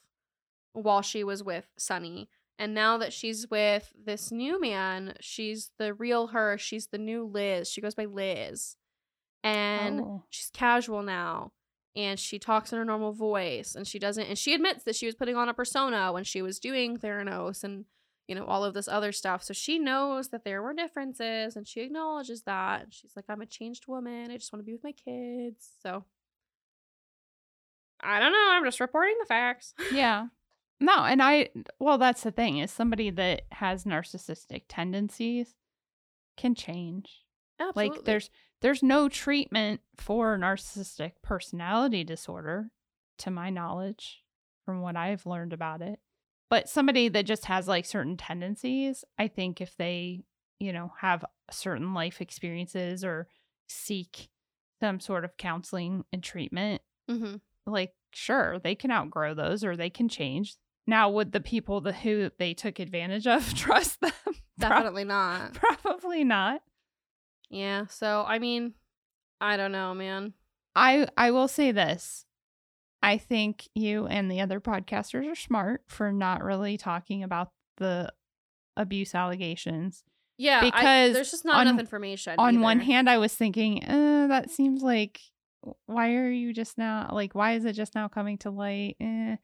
while 0.72 1.02
she 1.02 1.22
was 1.22 1.44
with 1.44 1.66
Sunny. 1.76 2.30
And 2.58 2.72
now 2.72 2.96
that 2.96 3.12
she's 3.12 3.50
with 3.50 3.92
this 4.02 4.32
new 4.32 4.58
man, 4.58 5.14
she's 5.20 5.70
the 5.78 5.92
real 5.92 6.28
her. 6.28 6.56
She's 6.56 6.86
the 6.86 6.98
new 6.98 7.24
Liz. 7.26 7.70
She 7.70 7.82
goes 7.82 7.94
by 7.94 8.06
Liz. 8.06 8.76
And 9.44 10.00
oh, 10.00 10.24
she's 10.30 10.50
casual 10.50 11.02
now. 11.02 11.52
And 11.96 12.18
she 12.18 12.38
talks 12.38 12.72
in 12.72 12.78
her 12.78 12.84
normal 12.84 13.12
voice. 13.12 13.74
And 13.74 13.86
she 13.86 13.98
doesn't 13.98 14.26
and 14.26 14.38
she 14.38 14.54
admits 14.54 14.84
that 14.84 14.96
she 14.96 15.06
was 15.06 15.14
putting 15.14 15.36
on 15.36 15.48
a 15.48 15.54
persona 15.54 16.12
when 16.12 16.24
she 16.24 16.42
was 16.42 16.58
doing 16.58 16.96
Theranos 16.96 17.64
and 17.64 17.84
you 18.28 18.36
know, 18.36 18.44
all 18.44 18.64
of 18.64 18.74
this 18.74 18.86
other 18.86 19.10
stuff. 19.10 19.42
So 19.42 19.52
she 19.52 19.80
knows 19.80 20.28
that 20.28 20.44
there 20.44 20.62
were 20.62 20.72
differences 20.72 21.56
and 21.56 21.66
she 21.66 21.80
acknowledges 21.80 22.42
that. 22.42 22.82
And 22.82 22.94
she's 22.94 23.16
like, 23.16 23.24
I'm 23.28 23.40
a 23.40 23.46
changed 23.46 23.88
woman. 23.88 24.30
I 24.30 24.36
just 24.36 24.52
want 24.52 24.60
to 24.60 24.66
be 24.66 24.72
with 24.72 24.84
my 24.84 24.92
kids. 24.92 25.68
So 25.82 26.04
I 28.00 28.20
don't 28.20 28.30
know. 28.30 28.48
I'm 28.52 28.64
just 28.64 28.78
reporting 28.78 29.16
the 29.18 29.26
facts. 29.26 29.74
yeah 29.92 30.26
no 30.80 31.04
and 31.04 31.22
i 31.22 31.48
well 31.78 31.98
that's 31.98 32.22
the 32.22 32.30
thing 32.30 32.58
is 32.58 32.70
somebody 32.70 33.10
that 33.10 33.42
has 33.52 33.84
narcissistic 33.84 34.62
tendencies 34.68 35.54
can 36.36 36.54
change 36.54 37.24
Absolutely. 37.60 37.96
like 37.96 38.04
there's 38.06 38.30
there's 38.62 38.82
no 38.82 39.08
treatment 39.08 39.80
for 39.96 40.36
narcissistic 40.38 41.12
personality 41.22 42.04
disorder 42.04 42.70
to 43.18 43.30
my 43.30 43.50
knowledge 43.50 44.22
from 44.64 44.80
what 44.80 44.96
i've 44.96 45.26
learned 45.26 45.52
about 45.52 45.82
it. 45.82 45.98
But 46.48 46.68
somebody 46.68 47.08
that 47.08 47.26
just 47.26 47.44
has 47.46 47.68
like 47.68 47.84
certain 47.86 48.16
tendencies 48.16 49.04
i 49.18 49.28
think 49.28 49.60
if 49.60 49.76
they 49.76 50.22
you 50.58 50.72
know 50.72 50.92
have 51.00 51.24
certain 51.50 51.94
life 51.94 52.20
experiences 52.20 53.04
or 53.04 53.28
seek 53.68 54.28
some 54.80 55.00
sort 55.00 55.24
of 55.24 55.36
counseling 55.36 56.04
and 56.12 56.22
treatment 56.22 56.82
hmm 57.08 57.36
like 57.66 57.92
sure 58.12 58.58
they 58.58 58.74
can 58.74 58.90
outgrow 58.90 59.32
those 59.34 59.62
or 59.62 59.76
they 59.76 59.90
can 59.90 60.08
change. 60.08 60.56
Now 60.86 61.08
would 61.10 61.30
the 61.30 61.40
people 61.40 61.80
that 61.82 61.94
who 61.96 62.30
they 62.38 62.54
took 62.54 62.80
advantage 62.80 63.26
of 63.28 63.54
trust 63.54 64.00
them? 64.00 64.10
Pro- 64.24 64.34
Definitely 64.58 65.04
not. 65.04 65.52
probably 65.54 66.24
not 66.24 66.62
Yeah. 67.50 67.86
So, 67.88 68.24
I 68.26 68.38
mean, 68.38 68.74
I 69.40 69.56
don't 69.56 69.72
know, 69.72 69.94
man. 69.94 70.34
i 70.76 71.06
i 71.16 71.30
will 71.32 71.48
say 71.48 71.72
this 71.72 72.24
i 73.02 73.16
think 73.18 73.66
you 73.74 74.06
and 74.06 74.30
the 74.30 74.40
other 74.40 74.60
podcasters 74.60 75.26
are 75.30 75.34
smart 75.34 75.82
for 75.88 76.12
not 76.12 76.44
really 76.44 76.76
talking 76.76 77.24
about 77.24 77.50
the 77.78 78.12
abuse 78.76 79.14
allegations 79.14 80.04
Yeah. 80.38 80.60
I- 80.62 80.64
Because 80.70 81.12
there's 81.14 81.30
just 81.32 81.44
not 81.44 81.56
on- 81.56 81.66
enough 81.68 81.80
information. 81.80 82.36
on 82.38 82.60
one 82.60 82.78
hand 82.80 83.10
i 83.10 83.18
was 83.18 83.34
thinking 83.34 83.82
uh, 83.84 84.26
that 84.28 84.50
seems 84.50 84.80
like 84.82 85.20
why 85.86 86.14
are 86.14 86.30
you 86.30 86.52
just 86.52 86.78
now 86.78 87.08
like 87.12 87.34
why 87.34 87.52
is 87.54 87.64
it 87.64 87.72
just 87.72 87.94
now 87.96 88.06
coming 88.08 88.38
to 88.38 88.50
light 88.50 88.96
eh. 89.00 89.36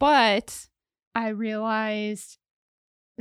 but 0.00 0.66
i 1.14 1.28
realized 1.28 2.38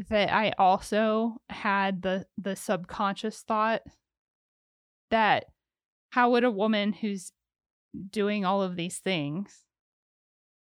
that 0.10 0.34
i 0.34 0.52
also 0.58 1.36
had 1.50 2.02
the 2.02 2.26
the 2.38 2.56
subconscious 2.56 3.42
thought 3.42 3.82
that 5.12 5.46
how 6.10 6.32
would 6.32 6.44
a 6.44 6.52
woman 6.52 6.92
who's 6.94 7.32
doing 8.10 8.44
all 8.46 8.62
of 8.62 8.76
these 8.76 8.98
things 9.00 9.62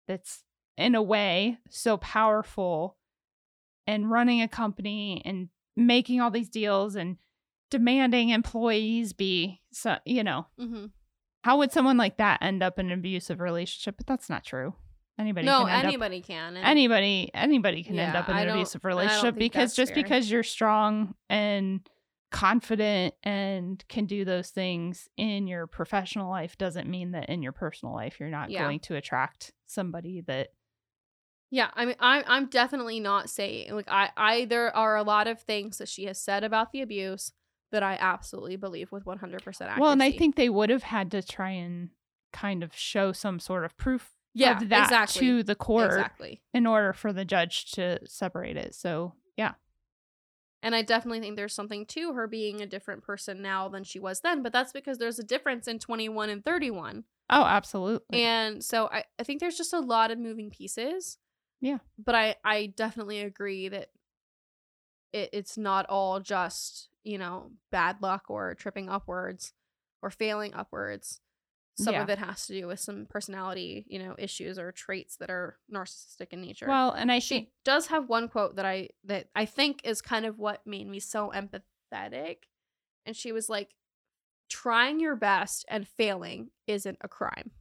that's 0.07 0.43
in 0.77 0.95
a 0.95 1.01
way 1.01 1.57
so 1.69 1.97
powerful 1.97 2.97
and 3.87 4.09
running 4.09 4.41
a 4.41 4.47
company 4.47 5.21
and 5.25 5.49
making 5.75 6.21
all 6.21 6.31
these 6.31 6.49
deals 6.49 6.95
and 6.95 7.17
demanding 7.69 8.29
employees 8.29 9.13
be 9.13 9.61
so 9.71 9.97
you 10.05 10.23
know 10.23 10.47
Mhm. 10.59 10.91
how 11.43 11.57
would 11.59 11.71
someone 11.71 11.97
like 11.97 12.17
that 12.17 12.41
end 12.41 12.63
up 12.63 12.79
in 12.79 12.87
an 12.87 12.93
abusive 12.99 13.39
relationship 13.39 13.95
but 13.97 14.07
that's 14.07 14.29
not 14.29 14.43
true 14.43 14.73
anybody 15.19 15.45
No, 15.45 15.59
can 15.65 15.69
end 15.69 15.77
up 15.79 15.85
anybody 15.85 16.21
can. 16.21 16.57
and- 16.57 16.65
anybody 16.65 17.29
anybody 17.33 17.83
can 17.83 17.99
end 17.99 18.15
up 18.15 18.27
in 18.29 18.35
an 18.37 18.49
abusive 18.49 18.83
relationship 18.85 19.35
because 19.35 19.75
just 19.75 19.93
fair. 19.93 20.03
because 20.03 20.31
you're 20.31 20.41
strong 20.43 21.13
and 21.29 21.87
confident 22.31 23.15
and 23.23 23.83
can 23.89 24.05
do 24.05 24.23
those 24.23 24.49
things 24.49 25.09
in 25.17 25.47
your 25.47 25.65
professional 25.67 26.29
life 26.29 26.57
doesn't 26.57 26.87
mean 26.89 27.11
that 27.11 27.27
in 27.29 27.41
your 27.41 27.51
personal 27.51 27.93
life 27.93 28.19
you're 28.19 28.29
not 28.29 28.49
Yeah. 28.51 28.63
going 28.63 28.79
to 28.81 28.95
attract 28.95 29.51
somebody 29.65 30.21
that 30.21 30.49
Yeah, 31.51 31.71
I 31.73 31.85
mean, 31.85 31.95
I'm 31.99 32.23
I'm 32.27 32.45
definitely 32.47 32.99
not 32.99 33.29
saying 33.29 33.73
like 33.73 33.89
I 33.89 34.11
I 34.15 34.45
there 34.45 34.75
are 34.75 34.95
a 34.95 35.03
lot 35.03 35.27
of 35.27 35.41
things 35.41 35.79
that 35.79 35.87
she 35.89 36.05
has 36.05 36.21
said 36.21 36.43
about 36.43 36.71
the 36.71 36.81
abuse 36.81 37.31
that 37.71 37.81
I 37.83 37.97
absolutely 37.99 38.55
believe 38.57 38.91
with 38.91 39.05
100 39.05 39.43
percent 39.43 39.69
accuracy. 39.71 39.81
well 39.81 39.91
and 39.91 40.01
i 40.03 40.11
think 40.11 40.35
they 40.35 40.49
would 40.49 40.69
have 40.71 40.83
had 40.83 41.11
to 41.11 41.21
try 41.21 41.51
and 41.51 41.89
kind 42.33 42.63
of 42.63 42.75
show 42.75 43.11
some 43.11 43.39
sort 43.39 43.63
of 43.65 43.75
proof 43.77 44.11
yeah, 44.35 44.59
of 44.61 44.69
that 44.69 44.83
exactly. 44.85 45.19
to 45.27 45.43
the 45.43 45.55
court 45.55 45.87
Exactly. 45.91 46.41
in 46.53 46.67
order 46.67 46.93
for 46.93 47.11
the 47.11 47.25
judge 47.25 47.71
to 47.71 47.99
separate 48.05 48.57
it 48.57 48.75
so 48.75 49.13
yeah 49.37 49.53
And 50.61 50.75
I 50.75 50.81
definitely 50.81 51.21
think 51.21 51.35
there's 51.37 51.53
something 51.53 51.85
to 51.87 52.13
her 52.13 52.27
being 52.27 52.61
a 52.61 52.65
different 52.65 53.01
person 53.03 53.41
now 53.41 53.69
than 53.69 53.83
she 53.83 53.99
was 53.99 54.19
then, 54.21 54.43
but 54.43 54.51
that's 54.51 54.73
because 54.73 54.97
there's 54.97 55.19
a 55.19 55.23
difference 55.23 55.67
in 55.67 55.79
21 55.79 56.29
and 56.29 56.43
31. 56.43 57.05
oh 57.29 57.43
absolutely 57.43 58.21
And 58.23 58.63
so 58.63 58.89
I, 58.91 59.05
I 59.17 59.23
think 59.23 59.39
there's 59.39 59.57
just 59.57 59.73
a 59.73 59.79
lot 59.79 60.11
of 60.11 60.19
moving 60.19 60.49
pieces. 60.49 61.17
Yeah. 61.61 61.77
But 61.97 62.15
I, 62.15 62.35
I 62.43 62.73
definitely 62.75 63.21
agree 63.21 63.69
that 63.69 63.89
it, 65.13 65.29
it's 65.33 65.57
not 65.57 65.85
all 65.87 66.19
just, 66.19 66.89
you 67.03 67.17
know, 67.17 67.51
bad 67.71 67.97
luck 68.01 68.25
or 68.29 68.55
tripping 68.55 68.89
upwards 68.89 69.53
or 70.01 70.09
failing 70.09 70.53
upwards. 70.53 71.21
Some 71.79 71.93
Yeah. 71.95 72.03
of 72.03 72.09
it 72.09 72.19
has 72.19 72.45
to 72.47 72.53
do 72.59 72.67
with 72.67 72.79
some 72.79 73.05
personality, 73.09 73.85
you 73.87 73.99
know, 73.99 74.13
issues 74.17 74.59
or 74.59 74.71
traits 74.71 75.15
that 75.17 75.29
are 75.29 75.57
narcissistic 75.73 76.27
in 76.33 76.41
nature. 76.41 76.67
well 76.67 76.91
and 76.91 77.11
i 77.11 77.19
she 77.19 77.35
think 77.35 77.49
does 77.63 77.87
have 77.87 78.09
one 78.09 78.27
quote 78.27 78.55
that 78.57 78.65
I 78.65 78.89
that 79.05 79.29
I 79.35 79.45
think 79.45 79.81
is 79.83 80.01
kind 80.01 80.25
of 80.25 80.37
what 80.39 80.65
made 80.67 80.87
me 80.87 80.99
so 80.99 81.31
empathetic 81.33 82.37
and 83.05 83.15
she 83.15 83.31
was 83.31 83.49
like, 83.49 83.69
trying 84.49 84.99
your 84.99 85.15
best 85.15 85.65
and 85.69 85.87
failing 85.87 86.49
isn't 86.67 86.97
a 87.01 87.07
crime. 87.07 87.51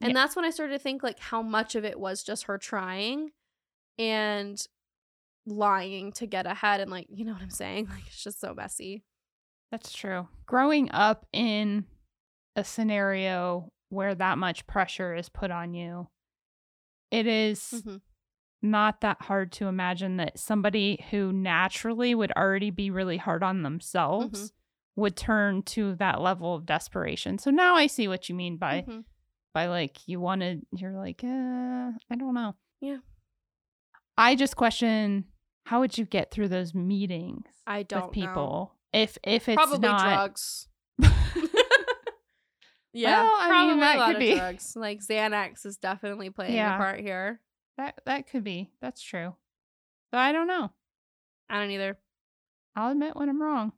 And 0.00 0.10
Yeah. 0.10 0.14
that's 0.14 0.34
when 0.36 0.44
I 0.44 0.50
started 0.50 0.72
to 0.72 0.78
think 0.78 1.02
like 1.02 1.18
how 1.20 1.40
much 1.42 1.74
of 1.74 1.84
it 1.84 1.98
was 2.00 2.22
just 2.24 2.44
her 2.44 2.58
trying 2.58 3.30
and 3.98 4.64
lying 5.46 6.12
to 6.12 6.26
get 6.26 6.46
ahead 6.46 6.80
and 6.80 6.90
like, 6.90 7.06
you 7.10 7.24
know 7.24 7.32
what 7.32 7.42
I'm 7.42 7.50
saying? 7.50 7.86
Like 7.90 8.06
it's 8.06 8.22
just 8.22 8.40
so 8.40 8.54
messy. 8.54 9.04
That's 9.70 9.92
true. 9.92 10.28
Growing 10.46 10.90
up 10.90 11.26
in 11.32 11.86
a 12.56 12.64
scenario 12.64 13.72
where 13.88 14.14
that 14.14 14.38
much 14.38 14.66
pressure 14.66 15.14
is 15.14 15.28
put 15.28 15.50
on 15.50 15.74
you, 15.74 16.08
it 17.10 17.26
is 17.26 17.82
Mhm. 17.84 18.00
not 18.62 19.00
that 19.00 19.22
hard 19.22 19.52
to 19.52 19.66
imagine 19.66 20.16
that 20.16 20.38
somebody 20.38 21.04
who 21.10 21.32
naturally 21.32 22.14
would 22.14 22.32
already 22.32 22.70
be 22.70 22.90
really 22.90 23.16
hard 23.18 23.42
on 23.42 23.62
themselves 23.62 24.52
would 24.96 25.16
turn 25.16 25.62
to 25.62 25.94
that 25.96 26.20
level 26.20 26.54
of 26.54 26.66
desperation. 26.66 27.38
So 27.38 27.50
now 27.50 27.74
I 27.74 27.86
see 27.86 28.08
what 28.08 28.28
you 28.28 28.34
mean 28.34 28.56
by 28.58 28.82
Mhm. 28.82 29.04
by 29.54 29.66
like 29.66 30.06
you 30.08 30.20
wanted 30.20 30.66
you're 30.72 30.92
like, 30.92 31.22
uh, 31.24 31.92
I 32.10 32.14
don't 32.16 32.34
know. 32.34 32.54
Yeah. 32.80 32.98
I 34.16 34.34
just 34.36 34.56
question 34.56 35.26
how 35.66 35.80
would 35.80 35.96
you 35.96 36.04
get 36.04 36.30
through 36.30 36.48
those 36.48 36.74
meetings 36.74 37.46
I 37.66 37.82
don't 37.84 38.08
with 38.08 38.16
know. 38.16 38.26
people 38.26 38.76
if 38.92 39.16
if 39.24 39.48
it's 39.48 39.56
Probably 39.56 39.78
not 39.88 40.02
drugs. 40.02 40.68
yeah, 42.92 43.22
Well, 43.22 43.32
I 43.38 43.66
mean, 43.66 43.80
that 43.80 43.96
a 43.96 43.98
lot 43.98 44.06
could 44.08 44.16
of 44.16 44.20
be. 44.20 44.34
drugs. 44.34 44.76
Like 44.76 45.00
Xanax 45.00 45.64
is 45.66 45.76
definitely 45.76 46.30
playing 46.30 46.54
Yeah. 46.54 46.74
a 46.74 46.78
part 46.78 47.00
here. 47.00 47.40
that 47.78 48.00
that 48.06 48.26
could 48.28 48.44
be. 48.44 48.70
That's 48.80 49.00
true. 49.02 49.34
But 50.10 50.18
I 50.18 50.32
don't 50.32 50.46
know. 50.46 50.70
I 51.48 51.58
don't 51.60 51.70
either. 51.70 51.96
I'll 52.76 52.92
admit 52.92 53.16
when 53.16 53.28
I'm 53.28 53.40
wrong. 53.42 53.72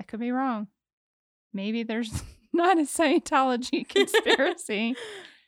I 0.00 0.04
could 0.04 0.20
be 0.20 0.30
wrong. 0.32 0.68
Maybe 1.52 1.82
there's 1.82 2.22
not 2.52 2.78
a 2.78 2.82
Scientology 2.82 3.88
conspiracy. 3.88 4.94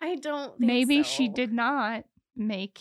I 0.00 0.16
don't. 0.16 0.58
Think 0.58 0.66
Maybe 0.66 1.02
she 1.02 1.26
so. 1.28 1.32
did 1.32 1.52
not 1.52 2.04
make 2.36 2.80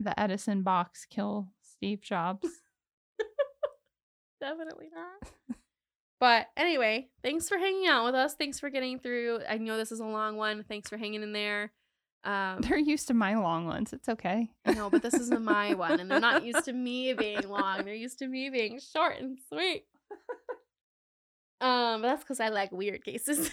the 0.00 0.18
Edison 0.18 0.62
box 0.62 1.06
kill 1.08 1.48
Steve 1.62 2.00
Jobs. 2.00 2.48
Definitely 4.40 4.88
not. 4.94 5.32
But 6.18 6.46
anyway, 6.56 7.08
thanks 7.22 7.48
for 7.48 7.58
hanging 7.58 7.86
out 7.86 8.06
with 8.06 8.14
us. 8.14 8.34
Thanks 8.34 8.58
for 8.58 8.70
getting 8.70 8.98
through. 8.98 9.40
I 9.48 9.58
know 9.58 9.76
this 9.76 9.92
is 9.92 10.00
a 10.00 10.04
long 10.04 10.36
one. 10.36 10.64
Thanks 10.66 10.88
for 10.88 10.96
hanging 10.96 11.22
in 11.22 11.32
there. 11.32 11.72
Um, 12.24 12.60
They're 12.60 12.76
used 12.76 13.06
to 13.06 13.14
my 13.14 13.36
long 13.36 13.66
ones. 13.66 13.92
It's 13.92 14.08
okay. 14.08 14.50
I 14.64 14.72
know, 14.72 14.90
but 14.90 15.00
this 15.00 15.14
isn't 15.14 15.44
my 15.44 15.74
one, 15.74 16.00
and 16.00 16.10
they're 16.10 16.18
not 16.18 16.44
used 16.44 16.64
to 16.64 16.72
me 16.72 17.12
being 17.12 17.48
long. 17.48 17.84
They're 17.84 17.94
used 17.94 18.18
to 18.18 18.26
me 18.26 18.50
being 18.50 18.80
short 18.80 19.20
and 19.20 19.38
sweet. 19.48 19.84
Um, 21.60 22.02
but 22.02 22.08
that's 22.08 22.24
because 22.24 22.40
I 22.40 22.48
like 22.48 22.72
weird 22.72 23.04
cases. 23.04 23.52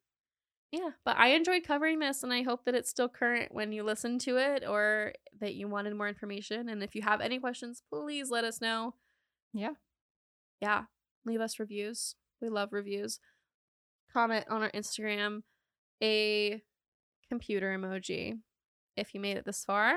yeah, 0.72 0.90
but 1.04 1.16
I 1.18 1.30
enjoyed 1.30 1.64
covering 1.64 1.98
this, 1.98 2.22
and 2.22 2.32
I 2.32 2.42
hope 2.42 2.64
that 2.66 2.76
it's 2.76 2.88
still 2.88 3.08
current 3.08 3.52
when 3.52 3.72
you 3.72 3.82
listen 3.82 4.20
to 4.20 4.36
it, 4.36 4.62
or 4.64 5.12
that 5.40 5.54
you 5.54 5.66
wanted 5.66 5.94
more 5.96 6.08
information. 6.08 6.68
And 6.68 6.84
if 6.84 6.94
you 6.94 7.02
have 7.02 7.20
any 7.20 7.40
questions, 7.40 7.82
please 7.92 8.30
let 8.30 8.44
us 8.44 8.60
know. 8.60 8.94
Yeah. 9.52 9.72
Yeah, 10.60 10.84
leave 11.24 11.40
us 11.40 11.58
reviews. 11.58 12.14
We 12.40 12.48
love 12.48 12.72
reviews. 12.72 13.20
Comment 14.12 14.44
on 14.48 14.62
our 14.62 14.70
Instagram 14.70 15.42
a 16.02 16.62
computer 17.28 17.76
emoji 17.76 18.38
if 18.96 19.14
you 19.14 19.20
made 19.20 19.36
it 19.36 19.44
this 19.44 19.64
far. 19.64 19.96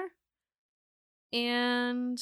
And 1.34 2.20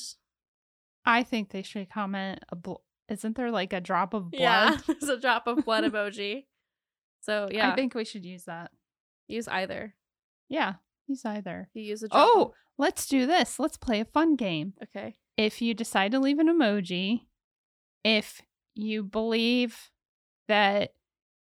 I 1.06 1.24
think 1.24 1.50
they 1.50 1.62
should 1.64 1.90
comment. 1.90 2.40
A 2.50 2.56
bl- 2.56 2.76
Isn't 3.10 3.36
there 3.36 3.52
like 3.52 3.74
a 3.74 3.82
drop 3.82 4.14
of 4.14 4.32
blood? 4.32 4.42
yeah, 4.42 4.78
there's 4.88 5.10
a 5.10 5.20
drop 5.20 5.48
of 5.48 5.66
blood 5.66 5.84
emoji. 5.84 6.46
So 7.22 7.48
yeah, 7.52 7.72
I 7.72 7.76
think 7.76 7.96
we 7.96 8.06
should 8.06 8.26
use 8.26 8.44
that. 8.46 8.72
use 9.28 9.48
either. 9.48 9.96
Yeah, 10.48 10.76
use 11.08 11.26
either. 11.26 11.70
You 11.74 11.84
use 11.84 12.04
a 12.04 12.08
drop. 12.10 12.28
Oh, 12.28 12.54
let's 12.78 13.08
do 13.08 13.26
this. 13.26 13.60
Let's 13.60 13.78
play 13.78 14.00
a 14.00 14.06
fun 14.06 14.36
game. 14.36 14.74
okay. 14.84 15.18
If 15.38 15.62
you 15.62 15.74
decide 15.74 16.12
to 16.12 16.20
leave 16.20 16.40
an 16.40 16.48
emoji, 16.48 17.22
if 18.04 18.42
you 18.76 19.04
believe 19.04 19.90
that 20.48 20.94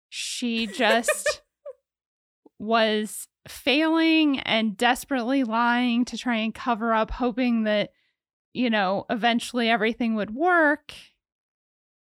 she 0.09 0.67
just 0.73 1.41
was 2.59 3.27
failing 3.47 4.39
and 4.39 4.75
desperately 4.77 5.43
lying 5.43 6.05
to 6.05 6.17
try 6.17 6.37
and 6.37 6.53
cover 6.53 6.93
up, 6.93 7.11
hoping 7.11 7.63
that, 7.63 7.91
you 8.53 8.69
know, 8.69 9.05
eventually 9.09 9.69
everything 9.69 10.15
would 10.15 10.33
work, 10.33 10.93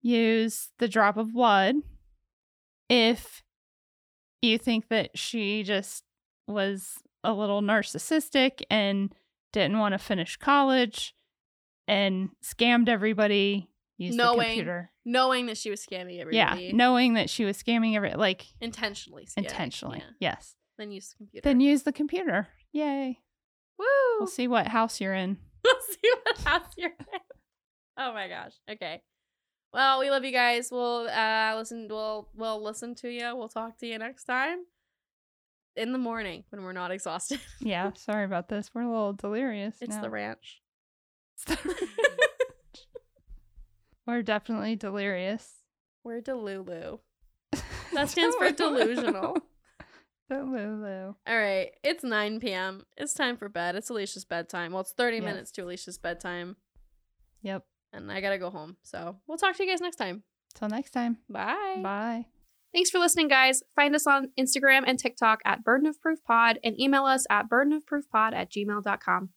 use 0.01 0.69
the 0.79 0.87
drop 0.87 1.17
of 1.17 1.33
blood. 1.33 1.75
If 2.89 3.43
you 4.41 4.57
think 4.57 4.89
that 4.89 5.17
she 5.17 5.63
just 5.63 6.03
was 6.47 6.97
a 7.23 7.33
little 7.33 7.61
narcissistic 7.61 8.63
and 8.69 9.13
didn't 9.53 9.77
want 9.79 9.93
to 9.93 9.99
finish 9.99 10.37
college 10.37 11.13
and 11.87 12.29
scammed 12.43 12.89
everybody, 12.89 13.69
use 14.01 14.15
the 14.15 14.23
Knowing 14.23 14.47
computer. 14.47 14.91
Knowing 15.05 15.45
that 15.47 15.57
she 15.57 15.69
was 15.69 15.85
scamming 15.85 16.19
everybody. 16.19 16.65
Yeah, 16.65 16.71
knowing 16.73 17.13
that 17.15 17.29
she 17.29 17.45
was 17.45 17.61
scamming 17.61 17.95
every 17.95 18.13
like 18.13 18.45
Intentionally. 18.59 19.25
Scamming. 19.25 19.37
intentionally. 19.43 19.97
Yeah. 20.19 20.31
Yes. 20.31 20.55
Then 20.77 20.91
use 20.91 21.09
the 21.09 21.15
computer. 21.17 21.43
Then 21.43 21.59
use 21.59 21.83
the 21.83 21.91
computer. 21.93 22.47
Yay. 22.71 23.19
Woo! 23.77 23.85
We'll 24.19 24.27
see 24.27 24.47
what 24.47 24.67
house 24.67 24.99
you're 25.01 25.13
in. 25.13 25.37
We'll 25.63 25.75
see 25.91 26.11
what 26.23 26.37
house 26.39 26.73
you're 26.75 26.89
in. 26.89 27.19
Oh 27.97 28.13
my 28.13 28.27
gosh. 28.27 28.53
Okay. 28.69 29.01
Well, 29.73 29.99
we 29.99 30.09
love 30.09 30.25
you 30.25 30.31
guys. 30.31 30.69
We'll 30.71 31.07
uh 31.07 31.53
listen 31.55 31.87
we'll 31.89 32.29
we'll 32.35 32.63
listen 32.63 32.95
to 32.95 33.09
you. 33.09 33.35
We'll 33.35 33.47
talk 33.47 33.77
to 33.79 33.87
you 33.87 33.97
next 33.99 34.23
time. 34.23 34.59
In 35.75 35.91
the 35.93 35.97
morning 35.99 36.43
when 36.49 36.63
we're 36.63 36.73
not 36.73 36.91
exhausted. 36.91 37.39
Yeah, 37.59 37.91
sorry 37.95 38.25
about 38.25 38.49
this. 38.49 38.71
We're 38.73 38.81
a 38.81 38.89
little 38.89 39.13
delirious. 39.13 39.75
It's 39.81 39.95
now. 39.95 40.01
the 40.01 40.09
ranch. 40.09 40.61
We're 44.11 44.23
definitely 44.23 44.75
delirious. 44.75 45.49
we're 46.03 46.19
Delulu. 46.21 46.99
That 47.93 48.09
stands 48.09 48.35
for 48.35 48.51
delusional. 48.51 49.37
Delulu. 50.31 51.15
All 51.27 51.37
right. 51.37 51.71
It's 51.83 52.03
9 52.03 52.39
p.m. 52.41 52.83
It's 52.97 53.13
time 53.13 53.37
for 53.37 53.47
bed. 53.47 53.75
It's 53.77 53.89
Elysia's 53.89 54.25
bedtime. 54.25 54.73
Well, 54.73 54.81
it's 54.81 54.91
30 54.91 55.17
Yes. 55.17 55.23
minutes 55.25 55.51
to 55.51 55.61
Elysia's 55.61 55.97
bedtime. 55.97 56.57
Yep. 57.41 57.63
And 57.93 58.11
I 58.11 58.19
gotta 58.19 58.37
go 58.37 58.49
home. 58.49 58.75
So 58.83 59.15
we'll 59.27 59.37
talk 59.37 59.55
to 59.55 59.63
you 59.63 59.69
guys 59.69 59.79
next 59.79 59.95
time. 59.95 60.23
Till 60.55 60.67
next 60.67 60.91
time. 60.91 61.17
Bye. 61.29 61.79
Bye. 61.81 62.25
Thanks 62.73 62.89
for 62.89 62.99
listening, 62.99 63.29
guys. 63.29 63.63
Find 63.75 63.95
us 63.95 64.05
on 64.07 64.31
Instagram 64.37 64.83
and 64.87 64.99
TikTok 64.99 65.39
at 65.45 65.63
Burden 65.63 65.87
of 65.87 66.01
Proof 66.01 66.21
Pod 66.23 66.59
and 66.65 66.77
email 66.79 67.05
us 67.05 67.25
at 67.29 67.49
burdenofproofpod 67.49 68.33
at 68.33 68.51
gmail.com. 68.51 69.29